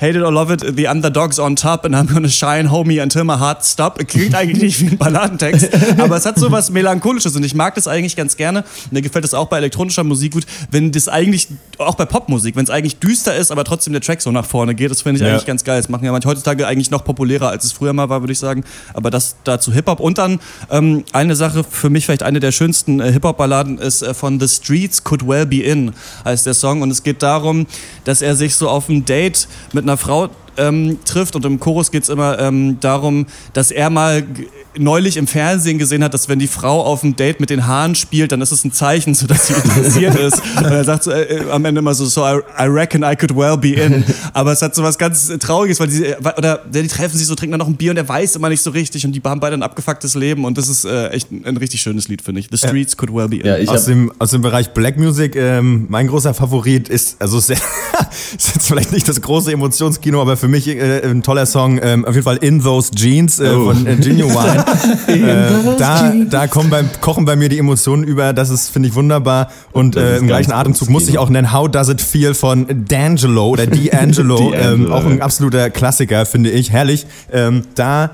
Hate 0.00 0.16
it 0.16 0.22
or 0.22 0.32
love 0.32 0.52
it, 0.52 0.76
the 0.76 0.86
underdog's 0.88 1.38
on 1.38 1.56
top 1.56 1.84
and 1.84 1.94
I'm 1.94 2.06
gonna 2.06 2.28
shine, 2.28 2.70
homie, 2.70 3.00
until 3.02 3.24
my 3.24 3.34
heart 3.36 3.64
stop. 3.64 3.98
Klingt 4.06 4.34
eigentlich 4.34 4.62
nicht 4.62 4.80
wie 4.80 4.86
ein 4.92 4.98
Balladentext, 4.98 5.68
aber 5.98 6.16
es 6.16 6.24
hat 6.24 6.38
so 6.38 6.52
was 6.52 6.70
Melancholisches 6.70 7.34
und 7.34 7.44
ich 7.44 7.54
mag 7.54 7.74
das 7.74 7.88
eigentlich 7.88 8.14
ganz 8.14 8.36
gerne. 8.36 8.64
Mir 8.90 9.02
gefällt 9.02 9.24
das 9.24 9.34
auch 9.34 9.46
bei 9.48 9.56
elektronischer 9.58 10.04
Musik 10.04 10.34
gut, 10.34 10.46
wenn 10.70 10.92
das 10.92 11.08
eigentlich, 11.08 11.48
auch 11.78 11.96
bei 11.96 12.04
Popmusik, 12.04 12.54
wenn 12.54 12.64
es 12.64 12.70
eigentlich 12.70 12.98
düster 12.98 13.34
ist, 13.34 13.50
aber 13.50 13.64
trotzdem 13.64 13.92
der 13.92 14.00
Track 14.02 14.22
so 14.22 14.30
nach 14.30 14.46
vorne 14.46 14.74
geht. 14.74 14.90
Das 14.90 15.02
finde 15.02 15.20
ich 15.20 15.26
Ja. 15.26 15.32
eigentlich 15.32 15.46
ganz 15.46 15.64
geil. 15.64 15.78
Das 15.80 15.88
machen 15.88 16.04
ja 16.04 16.12
manche 16.12 16.28
heutzutage 16.28 16.66
eigentlich 16.66 16.90
noch 16.90 17.04
populärer, 17.04 17.48
als 17.48 17.64
es 17.64 17.72
früher 17.72 17.92
mal 17.92 18.08
war, 18.08 18.20
würde 18.22 18.32
ich 18.32 18.38
sagen. 18.38 18.64
Aber 18.94 19.10
das 19.10 19.34
dazu 19.44 19.72
Hip-Hop. 19.72 19.98
Und 20.00 20.18
dann 20.18 20.38
ähm, 20.70 21.04
eine 21.12 21.34
Sache, 21.34 21.64
für 21.64 21.90
mich 21.90 22.06
vielleicht 22.06 22.22
eine 22.22 22.38
der 22.40 22.52
schönsten 22.52 23.00
äh, 23.00 23.10
Hip-Hop-Balladen 23.12 23.78
ist 23.78 24.02
äh, 24.02 24.14
von 24.14 24.38
The 24.38 24.46
Streets 24.48 25.02
Could 25.02 25.26
Well 25.26 25.46
Be 25.46 25.62
In, 25.62 25.92
heißt 26.24 26.46
der 26.46 26.54
Song. 26.54 26.82
Und 26.82 26.90
es 26.92 27.02
geht 27.02 27.22
darum, 27.22 27.66
dass 28.04 28.22
er 28.22 28.36
sich 28.36 28.54
so 28.54 28.68
auf 28.68 28.88
ein 28.88 29.04
Date 29.04 29.48
mit 29.72 29.87
einer 29.88 29.96
Frau 29.96 30.28
ähm, 30.58 30.98
trifft 31.04 31.36
und 31.36 31.44
im 31.44 31.60
Chorus 31.60 31.90
geht 31.90 32.02
es 32.02 32.08
immer 32.08 32.38
ähm, 32.38 32.78
darum, 32.80 33.26
dass 33.52 33.70
er 33.70 33.90
mal 33.90 34.24
neulich 34.76 35.16
im 35.16 35.26
Fernsehen 35.26 35.78
gesehen 35.78 36.04
hat, 36.04 36.14
dass 36.14 36.28
wenn 36.28 36.38
die 36.38 36.46
Frau 36.46 36.84
auf 36.84 37.00
dem 37.00 37.16
Date 37.16 37.40
mit 37.40 37.50
den 37.50 37.66
Haaren 37.66 37.94
spielt, 37.94 38.32
dann 38.32 38.40
ist 38.40 38.52
es 38.52 38.64
ein 38.64 38.72
Zeichen, 38.72 39.14
so 39.14 39.26
dass 39.26 39.48
sie 39.48 39.54
interessiert 39.54 40.14
ist. 40.20 40.40
Und 40.56 40.64
er 40.64 40.84
sagt 40.84 41.04
so, 41.04 41.10
äh, 41.10 41.22
äh, 41.22 41.50
am 41.50 41.64
Ende 41.64 41.80
immer 41.80 41.94
so, 41.94 42.06
so 42.06 42.22
I, 42.22 42.40
I 42.58 42.66
reckon 42.66 43.02
I 43.02 43.16
could 43.16 43.34
well 43.34 43.56
be 43.56 43.74
in. 43.74 44.04
Aber 44.32 44.52
es 44.52 44.62
hat 44.62 44.74
so 44.74 44.82
was 44.82 44.98
ganz 44.98 45.30
äh, 45.30 45.38
Trauriges, 45.38 45.80
weil 45.80 45.88
die, 45.88 46.04
äh, 46.04 46.16
oder 46.18 46.60
ja, 46.72 46.82
die 46.82 46.88
treffen 46.88 47.16
sich 47.16 47.26
so, 47.26 47.34
trinken 47.34 47.52
dann 47.52 47.60
noch 47.60 47.68
ein 47.68 47.76
Bier 47.76 47.90
und 47.90 47.96
er 47.96 48.08
weiß 48.08 48.36
immer 48.36 48.48
nicht 48.48 48.62
so 48.62 48.70
richtig 48.70 49.04
und 49.04 49.12
die 49.12 49.22
haben 49.24 49.40
beide 49.40 49.54
ein 49.54 49.62
abgefucktes 49.62 50.14
Leben 50.14 50.44
und 50.44 50.58
das 50.58 50.68
ist 50.68 50.84
äh, 50.84 51.08
echt 51.08 51.30
ein, 51.30 51.44
ein 51.44 51.56
richtig 51.56 51.80
schönes 51.80 52.08
Lied, 52.08 52.22
finde 52.22 52.40
ich. 52.40 52.48
The 52.50 52.58
Streets 52.58 52.96
Could 52.96 53.14
Well 53.14 53.28
Be 53.28 53.36
In. 53.36 53.46
Ja, 53.46 53.58
ich 53.58 53.68
aus 53.68 53.86
dem, 53.86 54.12
aus 54.18 54.30
dem 54.30 54.42
Bereich 54.42 54.72
Black 54.72 54.96
Music, 54.96 55.36
ähm, 55.36 55.86
mein 55.88 56.08
großer 56.08 56.34
Favorit 56.34 56.88
ist, 56.88 57.20
also 57.20 57.38
sehr, 57.38 57.58
ist 58.36 58.54
jetzt 58.54 58.66
vielleicht 58.66 58.92
nicht 58.92 59.08
das 59.08 59.20
große 59.20 59.52
Emotionskino, 59.52 60.20
aber 60.20 60.36
für 60.36 60.47
mich 60.48 60.66
äh, 60.68 61.02
ein 61.04 61.22
toller 61.22 61.46
Song, 61.46 61.78
ähm, 61.82 62.04
auf 62.04 62.14
jeden 62.14 62.24
Fall 62.24 62.36
In 62.38 62.62
Those 62.62 62.90
Jeans 62.94 63.38
äh, 63.40 63.48
Oh. 63.48 63.66
von 63.72 63.86
äh, 63.86 63.96
Genuine. 63.96 64.64
äh, 65.06 65.76
da 65.78 66.12
da 66.28 66.46
kommen 66.46 66.70
beim, 66.70 66.88
kochen 67.00 67.24
bei 67.24 67.36
mir 67.36 67.48
die 67.48 67.58
Emotionen 67.58 68.04
über, 68.04 68.32
das 68.32 68.50
ist, 68.50 68.70
finde 68.70 68.88
ich, 68.88 68.94
wunderbar. 68.94 69.50
Und 69.72 69.96
äh, 69.96 70.18
im 70.18 70.26
gleichen 70.26 70.52
Atemzug 70.52 70.88
muss 70.88 71.08
ich 71.08 71.18
auch 71.18 71.30
nennen, 71.30 71.52
How 71.52 71.68
Does 71.68 71.88
It 71.88 72.00
Feel 72.00 72.34
von 72.34 72.66
D'Angelo 72.66 73.48
oder 73.50 73.64
D'Angelo, 73.64 74.52
ähm, 74.54 74.92
auch 74.92 75.04
ein 75.04 75.20
absoluter 75.22 75.70
Klassiker, 75.70 76.26
finde 76.26 76.50
ich, 76.50 76.70
herrlich. 76.72 77.06
Ähm, 77.32 77.62
da, 77.74 78.10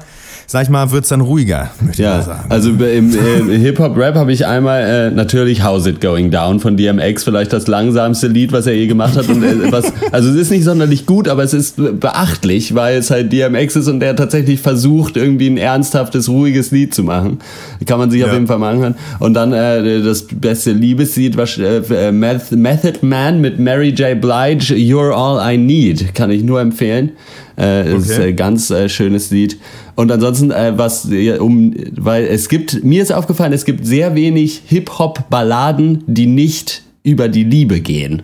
sag 0.47 0.63
ich 0.65 0.69
mal, 0.69 0.91
wird's 0.91 1.09
dann 1.09 1.21
ruhiger, 1.21 1.71
möchte 1.81 2.03
ich 2.03 2.09
mal 2.09 2.15
Ja, 2.19 2.23
sagen. 2.23 2.45
also 2.51 2.71
im, 2.71 3.13
im 3.39 3.51
Hip-Hop-Rap 3.51 4.15
habe 4.15 4.33
ich 4.33 4.47
einmal 4.47 4.83
äh, 4.83 5.11
natürlich 5.11 5.65
How's 5.65 5.87
It 5.87 6.01
Going 6.01 6.31
Down 6.31 6.61
von 6.61 6.77
DMX, 6.77 7.25
vielleicht 7.25 7.53
das 7.53 7.67
langsamste 7.67 8.27
Lied, 8.29 8.53
was 8.53 8.67
er 8.67 8.75
je 8.75 8.87
gemacht 8.87 9.17
hat. 9.17 9.29
Und, 9.29 9.43
äh, 9.43 9.55
was, 9.73 9.93
also 10.13 10.31
es 10.31 10.37
ist 10.37 10.51
nicht 10.51 10.65
sonderlich 10.65 11.07
gut, 11.07 11.29
aber 11.29 11.43
es 11.43 11.55
ist 11.55 11.77
beachtlich, 12.01 12.75
weil 12.75 12.99
es 12.99 13.11
halt 13.11 13.33
DMX 13.33 13.77
ist 13.77 13.89
und 13.89 14.01
der 14.01 14.17
tatsächlich 14.17 14.61
versucht, 14.61 15.17
irgendwie 15.17 15.49
ein 15.49 15.57
ernsthaftes, 15.57 16.29
ruhiges 16.29 16.71
Lied 16.71 16.95
zu 16.95 17.03
machen. 17.03 17.39
Kann 17.87 17.99
man 17.99 18.11
sich 18.11 18.23
auf 18.23 18.29
Ja. 18.29 18.35
jeden 18.35 18.47
Fall 18.47 18.59
mal 18.59 18.73
anhören. 18.75 18.95
Und 19.21 19.35
dann 19.35 19.53
äh, 19.53 20.03
das 20.03 20.27
beste 20.31 20.73
Liebeslied, 20.73 21.37
was, 21.37 21.59
äh, 21.59 22.11
Meth- 22.13 22.53
Method 22.55 22.99
Man 23.03 23.41
mit 23.41 23.59
Mary 23.59 23.89
J. 23.91 24.21
Blige, 24.21 24.75
You're 24.75 25.13
All 25.13 25.55
I 25.55 25.57
Need, 25.59 26.15
kann 26.15 26.31
ich 26.31 26.43
nur 26.43 26.61
empfehlen. 26.61 27.13
Äh, 27.57 27.83
okay. 27.83 27.97
Ist 27.97 28.19
ein 28.21 28.35
ganz 28.37 28.71
äh, 28.71 28.89
schönes 28.89 29.31
Lied. 29.31 29.57
Und 29.95 30.11
ansonsten, 30.11 30.51
äh, 30.51 30.73
was, 30.77 31.09
um, 31.39 31.75
weil 31.97 32.25
es 32.25 32.49
gibt, 32.49 32.83
mir 32.85 33.03
ist 33.03 33.13
aufgefallen, 33.13 33.53
es 33.53 33.65
gibt 33.65 33.87
sehr 33.87 34.15
wenig 34.15 34.63
Hip-Hop-Balladen, 34.67 36.05
die 36.07 36.27
nicht 36.27 36.83
über 37.03 37.29
die 37.29 37.45
Liebe 37.45 37.81
gehen. 37.81 38.23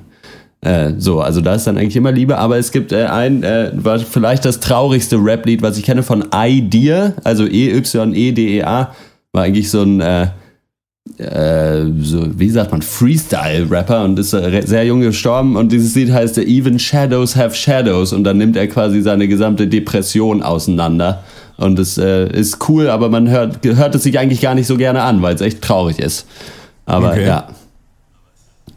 Äh, 0.62 0.92
so, 0.98 1.20
also 1.20 1.40
da 1.40 1.54
ist 1.54 1.66
dann 1.66 1.78
eigentlich 1.78 1.96
immer 1.96 2.12
Liebe, 2.12 2.36
aber 2.36 2.58
es 2.58 2.70
gibt 2.70 2.92
äh, 2.92 3.04
ein, 3.04 3.42
äh, 3.42 3.70
war 3.74 3.98
vielleicht 3.98 4.44
das 4.44 4.60
traurigste 4.60 5.16
Rap-Lied, 5.16 5.62
was 5.62 5.78
ich 5.78 5.84
kenne 5.84 6.02
von 6.02 6.26
Idea, 6.34 7.14
also 7.24 7.46
E-Y-E-D-E-A, 7.46 8.94
war 9.32 9.42
eigentlich 9.42 9.70
so 9.70 9.82
ein, 9.82 10.00
äh, 10.00 10.26
äh, 11.16 11.86
so, 12.00 12.38
wie 12.38 12.50
sagt 12.50 12.72
man, 12.72 12.82
Freestyle-Rapper 12.82 14.04
und 14.04 14.18
ist 14.18 14.34
äh, 14.34 14.62
sehr 14.66 14.84
jung 14.84 15.00
gestorben 15.00 15.56
und 15.56 15.72
dieses 15.72 15.94
Lied 15.94 16.12
heißt 16.12 16.36
Even 16.36 16.78
Shadows 16.78 17.36
Have 17.36 17.54
Shadows 17.54 18.12
und 18.12 18.24
dann 18.24 18.36
nimmt 18.36 18.56
er 18.56 18.68
quasi 18.68 19.00
seine 19.00 19.28
gesamte 19.28 19.66
Depression 19.66 20.42
auseinander 20.42 21.24
und 21.60 21.78
es 21.78 21.98
äh, 21.98 22.26
ist 22.26 22.68
cool, 22.68 22.88
aber 22.88 23.10
man 23.10 23.28
hört, 23.28 23.64
hört 23.64 23.94
es 23.94 24.02
sich 24.02 24.18
eigentlich 24.18 24.40
gar 24.40 24.54
nicht 24.54 24.66
so 24.66 24.76
gerne 24.76 25.02
an, 25.02 25.20
weil 25.20 25.34
es 25.34 25.42
echt 25.42 25.60
traurig 25.60 25.98
ist. 25.98 26.26
Aber 26.86 27.10
okay. 27.10 27.26
ja. 27.26 27.48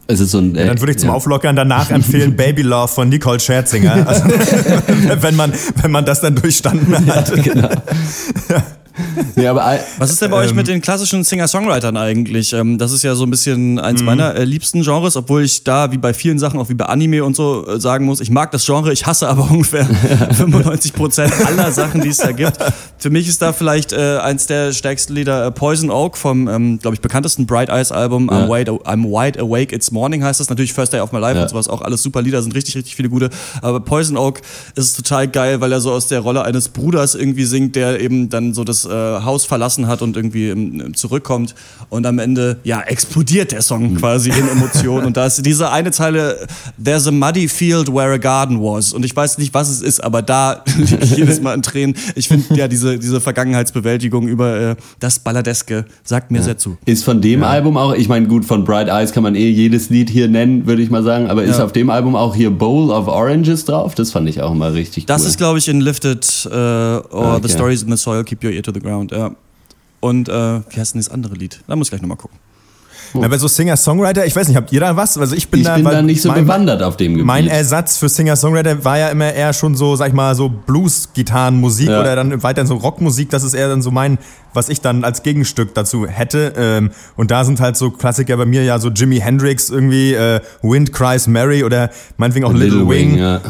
Es 0.06 0.20
ist 0.20 0.32
so 0.32 0.38
ein, 0.38 0.54
äh, 0.54 0.66
dann 0.66 0.78
würde 0.80 0.92
ich 0.92 0.98
zum 0.98 1.08
ja. 1.08 1.14
Auflockern 1.14 1.56
danach 1.56 1.90
empfehlen 1.90 2.36
Baby 2.36 2.60
Love 2.60 2.88
von 2.88 3.08
Nicole 3.08 3.40
Scherzinger. 3.40 4.06
Also, 4.06 4.24
wenn, 5.22 5.34
man, 5.34 5.52
wenn 5.80 5.90
man 5.90 6.04
das 6.04 6.20
dann 6.20 6.34
durchstanden 6.34 7.06
hat. 7.06 7.34
Ja, 7.34 7.42
genau. 7.42 7.68
nee, 9.34 9.46
aber, 9.46 9.80
Was 9.98 10.10
ist 10.10 10.22
denn 10.22 10.30
bei 10.30 10.36
ähm, 10.36 10.48
euch 10.48 10.54
mit 10.54 10.68
den 10.68 10.80
klassischen 10.80 11.24
Singer-Songwritern 11.24 11.96
eigentlich? 11.96 12.52
Ähm, 12.52 12.78
das 12.78 12.92
ist 12.92 13.02
ja 13.02 13.14
so 13.16 13.24
ein 13.24 13.30
bisschen 13.30 13.80
eins 13.80 14.00
mhm. 14.00 14.06
meiner 14.06 14.34
äh, 14.36 14.44
liebsten 14.44 14.82
Genres, 14.82 15.16
obwohl 15.16 15.42
ich 15.42 15.64
da, 15.64 15.90
wie 15.90 15.98
bei 15.98 16.14
vielen 16.14 16.38
Sachen, 16.38 16.60
auch 16.60 16.68
wie 16.68 16.74
bei 16.74 16.86
Anime 16.86 17.24
und 17.24 17.34
so, 17.34 17.66
äh, 17.66 17.80
sagen 17.80 18.04
muss, 18.04 18.20
ich 18.20 18.30
mag 18.30 18.52
das 18.52 18.64
Genre, 18.64 18.92
ich 18.92 19.04
hasse 19.04 19.28
aber 19.28 19.42
ungefähr 19.50 19.84
95% 20.30 21.44
aller 21.44 21.72
Sachen, 21.72 22.02
die 22.02 22.08
es 22.08 22.18
da 22.18 22.30
gibt. 22.30 22.56
Für 22.98 23.10
mich 23.10 23.28
ist 23.28 23.42
da 23.42 23.52
vielleicht 23.52 23.92
äh, 23.92 24.18
eins 24.18 24.46
der 24.46 24.72
stärksten 24.72 25.14
Lieder 25.14 25.46
äh, 25.46 25.50
Poison 25.50 25.90
Oak 25.90 26.16
vom, 26.16 26.46
ähm, 26.48 26.78
glaube 26.78 26.94
ich, 26.94 27.00
bekanntesten 27.00 27.46
Bright 27.46 27.70
Eyes 27.70 27.90
Album, 27.90 28.28
ja. 28.30 28.44
I'm, 28.44 28.48
wide, 28.48 28.70
I'm 28.70 29.04
Wide 29.04 29.40
Awake, 29.40 29.74
It's 29.74 29.90
Morning 29.90 30.22
heißt 30.22 30.38
das. 30.38 30.48
Natürlich 30.48 30.72
First 30.72 30.92
Day 30.92 31.00
of 31.00 31.10
My 31.10 31.18
Life 31.18 31.36
ja. 31.36 31.42
und 31.42 31.48
sowas, 31.48 31.68
auch 31.68 31.82
alles 31.82 32.02
super 32.02 32.22
Lieder, 32.22 32.40
sind 32.42 32.54
richtig, 32.54 32.76
richtig 32.76 32.94
viele 32.94 33.08
gute. 33.08 33.30
Aber 33.60 33.80
Poison 33.80 34.16
Oak 34.16 34.40
ist 34.76 34.96
total 34.96 35.26
geil, 35.26 35.60
weil 35.60 35.72
er 35.72 35.80
so 35.80 35.90
aus 35.90 36.06
der 36.06 36.20
Rolle 36.20 36.44
eines 36.44 36.68
Bruders 36.68 37.16
irgendwie 37.16 37.44
singt, 37.44 37.74
der 37.74 38.00
eben 38.00 38.28
dann 38.28 38.54
so 38.54 38.62
das 38.62 38.83
äh, 38.86 38.90
Haus 38.90 39.44
verlassen 39.44 39.86
hat 39.86 40.02
und 40.02 40.16
irgendwie 40.16 40.50
im, 40.50 40.94
zurückkommt 40.94 41.54
und 41.88 42.06
am 42.06 42.18
Ende, 42.18 42.58
ja, 42.64 42.80
explodiert 42.80 43.52
der 43.52 43.62
Song 43.62 43.92
mhm. 43.92 43.96
quasi 43.96 44.30
in 44.30 44.48
Emotionen 44.48 45.06
und 45.06 45.16
da 45.16 45.26
ist 45.26 45.44
diese 45.44 45.70
eine 45.70 45.90
Zeile, 45.90 46.46
there's 46.82 47.06
a 47.06 47.10
muddy 47.10 47.48
field 47.48 47.92
where 47.92 48.12
a 48.12 48.16
garden 48.16 48.60
was 48.60 48.92
und 48.92 49.04
ich 49.04 49.14
weiß 49.14 49.38
nicht, 49.38 49.54
was 49.54 49.68
es 49.68 49.82
ist, 49.82 50.02
aber 50.02 50.22
da 50.22 50.62
liege 50.76 50.98
ich 51.02 51.16
jedes 51.16 51.40
Mal 51.40 51.54
in 51.54 51.62
Tränen. 51.62 51.96
Ich 52.14 52.28
finde, 52.28 52.54
ja, 52.54 52.68
diese, 52.68 52.98
diese 52.98 53.20
Vergangenheitsbewältigung 53.20 54.28
über 54.28 54.56
äh, 54.56 54.76
das 55.00 55.18
Balladeske 55.18 55.84
sagt 56.02 56.30
mir 56.30 56.38
ja. 56.38 56.44
sehr 56.44 56.58
zu. 56.58 56.76
Ist 56.84 57.04
von 57.04 57.20
dem 57.20 57.40
ja. 57.40 57.48
Album 57.48 57.76
auch, 57.76 57.94
ich 57.94 58.08
meine, 58.08 58.26
gut, 58.26 58.44
von 58.44 58.64
Bright 58.64 58.88
Eyes 58.88 59.12
kann 59.12 59.22
man 59.22 59.34
eh 59.34 59.48
jedes 59.48 59.90
Lied 59.90 60.10
hier 60.10 60.28
nennen, 60.28 60.66
würde 60.66 60.82
ich 60.82 60.90
mal 60.90 61.02
sagen, 61.02 61.28
aber 61.28 61.44
ist 61.44 61.60
auf 61.60 61.72
dem 61.72 61.90
Album 61.90 62.16
auch 62.16 62.34
hier 62.34 62.50
Bowl 62.50 62.90
of 62.90 63.08
Oranges 63.08 63.64
drauf? 63.64 63.94
Das 63.94 64.10
fand 64.10 64.28
ich 64.28 64.40
auch 64.42 64.54
mal 64.54 64.72
richtig 64.72 65.06
das 65.06 65.20
cool. 65.20 65.24
Das 65.24 65.30
ist, 65.30 65.38
glaube 65.38 65.58
ich, 65.58 65.68
in 65.68 65.80
Lifted 65.80 66.26
uh, 66.46 66.50
or 66.50 67.02
okay. 67.12 67.40
The 67.42 67.48
Stories 67.48 67.82
in 67.82 67.90
the 67.90 67.96
Soil, 67.96 68.24
Keep 68.24 68.44
Your 68.44 68.52
Ear 68.52 68.62
to 68.62 68.72
the 68.74 68.80
Ground. 68.80 69.12
Ja. 69.12 69.34
Und 70.00 70.28
äh, 70.28 70.32
wie 70.32 70.80
heißt 70.80 70.94
denn 70.94 71.00
das 71.00 71.08
andere 71.08 71.34
Lied? 71.34 71.60
Da 71.66 71.76
muss 71.76 71.86
ich 71.86 71.90
gleich 71.90 72.02
nochmal 72.02 72.18
gucken. 72.18 72.38
Oh. 73.14 73.20
Na, 73.20 73.28
bei 73.28 73.38
so 73.38 73.46
Singer-Songwriter, 73.46 74.26
ich 74.26 74.34
weiß 74.34 74.48
nicht, 74.48 74.56
habt 74.56 74.72
ihr 74.72 74.80
da 74.80 74.96
was? 74.96 75.16
Also 75.16 75.36
ich 75.36 75.48
bin 75.48 75.60
ich 75.60 75.66
da, 75.66 75.76
bin 75.76 75.84
da 75.84 76.02
nicht 76.02 76.20
so 76.20 76.30
mein, 76.30 76.44
bewandert 76.44 76.82
auf 76.82 76.96
dem 76.96 77.12
Gebiet. 77.12 77.26
Mein 77.26 77.46
Ersatz 77.46 77.96
für 77.96 78.08
Singer-Songwriter 78.08 78.84
war 78.84 78.98
ja 78.98 79.08
immer 79.08 79.32
eher 79.32 79.52
schon 79.52 79.76
so, 79.76 79.94
sag 79.94 80.08
ich 80.08 80.14
mal, 80.14 80.34
so 80.34 80.48
Blues-Gitarrenmusik 80.48 81.90
ja. 81.90 82.00
oder 82.00 82.16
dann 82.16 82.42
weiterhin 82.42 82.66
so 82.66 82.74
Rockmusik. 82.74 83.30
Das 83.30 83.44
ist 83.44 83.54
eher 83.54 83.68
dann 83.68 83.82
so 83.82 83.92
mein, 83.92 84.18
was 84.52 84.68
ich 84.68 84.80
dann 84.80 85.04
als 85.04 85.22
Gegenstück 85.22 85.74
dazu 85.74 86.08
hätte. 86.08 86.54
Ähm, 86.56 86.90
und 87.16 87.30
da 87.30 87.44
sind 87.44 87.60
halt 87.60 87.76
so 87.76 87.92
Klassiker 87.92 88.36
bei 88.36 88.46
mir 88.46 88.64
ja 88.64 88.80
so 88.80 88.88
Jimi 88.88 89.20
Hendrix 89.20 89.70
irgendwie, 89.70 90.14
äh, 90.14 90.40
Wind 90.62 90.92
Cries 90.92 91.28
Mary 91.28 91.62
oder 91.62 91.90
meinetwegen 92.16 92.46
auch 92.46 92.52
Little, 92.52 92.80
Little 92.80 92.88
Wing. 92.88 93.12
Wing 93.12 93.18
ja 93.20 93.40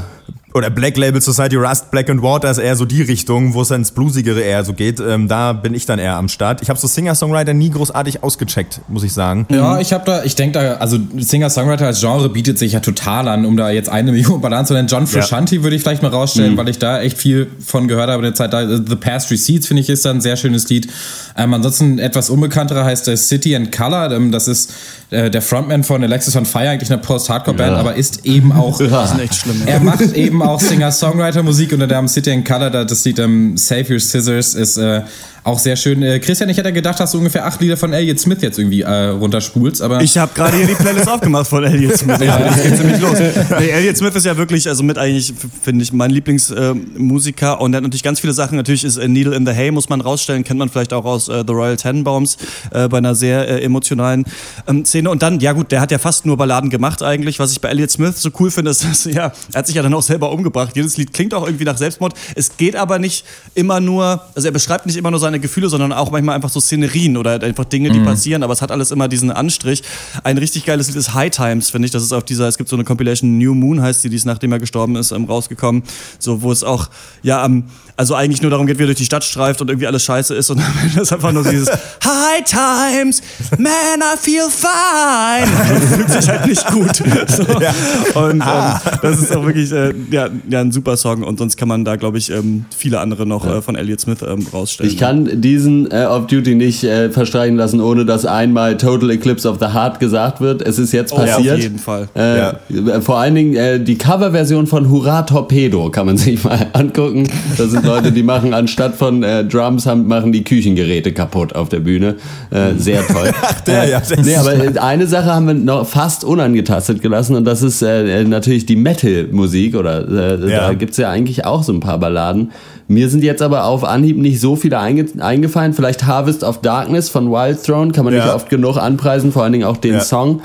oder 0.55 0.71
Black 0.71 0.97
Label 0.97 1.21
Society 1.21 1.57
Rust, 1.57 1.91
Black 1.91 2.09
and 2.09 2.23
Water 2.23 2.49
ist 2.49 2.59
eher 2.59 2.77
so 2.77 2.85
die 2.85 3.03
Richtung, 3.03 3.55
wo 3.55 3.63
es 3.63 3.69
dann 3.69 3.81
ins 3.81 3.91
Bluesigere 3.91 4.41
eher 4.41 4.63
so 4.63 4.73
geht. 4.73 5.01
Ähm, 5.01 5.27
da 5.27 5.53
bin 5.53 5.75
ich 5.75 5.85
dann 5.85 5.99
eher 5.99 6.15
am 6.15 6.29
Start. 6.29 6.63
Ich 6.63 6.71
habe 6.71 6.79
so 6.79 6.87
Singer-Songwriter 6.87 7.53
nie 7.55 7.71
großartig 7.71 8.23
ausgecheckt, 8.23 8.81
muss 8.87 9.03
ich 9.03 9.13
sagen. 9.13 9.49
Ja, 9.51 9.81
ich 9.81 9.93
habe 9.93 10.05
da, 10.05 10.23
ich 10.23 10.37
denke 10.37 10.61
da, 10.61 10.75
also 10.75 10.97
Singer-Songwriter 11.17 11.87
als 11.87 11.99
Genre 11.99 12.29
bietet 12.29 12.61
sich 12.61 12.73
ja 12.73 12.79
total 12.79 13.27
an, 13.27 13.47
um 13.47 13.57
da 13.57 13.71
jetzt 13.71 13.89
eine 13.89 14.13
Million 14.13 14.41
Balance 14.41 14.69
zu 14.69 14.75
nennen. 14.75 14.87
John 14.87 15.09
Frusciante 15.09 15.57
ja. 15.57 15.63
würde 15.65 15.75
ich 15.75 15.83
vielleicht 15.83 16.03
mal 16.03 16.09
rausstellen, 16.09 16.53
mhm. 16.53 16.57
weil 16.57 16.69
ich 16.69 16.79
da 16.79 17.01
echt 17.01 17.19
viel 17.19 17.49
von 17.59 17.89
gehört 17.89 18.09
habe 18.09 18.19
in 18.19 18.33
der 18.33 18.35
Zeit. 18.35 18.53
Da, 18.53 18.65
The 18.65 18.95
Past 18.95 19.33
Receipts 19.33 19.67
finde 19.67 19.83
ich 19.83 19.91
ist 19.91 20.05
da 20.05 20.11
ein 20.11 20.21
sehr 20.21 20.37
schönes 20.37 20.69
Lied. 20.69 20.89
Ähm, 21.37 21.53
ansonsten 21.53 21.99
etwas 21.99 22.31
unbekannterer 22.31 22.85
heißt 22.85 23.09
äh, 23.09 23.17
City 23.17 23.57
and 23.57 23.73
Color. 23.77 24.13
Ähm, 24.13 24.31
das 24.31 24.47
ist 24.47 24.73
äh, 25.11 25.31
der 25.31 25.43
Frontman 25.43 25.83
von 25.83 26.03
Alexis 26.03 26.37
on 26.37 26.47
Fire, 26.47 26.69
eigentlich 26.69 26.93
eine 26.93 27.01
Post-Hardcore-Band, 27.03 27.73
ja. 27.73 27.79
aber 27.79 27.95
ist 27.95 28.25
eben 28.25 28.53
auch. 28.53 28.81
Ja. 28.81 28.85
Das 29.05 29.13
ist 29.13 29.21
echt 29.21 29.35
schlimm. 29.43 29.63
Er 29.67 29.81
macht 29.81 30.13
eben 30.15 30.41
auch 30.45 30.61
Singer-Songwriter-Musik 30.61 31.73
unter 31.73 31.87
dem 31.87 32.07
City 32.09 32.31
and 32.31 32.47
Color. 32.47 32.71
Das 32.71 33.05
Lied 33.05 33.19
ähm, 33.19 33.57
Save 33.57 33.95
Your 33.95 34.01
Scissors 34.01 34.55
ist 34.55 34.77
äh, 34.77 35.03
auch 35.45 35.59
sehr 35.59 35.77
schön. 35.77 36.03
Äh, 36.03 36.19
Christian, 36.21 36.49
ich 36.49 36.57
hätte 36.57 36.73
gedacht, 36.73 36.99
dass 36.99 37.13
du 37.13 37.19
ungefähr 37.19 37.45
acht 37.45 37.61
Lieder 37.61 37.77
von 37.77 37.93
Elliot 37.93 38.19
Smith 38.19 38.39
jetzt 38.41 38.59
irgendwie 38.59 38.81
äh, 38.81 39.09
runterspulst, 39.09 39.83
aber. 39.83 40.01
Ich 40.01 40.17
habe 40.17 40.33
gerade 40.35 40.57
hier 40.57 40.67
die 40.67 40.75
Playlist 40.75 41.07
aufgemacht 41.15 41.47
von 41.47 41.63
Elliot 41.63 41.99
Smith. 41.99 42.19
Ja, 42.21 42.39
das 42.39 42.63
geht 42.63 42.77
ziemlich 42.79 42.99
los. 42.99 43.19
Nee, 43.59 43.69
Elliot 43.69 43.97
Smith 43.99 44.15
ist 44.15 44.25
ja 44.25 44.37
wirklich, 44.39 44.67
also 44.67 44.83
mit 44.83 44.97
eigentlich, 44.97 45.35
finde 45.63 45.83
ich, 45.83 45.93
mein 45.93 46.11
Lieblingsmusiker. 46.11 47.53
Äh, 47.53 47.63
und 47.63 47.75
er 47.75 47.77
hat 47.77 47.83
natürlich 47.83 48.03
ganz 48.03 48.21
viele 48.21 48.33
Sachen. 48.33 48.57
Natürlich 48.57 48.85
ist 48.85 48.97
äh, 48.97 49.07
Needle 49.07 49.37
in 49.37 49.45
the 49.45 49.53
Hay, 49.53 49.71
muss 49.71 49.91
man 49.91 50.01
rausstellen, 50.01 50.45
kennt 50.45 50.59
man 50.59 50.71
vielleicht 50.71 50.95
auch 50.95 51.05
aus 51.05 51.29
äh, 51.29 51.45
The 51.47 51.53
Royal 51.53 51.77
Tenenbaums, 51.77 52.39
äh, 52.71 52.89
bei 52.89 52.99
einer 52.99 53.15
sehr 53.15 53.47
äh, 53.47 53.63
emotionalen 53.63 54.25
ähm, 54.67 54.87
Szene. 54.87 55.11
Und 55.11 55.23
dann, 55.23 55.41
ja 55.41 55.53
gut, 55.53 55.71
der 55.73 55.83
hat 55.83 55.91
ja 55.91 55.99
fast 55.99 56.25
nur 56.25 56.39
Balladen 56.39 56.71
gemacht 56.71 57.03
eigentlich. 57.03 57.39
Was 57.39 57.53
ich 57.53 57.61
bei 57.61 57.69
Elliot 57.69 57.91
Smith 57.91 58.17
so 58.17 58.31
cool 58.41 58.51
finde, 58.51 58.71
ist, 58.71 58.83
dass, 58.83 59.05
ja, 59.05 59.33
er 59.53 59.59
hat 59.59 59.67
sich 59.67 59.77
ja 59.77 59.83
dann 59.83 59.93
auch 59.93 60.03
selber 60.03 60.33
umgebracht. 60.33 60.75
Jedes 60.75 60.97
Lied 60.97 61.13
klingt 61.13 61.35
auch 61.35 61.45
irgendwie 61.45 61.65
nach 61.65 61.77
Selbstmord. 61.77 62.15
Es 62.35 62.57
geht 62.57 62.77
aber 62.77 62.99
nicht 62.99 63.27
immer 63.55 63.81
nur, 63.81 64.23
also 64.35 64.49
er 64.49 64.53
beschreibt 64.53 64.87
nicht 64.87 64.97
immer 64.97 65.11
nur 65.11 65.21
seine 65.21 65.34
Gefühle, 65.39 65.69
sondern 65.69 65.93
auch 65.93 66.11
manchmal 66.11 66.35
einfach 66.35 66.51
so 66.51 66.61
Szenerien 66.61 67.17
oder 67.17 67.43
einfach 67.43 67.65
Dinge, 67.65 67.91
die 67.91 68.01
mhm. 68.01 68.05
passieren, 68.05 68.43
aber 68.43 68.53
es 68.53 68.63
hat 68.63 68.71
alles 68.71 68.91
immer 68.91 69.09
diesen 69.09 69.31
Anstrich. 69.31 69.83
Ein 70.23 70.39
richtig 70.39 70.65
geiles 70.65 70.89
Lied 70.89 70.97
ist 70.97 71.15
High 71.15 71.31
Times, 71.31 71.71
finde 71.71 71.87
ich. 71.87 71.93
Das 71.93 72.03
ist 72.03 72.13
auf 72.13 72.25
dieser, 72.25 72.49
es 72.49 72.59
gibt 72.59 72.69
so 72.69 72.77
eine 72.77 72.85
Compilation 72.85 73.39
New 73.39 73.55
Moon, 73.55 73.81
heißt 73.81 74.03
sie, 74.03 74.11
die 74.11 74.17
ist 74.17 74.25
nachdem 74.25 74.53
er 74.53 74.59
gestorben 74.59 74.97
ist, 74.97 75.11
ähm, 75.13 75.25
rausgekommen. 75.25 75.83
So, 76.19 76.43
wo 76.43 76.53
es 76.53 76.65
auch, 76.65 76.89
ja, 77.23 77.45
ähm, 77.45 77.65
also 77.97 78.15
eigentlich 78.15 78.43
nur 78.43 78.51
darum 78.51 78.67
geht, 78.67 78.79
wie 78.79 78.83
er 78.83 78.87
durch 78.87 78.99
die 78.99 79.05
Stadt 79.05 79.25
streift 79.25 79.61
und 79.61 79.69
irgendwie 79.69 79.87
alles 79.87 80.05
scheiße 80.05 80.35
ist 80.35 80.51
und 80.51 80.61
dann 80.95 81.03
ist 81.03 81.13
einfach 81.13 81.33
nur 81.33 81.45
dieses 81.45 81.71
High 81.71 82.45
Times, 82.45 83.23
man, 83.59 83.71
I 84.01 84.17
feel 84.19 84.49
fine. 84.51 85.47
fühlt 85.95 86.11
sich 86.11 86.29
halt 86.29 86.47
nicht 86.47 86.67
gut. 86.69 87.03
So. 87.35 87.43
Ja. 87.61 87.75
Und 88.15 88.43
ah. 88.43 88.81
ähm, 88.85 88.99
das 89.03 89.19
ist 89.19 89.35
auch 89.35 89.45
wirklich 89.45 89.73
äh, 89.73 89.93
ja, 90.11 90.29
ja, 90.49 90.61
ein 90.61 90.73
super 90.73 90.97
Song 90.97 91.23
und 91.23 91.39
sonst 91.39 91.57
kann 91.57 91.69
man 91.69 91.85
da, 91.85 91.97
glaube 91.97 92.19
ich, 92.19 92.31
ähm, 92.31 92.67
viele 92.77 93.01
andere 93.01 93.27
noch 93.27 93.47
äh, 93.47 93.63
von 93.63 93.77
Elliott 93.77 94.01
Smith 94.01 94.19
ähm, 94.23 94.47
rausstellen. 94.53 94.91
Ich 94.91 94.99
kann 94.99 95.41
diesen 95.41 95.91
äh, 95.91 96.05
Off-Duty 96.05 96.55
nicht 96.55 96.85
äh, 96.85 97.11
verstreichen 97.11 97.57
lassen, 97.57 97.81
ohne 97.81 98.05
dass 98.05 98.27
einmal 98.27 98.77
Total 98.77 99.11
Eclipse 99.11 99.49
of 99.49 99.59
the 99.59 99.67
Heart 99.67 100.01
gesagt 100.01 100.41
wird. 100.41 100.63
Es 100.63 100.79
ist 100.79 100.93
jetzt 100.93 101.15
passiert. 101.15 101.39
Oh, 101.41 101.43
ja, 101.45 101.55
auf 101.55 101.61
jeden 101.61 101.79
Fall. 101.79 102.09
Äh, 102.15 102.39
ja. 102.39 103.01
Vor 103.01 103.19
allen 103.19 103.35
Dingen 103.35 103.55
äh, 103.55 103.81
die 103.81 103.97
Coverversion 103.97 104.67
von 104.67 104.91
Hurra 104.91 105.23
Torpedo 105.23 105.91
kann 105.91 106.07
man 106.07 106.17
sich 106.17 106.45
mal 106.45 106.69
angucken. 106.73 107.29
Das 107.57 107.71
sind 107.71 107.84
Leute, 107.85 108.13
die 108.13 108.23
machen 108.23 108.55
anstatt 108.55 108.97
von 108.97 109.23
äh, 109.23 109.45
Drums 109.45 109.87
haben, 109.87 110.07
machen 110.07 110.33
die 110.33 110.45
Küchengeräte 110.45 111.13
kaputt 111.13 111.55
auf 111.55 111.69
der 111.69 111.81
Bühne. 111.81 112.17
Äh, 112.51 112.75
sehr 112.77 113.07
toll. 113.07 113.31
Ach, 113.43 113.61
der, 113.61 113.89
ja, 113.89 113.99
äh, 113.99 114.23
nee, 114.23 114.37
aber 114.37 114.83
eine 114.83 115.07
Sache 115.07 115.27
haben 115.27 115.47
wir 115.47 115.55
noch 115.55 115.87
fast 115.87 116.25
unangetastet 116.25 117.03
gelassen 117.03 117.37
und 117.37 117.45
das 117.45 117.63
ist 117.63 117.83
äh, 117.83 118.21
äh 118.21 118.25
natürlich 118.25 118.67
die 118.67 118.77
Metal-Musik 118.77 119.77
oder 119.77 120.09
äh, 120.09 120.51
ja. 120.51 120.69
da 120.69 120.75
gibt's 120.75 120.97
ja 120.97 121.11
eigentlich 121.11 121.45
auch 121.45 121.63
so 121.63 121.73
ein 121.73 121.81
paar 121.81 121.99
Balladen. 121.99 122.51
Mir 122.87 123.09
sind 123.09 123.25
jetzt 123.25 123.41
aber 123.41 123.65
auf 123.65 123.85
Anhieb 123.85 124.19
nicht 124.19 124.41
so 124.41 124.57
viele 124.57 124.79
einge 124.79 125.07
eingefallen. 125.19 125.73
Vielleicht 125.73 126.05
Harvest 126.05 126.45
of 126.45 126.61
Darkness 126.61 127.09
von 127.09 127.31
Wild 127.31 127.65
Throne 127.65 127.93
kann 127.93 128.05
man 128.05 128.15
ja. 128.15 128.25
nicht 128.25 128.35
oft 128.35 128.51
genug 128.51 128.77
anpreisen, 128.77 129.33
vor 129.33 129.43
allen 129.43 129.53
Dingen 129.53 129.65
auch 129.65 129.79
den 129.79 129.95
ja. 129.95 130.01
Song. 130.01 130.43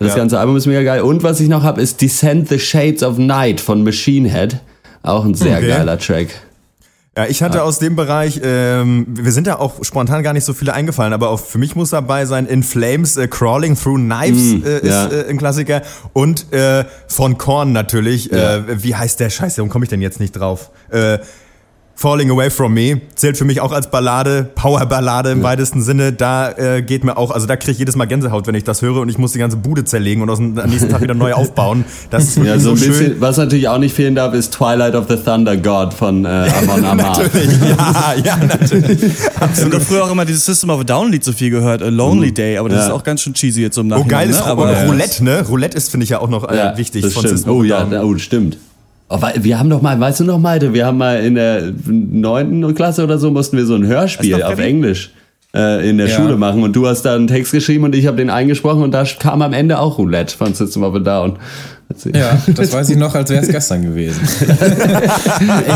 Das 0.00 0.16
ganze 0.16 0.40
Album 0.40 0.56
ist 0.56 0.66
mega 0.66 0.82
geil. 0.82 1.02
Und 1.02 1.22
was 1.22 1.40
ich 1.40 1.48
noch 1.48 1.62
habe, 1.62 1.82
ist 1.82 2.00
Descend 2.00 2.48
the 2.48 2.58
Shades 2.58 3.02
of 3.02 3.18
Night 3.18 3.60
von 3.60 3.84
Machine 3.84 4.30
Head. 4.30 4.56
Auch 5.02 5.26
ein 5.26 5.34
sehr 5.34 5.58
okay. 5.58 5.68
geiler 5.68 5.98
Track. 5.98 6.28
Ja, 7.16 7.26
ich 7.26 7.42
hatte 7.42 7.58
ja. 7.58 7.64
aus 7.64 7.80
dem 7.80 7.96
Bereich, 7.96 8.40
ähm, 8.42 9.04
wir 9.08 9.32
sind 9.32 9.48
ja 9.48 9.58
auch 9.58 9.82
spontan 9.82 10.22
gar 10.22 10.32
nicht 10.32 10.44
so 10.44 10.54
viele 10.54 10.74
eingefallen, 10.74 11.12
aber 11.12 11.30
auch 11.30 11.40
für 11.40 11.58
mich 11.58 11.74
muss 11.74 11.90
dabei 11.90 12.24
sein, 12.24 12.46
In 12.46 12.62
Flames, 12.62 13.16
äh, 13.16 13.26
Crawling 13.26 13.76
Through 13.76 13.96
Knives 13.96 14.54
mm, 14.54 14.64
äh, 14.64 14.78
ist 14.78 14.84
ja. 14.84 15.08
äh, 15.08 15.28
ein 15.28 15.36
Klassiker 15.36 15.82
und 16.12 16.52
äh, 16.52 16.84
von 17.08 17.36
Korn 17.36 17.72
natürlich, 17.72 18.26
ja. 18.26 18.58
äh, 18.58 18.82
wie 18.84 18.94
heißt 18.94 19.18
der 19.18 19.28
Scheiße, 19.28 19.58
warum 19.58 19.70
komme 19.70 19.84
ich 19.84 19.88
denn 19.88 20.00
jetzt 20.00 20.20
nicht 20.20 20.32
drauf? 20.32 20.70
Äh, 20.90 21.18
Falling 22.00 22.30
Away 22.30 22.48
From 22.48 22.72
Me 22.72 23.02
zählt 23.14 23.36
für 23.36 23.44
mich 23.44 23.60
auch 23.60 23.72
als 23.72 23.90
Ballade, 23.90 24.48
Powerballade 24.54 25.32
im 25.32 25.40
ja. 25.40 25.44
weitesten 25.44 25.82
Sinne. 25.82 26.14
Da 26.14 26.50
äh, 26.50 26.80
geht 26.80 27.04
mir 27.04 27.18
auch, 27.18 27.30
also 27.30 27.46
da 27.46 27.56
kriege 27.56 27.72
ich 27.72 27.78
jedes 27.78 27.94
Mal 27.94 28.06
Gänsehaut, 28.06 28.46
wenn 28.46 28.54
ich 28.54 28.64
das 28.64 28.80
höre 28.80 29.02
und 29.02 29.10
ich 29.10 29.18
muss 29.18 29.32
die 29.32 29.38
ganze 29.38 29.58
Bude 29.58 29.84
zerlegen 29.84 30.22
und 30.22 30.30
aus 30.30 30.38
dem, 30.38 30.58
am 30.58 30.70
nächsten 30.70 30.88
Tag 30.88 31.02
wieder 31.02 31.12
neu 31.12 31.34
aufbauen. 31.34 31.84
Das 32.08 32.24
ist 32.24 32.38
ja, 32.38 32.58
so, 32.58 32.74
so 32.74 32.86
bisschen, 32.86 32.94
schön. 32.94 33.20
Was 33.20 33.36
natürlich 33.36 33.68
auch 33.68 33.76
nicht 33.76 33.94
fehlen 33.94 34.14
darf, 34.14 34.32
ist 34.32 34.54
Twilight 34.54 34.94
of 34.94 35.08
the 35.10 35.16
Thunder 35.16 35.58
God 35.58 35.92
von 35.92 36.24
äh, 36.24 36.28
Amon 36.28 36.86
Amar. 36.86 37.18
natürlich, 37.22 37.50
ja, 37.68 38.14
ja, 38.24 38.36
natürlich. 38.38 39.02
Absolut. 39.38 39.74
Ich 39.74 39.74
habe 39.74 39.80
früher 39.80 40.04
auch 40.04 40.10
immer 40.10 40.24
dieses 40.24 40.46
System 40.46 40.70
of 40.70 40.80
a 40.80 40.84
Down 40.84 41.12
Lied 41.12 41.22
so 41.22 41.32
viel 41.32 41.50
gehört, 41.50 41.82
A 41.82 41.90
Lonely 41.90 42.30
mhm. 42.30 42.34
Day, 42.34 42.56
aber 42.56 42.70
das 42.70 42.78
ja. 42.78 42.86
ist 42.86 42.92
auch 42.92 43.04
ganz 43.04 43.20
schön 43.20 43.34
cheesy 43.34 43.60
jetzt 43.60 43.74
so 43.74 43.82
im 43.82 43.88
Nachhinein. 43.88 44.06
Oh, 44.06 44.10
geil 44.10 44.30
ist 44.30 44.40
ne? 44.40 44.46
aber 44.46 44.84
Roulette, 44.86 45.22
ne? 45.22 45.44
Roulette 45.46 45.76
ist, 45.76 45.90
finde 45.90 46.04
ich 46.04 46.10
ja 46.10 46.20
auch 46.20 46.30
noch 46.30 46.48
äh, 46.48 46.78
wichtig 46.78 47.02
von 47.02 47.10
stimmt. 47.10 47.28
System 47.28 47.52
oh, 47.52 47.62
ja, 47.62 47.86
oh, 48.02 48.16
stimmt. 48.16 48.56
Oh, 49.12 49.18
wir 49.20 49.58
haben 49.58 49.68
doch 49.68 49.82
mal, 49.82 49.98
weißt 49.98 50.20
du 50.20 50.24
noch, 50.24 50.38
Malte, 50.38 50.72
wir 50.72 50.86
haben 50.86 50.98
mal 50.98 51.18
in 51.18 51.34
der 51.34 51.72
neunten 51.86 52.74
Klasse 52.76 53.02
oder 53.02 53.18
so, 53.18 53.32
mussten 53.32 53.56
wir 53.56 53.66
so 53.66 53.74
ein 53.74 53.84
Hörspiel 53.84 54.40
auf 54.40 54.60
Englisch 54.60 55.10
äh, 55.52 55.88
in 55.88 55.98
der 55.98 56.06
ja. 56.06 56.16
Schule 56.16 56.36
machen 56.36 56.62
und 56.62 56.76
du 56.76 56.86
hast 56.86 57.02
da 57.02 57.16
einen 57.16 57.26
Text 57.26 57.50
geschrieben 57.50 57.82
und 57.82 57.94
ich 57.96 58.06
habe 58.06 58.16
den 58.16 58.30
eingesprochen 58.30 58.82
und 58.82 58.92
da 58.92 59.04
kam 59.04 59.42
am 59.42 59.52
Ende 59.52 59.80
auch 59.80 59.98
Roulette 59.98 60.36
von 60.36 60.54
System 60.54 60.84
of 60.84 60.94
a 60.94 61.00
Down. 61.00 61.38
Ja, 62.14 62.40
das 62.54 62.72
weiß 62.72 62.90
ich 62.90 62.96
noch, 62.96 63.14
als 63.14 63.30
wäre 63.30 63.42
es 63.42 63.48
gestern 63.48 63.82
gewesen. 63.82 64.20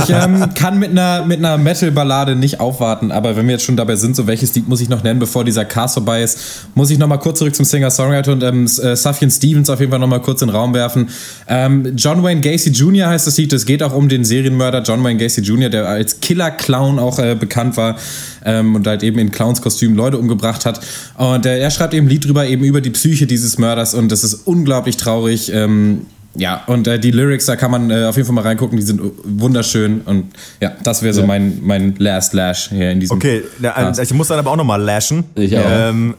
ich 0.02 0.10
ähm, 0.10 0.54
kann 0.54 0.78
mit 0.78 0.90
einer, 0.90 1.24
mit 1.24 1.38
einer 1.38 1.58
Metal-Ballade 1.58 2.36
nicht 2.36 2.60
aufwarten, 2.60 3.10
aber 3.10 3.36
wenn 3.36 3.46
wir 3.46 3.52
jetzt 3.52 3.64
schon 3.64 3.76
dabei 3.76 3.96
sind, 3.96 4.14
so 4.14 4.26
welches 4.26 4.54
Lied 4.54 4.68
muss 4.68 4.80
ich 4.80 4.88
noch 4.88 5.02
nennen, 5.02 5.18
bevor 5.18 5.44
dieser 5.44 5.64
Cast 5.64 5.94
vorbei 5.94 6.22
ist, 6.22 6.66
muss 6.74 6.90
ich 6.90 6.98
nochmal 6.98 7.18
kurz 7.18 7.38
zurück 7.40 7.54
zum 7.54 7.64
Singer-Songwriter 7.64 8.32
und 8.32 8.42
ähm, 8.42 8.64
äh, 8.64 8.96
Sufjan 8.96 9.30
Stevens 9.30 9.68
auf 9.70 9.80
jeden 9.80 9.90
Fall 9.90 9.98
nochmal 9.98 10.22
kurz 10.22 10.40
in 10.42 10.48
den 10.48 10.56
Raum 10.56 10.72
werfen. 10.72 11.08
Ähm, 11.48 11.94
John 11.96 12.22
Wayne 12.22 12.40
Gacy 12.40 12.70
Jr. 12.70 13.08
heißt 13.08 13.26
das 13.26 13.36
Lied, 13.36 13.52
es 13.52 13.66
geht 13.66 13.82
auch 13.82 13.94
um 13.94 14.08
den 14.08 14.24
Serienmörder 14.24 14.82
John 14.82 15.02
Wayne 15.02 15.18
Gacy 15.18 15.40
Jr., 15.40 15.68
der 15.68 15.88
als 15.88 16.20
Killer-Clown 16.20 16.98
auch 16.98 17.18
äh, 17.18 17.34
bekannt 17.34 17.76
war 17.76 17.96
ähm, 18.44 18.74
und 18.74 18.86
halt 18.86 19.02
eben 19.02 19.18
in 19.18 19.30
Clowns-Kostümen 19.30 19.96
Leute 19.96 20.18
umgebracht 20.18 20.66
hat. 20.66 20.80
Und 21.16 21.46
äh, 21.46 21.58
er 21.58 21.70
schreibt 21.70 21.94
eben 21.94 22.06
ein 22.06 22.10
Lied 22.10 22.24
drüber, 22.24 22.46
eben 22.46 22.64
über 22.64 22.80
die 22.80 22.90
Psyche 22.90 23.26
dieses 23.26 23.58
Mörders 23.58 23.94
und 23.94 24.10
das 24.10 24.24
ist 24.24 24.46
unglaublich 24.46 24.96
traurig. 24.96 25.52
Ähm, 25.52 26.06
ja, 26.36 26.64
und 26.66 26.88
äh, 26.88 26.98
die 26.98 27.12
Lyrics, 27.12 27.46
da 27.46 27.56
kann 27.56 27.70
man 27.70 27.90
äh, 27.90 28.04
auf 28.04 28.16
jeden 28.16 28.26
Fall 28.26 28.34
mal 28.34 28.42
reingucken, 28.42 28.76
die 28.76 28.84
sind 28.84 29.00
wunderschön. 29.22 30.00
Und 30.00 30.32
ja, 30.60 30.72
das 30.82 31.02
wäre 31.02 31.14
so 31.14 31.20
ja. 31.20 31.26
mein, 31.26 31.60
mein 31.62 31.94
Last 31.98 32.32
Lash 32.32 32.70
hier 32.70 32.90
in 32.90 33.00
diesem. 33.00 33.16
Okay, 33.16 33.42
Cast. 33.62 34.00
ich 34.00 34.12
muss 34.12 34.28
dann 34.28 34.38
aber 34.38 34.50
auch 34.50 34.56
nochmal 34.56 34.82
lashen. 34.82 35.24
Ich 35.36 35.56
auch. 35.56 35.64
Ähm, 35.64 36.14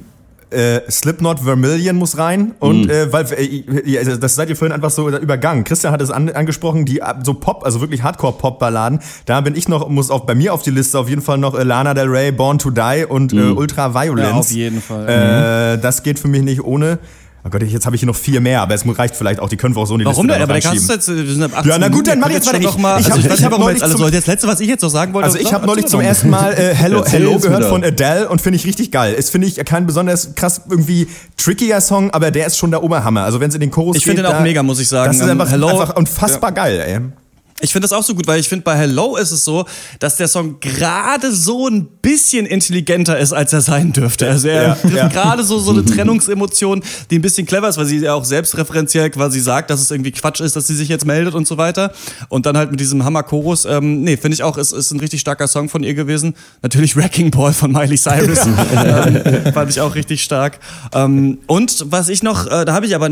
äh, 0.56 0.82
Slipknot 0.89 1.41
Vermilion 1.41 1.96
muss 1.96 2.18
rein 2.18 2.54
und 2.60 2.88
mm. 2.88 2.89
äh, 2.89 3.13
weil 3.13 3.26
äh, 3.34 4.18
das 4.18 4.36
seid 4.36 4.50
ihr 4.50 4.56
vorhin 4.56 4.74
einfach 4.74 4.89
so 4.89 5.10
übergangen. 5.10 5.63
Christian 5.63 5.91
hat 5.91 6.02
es 6.02 6.12
an, 6.12 6.30
angesprochen, 6.30 6.86
die 6.86 7.02
so 7.24 7.34
Pop, 7.34 7.63
also 7.63 7.82
wirklich 7.82 8.04
Hardcore 8.04 8.34
Pop 8.34 8.60
Balladen. 8.60 9.00
Da 9.26 9.41
bin 9.41 9.56
ich 9.56 9.68
noch 9.68 9.89
muss 9.89 10.10
auch 10.10 10.22
bei 10.22 10.36
mir 10.36 10.54
auf 10.54 10.63
die 10.63 10.72
Liste 10.72 10.98
auf 10.98 11.10
jeden 11.10 11.22
Fall 11.22 11.38
noch 11.38 11.54
äh, 11.54 11.63
Lana 11.63 11.94
Del 11.94 12.08
Rey 12.08 12.32
Born 12.32 12.58
to 12.60 12.70
Die 12.70 13.06
und 13.08 13.34
mm. 13.34 13.58
Ultra 13.58 13.94
Violence. 13.94 14.26
Ja, 14.26 14.39
auf 14.39 14.52
jeden 14.52 14.82
Fall. 14.82 15.76
Äh, 15.76 15.78
das 15.80 16.04
geht 16.04 16.20
für 16.20 16.28
mich 16.28 16.44
nicht 16.44 16.63
ohne. 16.63 17.00
Oh 17.45 17.49
Gott, 17.51 17.62
jetzt 17.62 17.86
habe 17.86 17.95
ich 17.95 17.99
hier 17.99 18.08
noch 18.08 18.15
vier 18.15 18.41
mehr, 18.41 18.63
aber 18.63 18.73
es 18.73 18.84
reicht 18.97 19.15
vielleicht 19.15 19.39
auch. 19.39 19.47
Die 19.47 19.55
können 19.55 19.75
wir 19.75 19.81
auch 19.81 19.86
so 19.86 19.93
in 19.93 19.99
die 19.99 20.05
Warum 20.05 20.25
Liste 20.25 20.39
denn? 20.39 20.49
Aber 20.49 20.60
der 20.60 20.63
kannst 20.63 20.89
jetzt, 20.89 21.08
wir 21.08 21.31
sind 21.31 21.43
ab 21.43 21.51
18 21.53 21.69
Ja, 21.69 21.77
na 21.77 21.89
gut, 21.89 22.08
dann 22.08 22.19
mach 22.19 22.29
ich 22.29 22.34
jetzt 22.34 22.47
weiter. 22.47 22.60
Ich, 22.60 22.77
mal, 22.77 22.99
ich, 22.99 23.05
also 23.05 23.19
ich, 23.19 23.25
ich, 23.27 23.39
ich 23.39 23.45
habe 23.45 23.60
neulich 23.60 23.84
also 23.84 23.97
zum, 23.99 24.12
das 24.12 24.25
letzte, 24.25 24.47
was 24.47 24.60
ich 24.62 24.67
jetzt 24.67 24.81
noch 24.81 24.89
sagen 24.89 25.13
wollte. 25.13 25.27
Also 25.27 25.38
ich 25.38 25.53
habe 25.53 25.67
neulich 25.67 25.86
zum 25.86 26.01
ersten 26.01 26.31
Mal 26.31 26.53
äh, 26.53 26.73
Hello, 26.73 27.05
Hello 27.05 27.38
gehört 27.38 27.65
von 27.65 27.84
Adele 27.84 28.29
und 28.29 28.41
finde 28.41 28.58
ich 28.58 28.65
richtig 28.65 28.91
geil. 28.91 29.13
Ist 29.13 29.29
finde 29.29 29.45
ich 29.45 29.63
kein 29.63 29.86
besonders 29.86 30.34
krass 30.34 30.62
irgendwie 30.67 31.08
trickier 31.38 31.81
Song, 31.81 32.10
aber 32.10 32.31
der 32.31 32.47
ist 32.47 32.58
schon 32.58 32.71
der 32.71 32.81
Oberhammer. 32.81 33.25
Also 33.25 33.39
wenn 33.39 33.49
es 33.49 33.53
in 33.53 33.62
den 33.62 33.69
Chorus 33.69 33.97
ich 33.97 34.03
geht, 34.03 34.13
Ich 34.13 34.17
finde 34.17 34.31
den 34.31 34.38
auch 34.38 34.41
mega, 34.41 34.63
muss 34.63 34.79
ich 34.79 34.88
sagen. 34.88 35.12
Das 35.12 35.23
ist 35.23 35.29
einfach, 35.29 35.51
Hello, 35.51 35.67
einfach 35.67 35.95
unfassbar 35.95 36.49
ja. 36.49 36.55
geil, 36.55 36.79
ey. 36.79 37.24
Ich 37.62 37.72
finde 37.72 37.88
das 37.88 37.94
auch 37.94 38.04
so 38.04 38.13
gut, 38.13 38.28
weil 38.28 38.41
ich 38.41 38.50
finde, 38.50 38.63
bei 38.63 38.76
Hello 38.76 39.15
ist 39.15 39.32
es 39.32 39.46
so, 39.46 39.63
dass 40.00 40.18
der 40.18 40.28
Song 40.28 40.60
gerade 40.60 41.32
so 41.32 41.70
ein 41.70 41.86
bisschen 42.02 42.46
intelligenter 42.46 43.18
ist, 43.18 43.32
als 43.32 43.54
er 43.54 43.62
sein 43.62 43.94
dürfte. 43.94 44.28
Also 44.28 44.50
er 44.50 44.78
ja, 44.84 44.89
ja. 44.94 45.08
gerade 45.08 45.41
so, 45.41 45.58
so 45.60 45.72
eine 45.72 45.86
Trennungsemotion, 45.86 46.84
die 47.10 47.18
ein 47.18 47.22
bisschen 47.22 47.48
clever 47.48 47.70
ist, 47.70 47.78
weil 47.78 47.86
sie 47.86 48.00
ja 48.00 48.13
auch 48.13 48.26
selbstreferenziell 48.26 49.10
quasi 49.10 49.39
sagt, 49.39 49.70
dass 49.70 49.80
es 49.80 49.89
irgendwie 49.89 50.12
Quatsch 50.12 50.41
ist, 50.41 50.58
dass 50.58 50.68
sie 50.68 50.76
sich 50.76 50.89
jetzt 50.89 51.06
meldet 51.06 51.34
und 51.34 51.48
so 51.48 51.58
weiter. 51.58 51.94
Und 52.28 52.46
dann 52.46 52.58
halt 52.58 52.72
mit 52.72 52.82
diesem 52.82 53.06
Hammer-Chorus, 53.06 53.63
ähm, 53.63 54.02
nee, 54.02 54.18
finde 54.18 54.36
ich 54.36 54.44
auch, 54.44 54.58
ist, 54.58 54.74
ist 54.74 54.91
ein 54.91 55.00
richtig 55.00 55.22
starker 55.22 55.48
Song 55.48 55.70
von 55.70 55.82
ihr 55.82 55.94
gewesen. 55.94 56.36
Natürlich 56.62 56.98
Wrecking 56.98 57.32
Ball 57.32 57.54
von 57.54 57.72
Miley 57.72 57.98
Cyrus. 57.98 58.46
ähm, 58.76 59.54
fand 59.54 59.72
ich 59.72 59.80
auch 59.80 59.96
richtig 59.96 60.22
stark. 60.26 60.60
Ähm, 60.94 61.38
und 61.48 61.86
was 61.89 62.10
ich 62.10 62.22
noch, 62.22 62.48
äh, 62.48 62.65
da 62.65 62.74
habe 62.74 62.86
ich 62.86 62.96
aber 62.96 63.10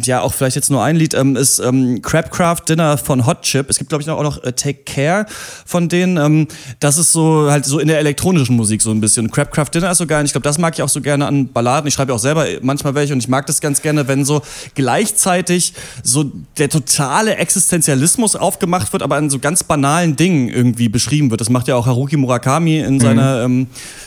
ja 0.00 0.20
auch 0.20 0.32
vielleicht 0.32 0.54
jetzt 0.54 0.70
nur 0.70 0.84
ein 0.84 0.94
Lied, 0.94 1.14
ähm, 1.14 1.34
ist 1.34 1.58
ähm, 1.58 2.02
Crabcraft 2.02 2.68
Dinner 2.68 2.96
von 2.96 3.26
Hot 3.26 3.42
Chip. 3.42 3.68
Es 3.68 3.79
gibt, 3.80 3.88
glaube 3.88 4.02
ich, 4.02 4.10
auch 4.10 4.22
noch 4.22 4.44
äh, 4.44 4.52
Take 4.52 4.84
Care 4.84 5.26
von 5.66 5.88
denen. 5.88 6.16
Ähm, 6.16 6.46
das 6.78 6.98
ist 6.98 7.12
so 7.12 7.50
halt 7.50 7.64
so 7.64 7.80
in 7.80 7.88
der 7.88 7.98
elektronischen 7.98 8.54
Musik 8.54 8.80
so 8.82 8.92
ein 8.92 9.00
bisschen. 9.00 9.30
Crabcraft 9.30 9.70
Dinner 9.74 9.90
ist 9.90 9.98
so 9.98 10.06
geil. 10.06 10.24
Ich 10.24 10.32
glaube, 10.32 10.44
das 10.44 10.58
mag 10.58 10.74
ich 10.74 10.82
auch 10.82 10.88
so 10.88 11.00
gerne 11.00 11.26
an 11.26 11.52
Balladen. 11.52 11.88
Ich 11.88 11.94
schreibe 11.94 12.14
auch 12.14 12.18
selber 12.18 12.46
manchmal 12.62 12.94
welche 12.94 13.12
und 13.12 13.18
ich 13.18 13.28
mag 13.28 13.46
das 13.46 13.60
ganz 13.60 13.82
gerne, 13.82 14.06
wenn 14.06 14.24
so 14.24 14.42
gleichzeitig 14.76 15.74
so 16.04 16.30
der 16.58 16.68
totale 16.68 17.36
Existenzialismus 17.36 18.36
aufgemacht 18.36 18.92
wird, 18.92 19.02
aber 19.02 19.16
an 19.16 19.30
so 19.30 19.40
ganz 19.40 19.64
banalen 19.64 20.14
Dingen 20.14 20.48
irgendwie 20.48 20.88
beschrieben 20.88 21.30
wird. 21.30 21.40
Das 21.40 21.50
macht 21.50 21.66
ja 21.66 21.74
auch 21.74 21.86
Haruki 21.86 22.16
Murakami 22.16 22.78
in, 22.78 22.94
mhm. 22.94 23.00
seiner, 23.00 23.42
ähm, 23.42 23.66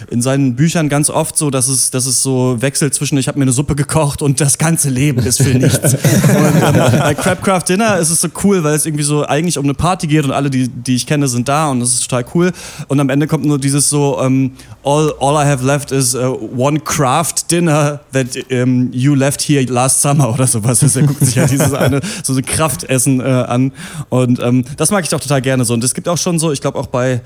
in 0.09 0.21
seinen 0.21 0.55
Büchern 0.55 0.87
ganz 0.87 1.09
oft 1.09 1.37
so, 1.37 1.49
dass 1.49 1.67
es, 1.67 1.91
dass 1.91 2.05
es 2.05 2.23
so 2.23 2.61
wechselt 2.61 2.93
zwischen, 2.93 3.17
ich 3.17 3.27
habe 3.27 3.37
mir 3.37 3.43
eine 3.43 3.51
Suppe 3.51 3.75
gekocht 3.75 4.21
und 4.21 4.39
das 4.39 4.57
ganze 4.57 4.89
Leben 4.89 5.19
ist 5.23 5.41
für 5.41 5.49
nichts 5.49 5.73
nichts. 5.73 5.93
Und 5.93 6.61
ähm, 6.61 6.99
bei 6.99 7.13
Crabcraft 7.13 7.63
Dinner 7.67 7.97
ist 7.97 8.09
es 8.09 8.21
so 8.21 8.27
cool, 8.43 8.63
weil 8.63 8.75
es 8.75 8.85
irgendwie 8.85 9.03
so 9.03 9.25
eigentlich 9.25 9.57
um 9.57 9.62
eine 9.63 9.73
Party 9.73 10.07
geht 10.07 10.25
und 10.25 10.31
alle, 10.31 10.49
die, 10.49 10.67
die 10.67 10.95
ich 10.95 11.07
kenne, 11.07 11.27
sind 11.27 11.47
da 11.47 11.69
und 11.69 11.79
das 11.79 11.93
ist 11.93 12.09
total 12.09 12.25
cool. 12.33 12.51
Und 12.87 12.99
am 12.99 13.09
Ende 13.09 13.27
kommt 13.27 13.45
nur 13.45 13.59
dieses 13.59 13.89
so, 13.89 14.19
um, 14.19 14.25
ähm, 14.25 14.51
all, 14.83 15.13
all 15.19 15.35
I 15.35 15.47
have 15.47 15.65
left 15.65 15.91
is 15.91 16.15
uh, 16.15 16.37
one 16.55 16.79
craft 16.79 17.49
dinner 17.51 18.01
that 18.11 18.27
um, 18.51 18.91
you 18.91 19.15
left 19.15 19.41
here 19.41 19.63
last 19.71 20.01
summer 20.01 20.33
oder 20.33 20.47
sowas. 20.47 20.83
Also 20.83 20.99
er 20.99 21.07
guckt 21.07 21.25
sich 21.25 21.35
ja 21.35 21.45
dieses 21.45 21.73
eine, 21.73 22.01
so 22.23 22.33
ein 22.33 22.45
Kraftessen 22.45 23.19
äh, 23.19 23.23
an. 23.23 23.71
Und 24.09 24.39
ähm, 24.39 24.65
das 24.77 24.91
mag 24.91 25.05
ich 25.05 25.13
auch 25.13 25.19
total 25.19 25.41
gerne 25.41 25.65
so. 25.65 25.73
Und 25.73 25.83
es 25.83 25.93
gibt 25.93 26.07
auch 26.07 26.17
schon 26.17 26.39
so, 26.39 26.51
ich 26.51 26.61
glaube 26.61 26.79
auch 26.79 26.87
bei 26.87 27.21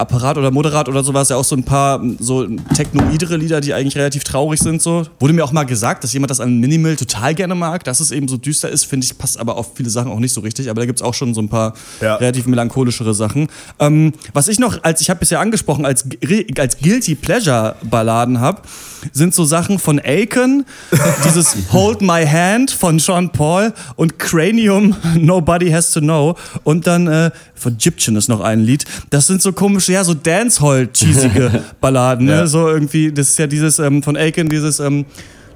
Apparat 0.00 0.38
oder 0.38 0.50
Moderat 0.50 0.88
oder 0.88 1.04
sowas 1.04 1.28
ja 1.28 1.36
auch 1.36 1.44
so 1.44 1.56
ein 1.56 1.64
paar 1.64 2.02
so 2.18 2.46
technoidere 2.74 3.36
Lieder, 3.36 3.60
die 3.60 3.74
eigentlich 3.74 3.96
relativ 3.96 4.24
traurig 4.24 4.60
sind. 4.60 4.82
So. 4.82 5.04
Wurde 5.18 5.32
mir 5.32 5.44
auch 5.44 5.52
mal 5.52 5.64
gesagt, 5.64 6.04
dass 6.04 6.12
jemand 6.12 6.30
das 6.30 6.40
an 6.40 6.58
Minimal 6.58 6.96
total 6.96 7.34
gerne 7.34 7.54
mag, 7.54 7.84
dass 7.84 8.00
es 8.00 8.10
eben 8.10 8.28
so 8.28 8.36
düster 8.36 8.68
ist, 8.68 8.84
finde 8.84 9.04
ich, 9.04 9.16
passt 9.16 9.38
aber 9.38 9.56
auf 9.56 9.72
viele 9.74 9.90
Sachen 9.90 10.10
auch 10.10 10.18
nicht 10.18 10.32
so 10.32 10.40
richtig. 10.40 10.70
Aber 10.70 10.80
da 10.80 10.86
gibt 10.86 11.00
es 11.00 11.02
auch 11.02 11.14
schon 11.14 11.34
so 11.34 11.40
ein 11.40 11.48
paar 11.48 11.74
ja. 12.00 12.16
relativ 12.16 12.46
melancholischere 12.46 13.14
Sachen. 13.14 13.48
Ähm, 13.78 14.12
was 14.32 14.48
ich 14.48 14.58
noch, 14.58 14.82
als 14.82 15.00
ich 15.00 15.10
habe 15.10 15.20
bisher 15.20 15.40
angesprochen, 15.40 15.84
als, 15.84 16.06
als 16.58 16.78
Guilty 16.78 17.14
Pleasure 17.14 17.76
Balladen 17.82 18.40
habe, 18.40 18.62
sind 19.12 19.34
so 19.34 19.44
Sachen 19.44 19.78
von 19.78 20.00
Aiken, 20.02 20.64
dieses 21.24 21.56
Hold 21.72 22.02
My 22.02 22.26
Hand 22.26 22.70
von 22.70 22.98
Sean 22.98 23.30
Paul 23.30 23.72
und 23.96 24.18
Cranium 24.18 24.96
Nobody 25.16 25.70
Has 25.70 25.90
to 25.92 26.00
Know 26.00 26.36
und 26.64 26.86
dann 26.86 27.06
äh, 27.06 27.30
von 27.54 27.74
Egyptian 27.74 28.16
ist 28.16 28.28
noch 28.28 28.40
ein 28.40 28.60
Lied. 28.60 28.84
Das 29.10 29.26
sind 29.26 29.42
so 29.42 29.52
komische, 29.52 29.92
ja, 29.92 30.04
so 30.04 30.14
Dancehall-cheesige 30.14 31.64
Balladen, 31.80 32.26
ne? 32.26 32.32
Ja. 32.32 32.46
So 32.46 32.68
irgendwie, 32.68 33.12
das 33.12 33.30
ist 33.30 33.38
ja 33.38 33.46
dieses 33.46 33.78
ähm, 33.78 34.02
von 34.02 34.16
Aiken, 34.16 34.48
dieses 34.48 34.80
ähm, 34.80 35.04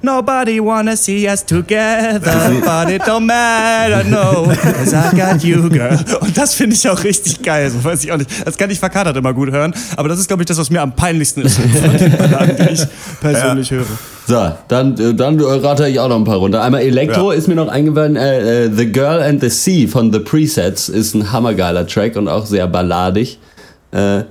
Nobody 0.01 0.59
wanna 0.59 0.95
see 0.95 1.27
us 1.27 1.43
together, 1.43 2.19
but 2.65 2.89
it 2.89 3.01
don't 3.03 3.25
matter, 3.25 4.03
no, 4.03 4.45
cause 4.55 4.93
I 4.93 5.11
got 5.15 5.43
you, 5.43 5.69
girl. 5.69 5.97
Und 6.21 6.37
das 6.37 6.53
finde 6.53 6.75
ich 6.75 6.87
auch 6.87 7.03
richtig 7.03 7.41
geil, 7.41 7.71
so 7.71 7.83
weiß 7.83 8.03
ich 8.03 8.11
auch 8.11 8.17
nicht. 8.17 8.29
Das 8.45 8.57
kann 8.57 8.69
ich 8.69 8.79
verkatert 8.79 9.17
immer 9.17 9.33
gut 9.33 9.51
hören, 9.51 9.73
aber 9.97 10.09
das 10.09 10.19
ist, 10.19 10.27
glaube 10.27 10.43
ich, 10.43 10.47
das, 10.47 10.57
was 10.57 10.69
mir 10.69 10.81
am 10.81 10.95
peinlichsten 10.95 11.41
ist 11.41 11.59
Balladen, 12.17 12.55
die 12.57 12.73
ich 12.73 12.87
persönlich 13.19 13.69
ja. 13.71 13.77
höre. 13.77 13.85
So, 14.27 14.51
dann, 14.67 14.97
äh, 14.99 15.13
dann 15.13 15.39
rate 15.39 15.87
ich 15.87 15.99
auch 15.99 16.09
noch 16.09 16.17
ein 16.17 16.23
paar 16.23 16.37
runter. 16.37 16.61
Einmal 16.63 16.81
Elektro 16.81 17.31
ja. 17.31 17.37
ist 17.37 17.47
mir 17.47 17.55
noch 17.55 17.67
eingefallen. 17.67 18.15
Äh, 18.15 18.65
äh, 18.65 18.71
The 18.75 18.91
Girl 18.91 19.21
and 19.21 19.41
the 19.41 19.49
Sea 19.49 19.87
von 19.87 20.11
The 20.11 20.19
Presets 20.19 20.89
ist 20.89 21.13
ein 21.13 21.31
hammergeiler 21.31 21.85
Track 21.85 22.15
und 22.15 22.27
auch 22.27 22.45
sehr 22.45 22.67
balladig. 22.67 23.39
Äh, 23.91 24.23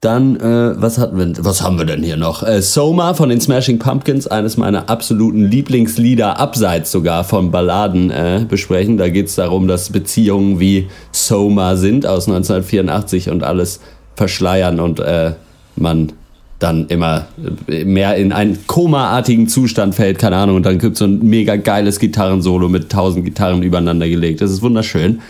dann, 0.00 0.36
äh, 0.36 0.80
was 0.80 0.98
hatten 0.98 1.18
wir, 1.18 1.44
was 1.44 1.62
haben 1.62 1.78
wir 1.78 1.86
denn 1.86 2.02
hier 2.02 2.18
noch? 2.18 2.42
Äh, 2.42 2.60
Soma 2.60 3.14
von 3.14 3.30
den 3.30 3.40
Smashing 3.40 3.78
Pumpkins, 3.78 4.26
eines 4.26 4.56
meiner 4.56 4.90
absoluten 4.90 5.44
Lieblingslieder, 5.44 6.38
abseits 6.38 6.92
sogar 6.92 7.24
von 7.24 7.50
Balladen 7.50 8.10
äh, 8.10 8.44
besprechen. 8.46 8.98
Da 8.98 9.08
geht 9.08 9.28
es 9.28 9.36
darum, 9.36 9.68
dass 9.68 9.90
Beziehungen 9.90 10.60
wie 10.60 10.88
Soma 11.12 11.76
sind 11.76 12.06
aus 12.06 12.28
1984 12.28 13.30
und 13.30 13.42
alles 13.42 13.80
verschleiern 14.16 14.80
und 14.80 15.00
äh, 15.00 15.32
man 15.76 16.12
dann 16.58 16.86
immer 16.88 17.26
mehr 17.68 18.16
in 18.16 18.32
einen 18.32 18.66
komaartigen 18.66 19.46
Zustand 19.48 19.94
fällt, 19.94 20.18
keine 20.18 20.36
Ahnung, 20.36 20.56
und 20.56 20.64
dann 20.64 20.78
gibt 20.78 20.94
es 20.94 21.00
so 21.00 21.04
ein 21.04 21.22
mega 21.22 21.56
geiles 21.56 21.98
Gitarrensolo 21.98 22.68
mit 22.68 22.90
tausend 22.90 23.24
Gitarren 23.24 23.62
übereinander 23.62 24.08
gelegt. 24.08 24.40
Das 24.40 24.50
ist 24.50 24.62
wunderschön. 24.62 25.20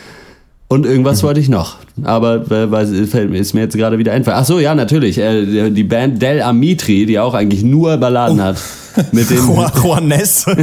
Und 0.69 0.85
irgendwas 0.85 1.23
wollte 1.23 1.39
ich 1.39 1.49
noch. 1.49 1.77
Aber 2.03 2.45
äh, 2.51 2.67
mir- 2.67 3.39
ist 3.41 3.55
mir 3.55 3.61
jetzt 3.61 3.77
gerade 3.77 3.99
wieder 3.99 4.13
einfallen. 4.13 4.37
Ach 4.41 4.45
so, 4.45 4.59
ja, 4.59 4.75
natürlich. 4.75 5.17
Äh, 5.19 5.71
die 5.71 5.85
Band 5.85 6.21
Del 6.21 6.43
Amitri, 6.43 7.07
die 7.07 7.21
auch 7.21 7.35
eigentlich 7.35 7.63
nur 7.63 7.97
Balladen 7.99 8.43
hat. 8.43 8.57
Mit 9.13 9.31
dem, 9.31 9.47
Juan- 9.47 9.71
Juanes. 9.81 10.47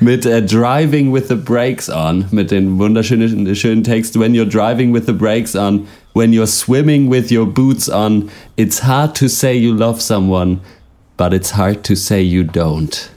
mit 0.00 0.24
äh, 0.26 0.42
Driving 0.42 1.12
with 1.12 1.24
the 1.28 1.34
Brakes 1.34 1.90
on, 1.90 2.24
mit 2.30 2.50
den 2.50 2.78
wunderschönen 2.78 3.54
schönen 3.54 3.84
Text 3.84 4.18
When 4.18 4.32
you're 4.34 4.48
driving 4.48 4.94
with 4.94 5.04
the 5.06 5.12
brakes 5.12 5.54
on, 5.54 5.86
when 6.14 6.32
you're 6.32 6.46
swimming 6.46 7.10
with 7.10 7.30
your 7.30 7.44
boots 7.46 7.90
on, 7.90 8.30
it's 8.56 8.82
hard 8.82 9.14
to 9.18 9.28
say 9.28 9.54
you 9.56 9.74
love 9.74 10.00
someone, 10.00 10.60
but 11.18 11.32
it's 11.34 11.54
hard 11.54 11.82
to 11.84 11.94
say 11.94 12.22
you 12.22 12.42
don't. 12.44 13.10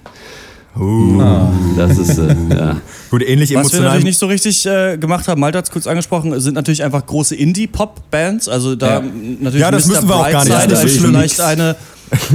Das 1.78 1.98
ist 1.98 2.18
äh, 2.18 2.36
ja. 2.50 2.78
Gut, 3.10 3.22
ähnlich 3.24 3.50
Was 3.50 3.54
wir 3.54 3.60
emotional. 3.60 3.84
natürlich 3.86 4.06
nicht 4.06 4.20
so 4.20 4.28
richtig 4.28 4.66
äh, 4.66 4.98
gemacht 4.98 5.28
haben, 5.28 5.42
Malte 5.42 5.58
hat 5.58 5.66
es 5.66 5.72
kurz 5.72 5.88
angesprochen, 5.88 6.40
sind 6.40 6.54
natürlich 6.54 6.84
einfach 6.84 7.06
große 7.06 7.36
Indie-Pop-Bands. 7.36 8.48
Also 8.50 8.76
da 8.76 9.00
Ja. 9.00 9.04
natürlich 9.40 9.62
Ja, 9.62 9.72
das 9.72 9.86
Mr. 9.88 9.94
müssen 9.94 10.10
wir 10.10 10.16
auch 10.16 10.32
gar 10.32 10.44
nicht. 10.46 10.72
Das 10.72 10.84
ist 10.84 10.98
schlimm. 10.98 11.12
vielleicht 11.12 11.42
eine 11.42 11.76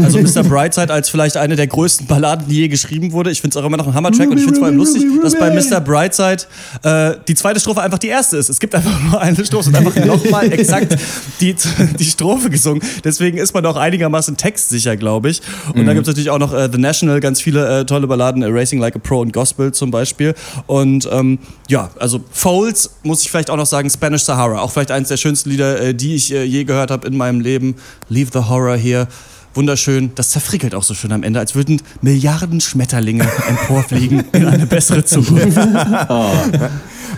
also 0.02 0.18
Mr. 0.18 0.44
Brightside 0.44 0.92
als 0.92 1.08
vielleicht 1.08 1.36
eine 1.36 1.56
der 1.56 1.66
größten 1.66 2.06
Balladen, 2.06 2.48
die 2.48 2.56
je 2.56 2.68
geschrieben 2.68 3.12
wurde. 3.12 3.30
Ich 3.30 3.40
finde 3.40 3.58
es 3.58 3.62
auch 3.62 3.66
immer 3.66 3.76
noch 3.76 3.86
ein 3.86 3.94
Hammer-Track 3.94 4.30
und 4.30 4.36
ich 4.36 4.44
finde 4.44 4.54
es 4.54 4.58
vor 4.58 4.68
allem 4.68 4.76
lustig, 4.76 5.04
dass 5.22 5.38
bei 5.38 5.50
Mr. 5.50 5.80
Brightside 5.80 6.44
äh, 6.82 7.14
die 7.26 7.34
zweite 7.34 7.60
Strophe 7.60 7.82
einfach 7.82 7.98
die 7.98 8.08
erste 8.08 8.36
ist. 8.36 8.48
Es 8.48 8.60
gibt 8.60 8.74
einfach 8.74 9.00
nur 9.02 9.20
eine 9.20 9.44
Strophe 9.44 9.68
und 9.68 9.76
einfach 9.76 9.96
nochmal 10.04 10.52
exakt 10.52 10.96
die, 11.40 11.54
die 11.98 12.04
Strophe 12.04 12.50
gesungen. 12.50 12.82
Deswegen 13.04 13.38
ist 13.38 13.54
man 13.54 13.64
auch 13.66 13.76
einigermaßen 13.76 14.36
textsicher, 14.36 14.96
glaube 14.96 15.30
ich. 15.30 15.42
Und 15.74 15.86
dann 15.86 15.94
gibt 15.94 16.06
es 16.06 16.08
natürlich 16.08 16.30
auch 16.30 16.38
noch 16.38 16.52
äh, 16.52 16.68
The 16.70 16.78
National, 16.78 17.20
ganz 17.20 17.40
viele 17.40 17.80
äh, 17.80 17.84
tolle 17.84 18.06
Balladen, 18.06 18.42
äh, 18.42 18.46
Racing 18.48 18.80
Like 18.80 18.96
a 18.96 18.98
Pro 18.98 19.20
und 19.20 19.32
Gospel 19.32 19.72
zum 19.72 19.90
Beispiel. 19.90 20.34
Und 20.66 21.08
ähm, 21.10 21.38
ja, 21.68 21.90
also 21.98 22.20
Folds 22.30 22.90
muss 23.02 23.22
ich 23.22 23.30
vielleicht 23.30 23.50
auch 23.50 23.56
noch 23.56 23.66
sagen, 23.66 23.90
Spanish 23.90 24.22
Sahara, 24.22 24.60
auch 24.60 24.70
vielleicht 24.70 24.90
eines 24.90 25.08
der 25.08 25.16
schönsten 25.16 25.50
Lieder, 25.50 25.80
äh, 25.80 25.94
die 25.94 26.14
ich 26.14 26.32
äh, 26.32 26.44
je 26.44 26.64
gehört 26.64 26.90
habe 26.90 27.06
in 27.06 27.16
meinem 27.16 27.40
Leben. 27.40 27.76
Leave 28.08 28.30
the 28.32 28.48
Horror 28.48 28.76
here. 28.76 29.08
Wunderschön. 29.54 30.12
Das 30.14 30.30
zerfrickelt 30.30 30.74
auch 30.74 30.82
so 30.82 30.94
schön 30.94 31.12
am 31.12 31.22
Ende, 31.22 31.38
als 31.38 31.54
würden 31.54 31.80
Milliarden 32.02 32.60
Schmetterlinge 32.60 33.26
emporfliegen 33.48 34.24
in 34.32 34.46
eine 34.46 34.66
bessere 34.66 35.04
Zukunft. 35.04 35.58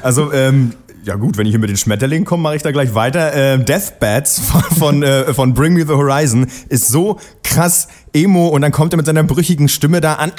Also, 0.02 0.30
ähm, 0.30 0.72
ja 1.04 1.14
gut, 1.14 1.38
wenn 1.38 1.46
ich 1.46 1.52
hier 1.52 1.58
mit 1.58 1.70
den 1.70 1.76
Schmetterlingen 1.76 2.26
komme, 2.26 2.42
mache 2.42 2.56
ich 2.56 2.62
da 2.62 2.70
gleich 2.70 2.94
weiter. 2.94 3.32
Ähm, 3.32 3.64
Deathbats 3.64 4.40
von, 4.40 4.62
von, 4.62 5.02
äh, 5.02 5.32
von 5.32 5.54
Bring 5.54 5.72
Me 5.72 5.86
the 5.86 5.94
Horizon 5.94 6.46
ist 6.68 6.88
so 6.88 7.18
krass 7.42 7.88
emo 8.12 8.48
und 8.48 8.60
dann 8.60 8.72
kommt 8.72 8.92
er 8.92 8.98
mit 8.98 9.06
seiner 9.06 9.22
brüchigen 9.22 9.68
Stimme 9.68 10.00
da 10.00 10.14
an 10.14 10.32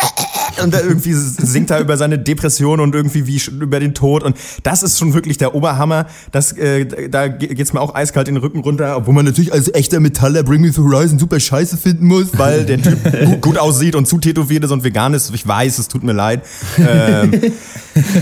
und 0.64 0.74
da 0.74 0.80
irgendwie 0.82 1.14
singt 1.14 1.70
er 1.72 1.80
über 1.80 1.98
seine 1.98 2.18
Depression 2.20 2.80
und 2.80 2.94
irgendwie 2.96 3.28
wie 3.28 3.42
über 3.60 3.80
den 3.80 3.94
Tod 3.94 4.24
und 4.24 4.36
das 4.64 4.84
ist 4.84 4.98
schon 5.00 5.14
wirklich 5.14 5.38
der 5.38 5.54
Oberhammer. 5.56 6.08
Das, 6.32 6.52
äh, 6.54 6.86
da 7.10 7.28
ge- 7.28 7.54
geht's 7.54 7.74
mir 7.74 7.82
auch 7.82 7.94
eiskalt 7.96 8.28
in 8.28 8.36
den 8.36 8.42
Rücken 8.44 8.60
runter, 8.60 8.98
obwohl 8.98 9.14
man 9.14 9.26
natürlich 9.26 9.54
als 9.54 9.74
echter 9.74 10.00
Metaller 10.00 10.44
Bring 10.44 10.62
Me 10.62 10.72
the 10.72 10.82
Horizon 10.82 11.20
super 11.20 11.40
scheiße 11.40 11.78
finden 11.78 12.06
muss, 12.08 12.28
weil 12.38 12.66
der 12.66 12.82
Typ 12.82 12.98
gut, 13.26 13.42
gut 13.42 13.58
aussieht 13.58 13.96
und 13.96 14.08
zu 14.08 14.18
tätowiert 14.18 14.64
ist 14.64 14.72
und 14.72 14.84
vegan 14.84 15.14
ist. 15.14 15.34
Ich 15.34 15.48
weiß, 15.48 15.78
es 15.80 15.88
tut 15.88 16.04
mir 16.04 16.14
leid. 16.14 16.42
Ähm, 16.78 17.32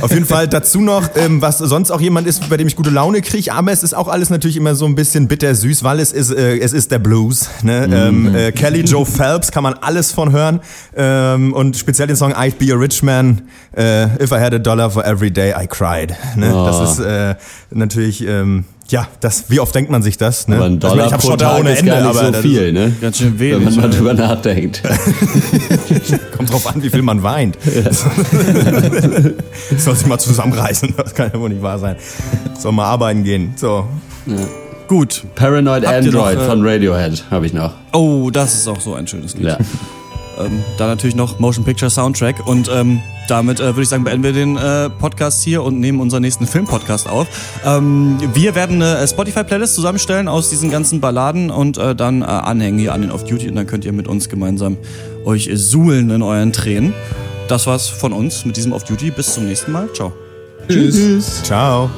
auf 0.02 0.12
jeden 0.12 0.26
Fall 0.26 0.48
dazu 0.48 0.82
noch, 0.82 1.10
ähm, 1.16 1.42
was 1.42 1.58
sonst 1.58 1.92
auch 1.92 2.02
jemand 2.02 2.28
ist, 2.28 2.50
bei 2.50 2.58
dem 2.58 2.68
ich 2.68 2.76
gute 2.76 2.90
Laune 2.90 3.22
kriege, 3.22 3.54
aber 3.54 3.72
es 3.72 3.84
ist 3.84 3.94
auch 3.94 4.08
alles 4.08 4.30
natürlich 4.30 4.58
immer 4.58 4.76
so 4.76 4.86
ein 4.86 4.96
bisschen 4.96 5.28
bittersüß, 5.28 5.84
weil 5.84 6.00
es 6.00 6.12
ist, 6.12 6.32
äh, 6.32 6.58
es 6.60 6.74
ist 6.74 6.92
der 6.92 7.00
Blues. 7.00 7.50
Ne? 7.64 7.88
Ähm, 7.92 8.34
äh, 8.34 8.52
Kelly 8.52 8.82
Joe 8.82 9.06
Phelps 9.06 9.52
kann 9.52 9.64
man 9.64 9.74
alles 9.76 10.12
von 10.12 10.32
hören 10.32 10.60
ähm, 10.96 11.54
und 11.54 11.76
speziell 11.78 12.08
den 12.08 12.16
Song 12.16 12.25
I'd 12.34 12.58
Be 12.58 12.74
a 12.74 12.76
Rich 12.76 13.04
Man, 13.04 13.44
äh, 13.76 14.06
If 14.22 14.32
I 14.32 14.40
Had 14.40 14.54
a 14.54 14.60
Dollar 14.60 14.90
for 14.90 15.06
Every 15.06 15.32
Day 15.32 15.52
I 15.52 15.68
Cried. 15.68 16.16
Ne? 16.36 16.52
Das 16.52 16.92
ist 16.92 17.00
äh, 17.00 17.36
natürlich, 17.72 18.26
ähm, 18.28 18.66
ja, 18.90 19.08
das, 19.20 19.50
wie 19.50 19.60
oft 19.60 19.74
denkt 19.74 19.90
man 19.92 20.04
sich 20.04 20.18
das? 20.18 20.48
Ne? 20.48 20.58
Aber 20.58 20.66
ein 20.66 20.74
Also, 20.74 20.88
ich 20.88 20.92
Dollar 20.92 21.08
ich 21.08 21.14
hab 21.14 21.22
pro 21.22 21.32
Schotter 21.32 21.46
Tag 21.46 21.60
ohne 21.60 21.72
ist 21.72 21.80
Ende, 21.80 21.92
gar 21.92 22.02
nicht 22.02 22.20
aber 22.20 22.34
so 22.34 22.42
viel, 22.42 22.72
ne? 22.72 22.96
Ganz 23.02 23.18
schön 23.18 23.40
Wenn 23.40 23.52
wenig. 23.52 23.66
man 23.66 23.76
mal 23.76 23.92
ja. 23.92 23.98
drüber 23.98 24.14
nachdenkt. 24.14 24.84
Kommt 26.38 26.52
drauf 26.52 26.68
an, 26.68 26.84
wie 26.84 26.90
viel 26.90 27.02
man 27.02 27.24
weint. 27.24 27.58
Soll 29.78 29.96
sich 29.96 30.08
mal 30.08 30.20
zusammenreißen, 30.20 30.94
das 30.98 31.16
kann 31.16 31.32
ja 31.34 31.40
wohl 31.40 31.50
nicht 31.50 31.62
wahr 31.62 31.80
sein. 31.80 31.96
Soll 32.58 32.74
mal 32.74 32.86
arbeiten 32.86 33.24
gehen. 33.24 33.54
So. 33.56 33.88
Gut. 34.88 35.24
Paranoid 35.36 35.86
Habt 35.86 36.06
ihr 36.06 36.12
noch, 36.12 36.28
Android 36.28 36.38
äh, 36.38 36.48
von 36.48 36.66
Radiohead 36.66 37.24
habe 37.32 37.46
ich 37.48 37.54
noch. 37.54 37.74
Oh, 37.92 38.30
das 38.32 38.54
ist 38.54 38.68
auch 38.68 38.80
so 38.80 38.94
ein 38.94 39.08
schönes 39.08 39.36
Lied. 39.36 39.48
Ja. 39.48 39.58
Ähm, 40.38 40.64
dann 40.78 40.88
natürlich 40.88 41.16
noch 41.16 41.40
Motion 41.40 41.64
Picture 41.66 41.90
Soundtrack 41.90 42.46
und 42.48 42.70
ähm, 42.74 43.02
damit 43.28 43.60
äh, 43.60 43.68
würde 43.68 43.82
ich 43.82 43.90
sagen, 43.90 44.04
beenden 44.04 44.24
wir 44.24 44.34
den 44.34 44.58
äh, 44.58 44.90
Podcast 44.90 45.44
hier 45.44 45.64
und 45.64 45.80
nehmen 45.80 46.00
unseren 46.00 46.22
nächsten 46.22 46.46
Film-Podcast 46.46 47.10
auf. 47.10 47.28
Ähm, 47.66 48.18
wir 48.34 48.56
werden 48.56 48.82
eine 48.82 49.08
Spotify-Playlist 49.08 49.76
zusammenstellen 49.76 50.28
aus 50.28 50.50
diesen 50.50 50.70
ganzen 50.70 51.00
Balladen 51.00 51.50
und 51.50 51.78
äh, 51.78 51.96
dann 51.96 52.22
äh, 52.22 52.26
anhängen 52.26 52.80
hier 52.80 52.94
an 52.94 53.02
den 53.02 53.12
Off-Duty 53.12 53.50
und 53.50 53.56
dann 53.56 53.68
könnt 53.68 53.86
ihr 53.86 53.94
mit 53.94 54.08
uns 54.08 54.30
gemeinsam 54.30 54.78
euch 55.26 55.48
äh, 55.48 55.58
suhlen 55.58 56.10
in 56.10 56.22
euren 56.22 56.54
Tränen. 56.54 56.94
Das 57.48 57.68
war's 57.68 57.88
von 57.88 58.14
uns 58.14 58.46
mit 58.46 58.58
diesem 58.58 58.74
Off-Duty. 58.74 59.12
Bis 59.12 59.34
zum 59.34 59.46
nächsten 59.46 59.72
Mal. 59.72 59.90
Ciao. 59.94 60.14
Tschüss. 60.68 61.44
Ciao. 61.44 61.90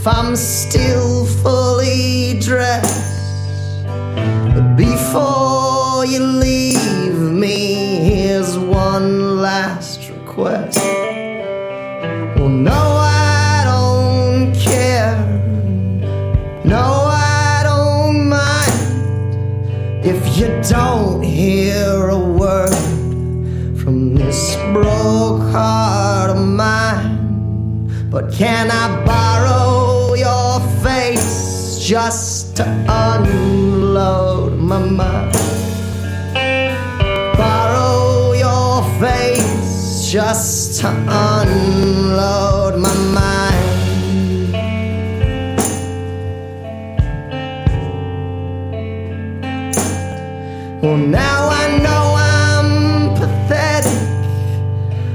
If 0.00 0.06
I'm 0.06 0.36
still 0.36 1.26
fully 1.26 2.38
dressed, 2.38 3.84
But 4.54 4.76
before 4.76 6.06
you 6.06 6.20
leave 6.20 7.18
me, 7.18 7.96
here's 8.08 8.56
one 8.56 9.42
last 9.42 10.08
request. 10.08 10.78
Well, 12.36 12.48
no, 12.48 12.80
I 13.02 13.64
don't 13.64 14.54
care. 14.54 15.18
No, 16.64 16.84
I 17.10 17.62
don't 17.64 18.28
mind 18.28 20.06
if 20.06 20.38
you 20.38 20.46
don't 20.70 21.22
hear 21.22 22.08
a 22.08 22.18
word 22.18 22.70
from 23.82 24.14
this 24.14 24.54
broke 24.72 25.42
heart 25.50 26.30
of 26.30 26.46
mine. 26.46 27.18
But 28.10 28.32
can 28.32 28.70
I 28.70 29.04
face 29.04 29.27
just 31.88 32.54
to 32.54 32.64
unload 32.86 34.58
my 34.58 34.78
mind? 34.78 35.32
Borrow 37.38 38.34
your 38.34 38.82
face 39.00 40.12
just 40.12 40.82
to 40.82 40.88
unload 40.88 42.78
my 42.78 42.94
mind. 43.16 44.52
Well, 50.82 50.98
now 50.98 51.48
I 51.48 51.78
know 51.84 52.04
I'm 52.18 53.14
pathetic. 53.14 54.02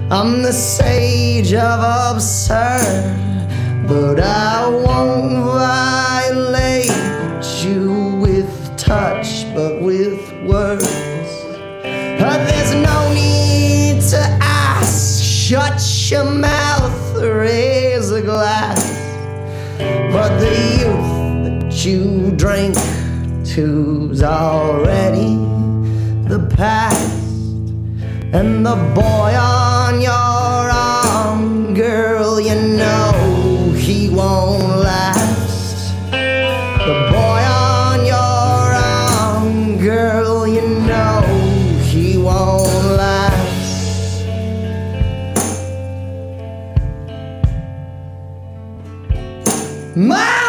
I'm 0.10 0.42
the 0.42 0.52
sage 0.52 1.54
of 1.54 2.16
absurd, 2.16 3.16
but 3.88 4.20
I 4.20 4.68
won't 4.68 4.93
drink 22.44 22.76
to's 23.46 24.22
already 24.22 25.38
the 26.28 26.46
past. 26.58 27.24
And 28.34 28.66
the 28.66 28.76
boy 28.94 29.34
on 29.34 30.02
your 30.02 30.12
arm, 30.12 31.74
girl, 31.74 32.42
you 32.42 32.56
know 32.56 33.72
he 33.78 34.10
won't 34.10 34.62
last. 34.90 35.96
The 36.12 36.98
boy 37.16 37.42
on 37.48 38.06
your 38.06 38.68
arm, 38.92 39.78
girl, 39.78 40.46
you 40.46 40.68
know 40.90 41.22
he 41.86 42.18
won't 42.18 42.98
last. 42.98 44.26
My 49.96 50.43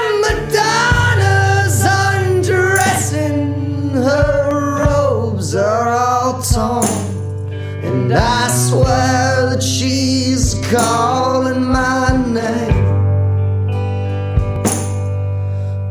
calling 10.77 11.65
my 11.65 12.11
name. 12.27 12.85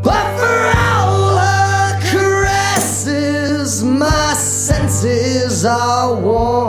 But 0.02 0.26
for 0.40 0.62
all 0.88 1.38
her 1.38 2.00
caresses, 2.12 3.82
my 3.84 4.34
senses 4.34 5.64
are 5.64 6.14
warm. 6.16 6.68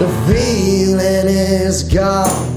The 0.00 0.08
feeling 0.26 1.28
is 1.28 1.82
gone. 1.82 2.52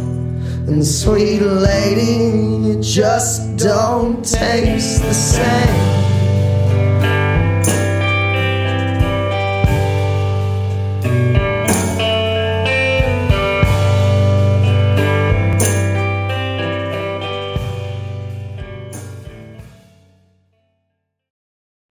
And 0.67 0.85
sweet 0.85 1.39
lady, 1.39 2.71
it 2.71 2.81
just 2.81 3.55
don't 3.55 4.17
taste 4.21 5.01
the 5.01 5.13
same. 5.13 5.96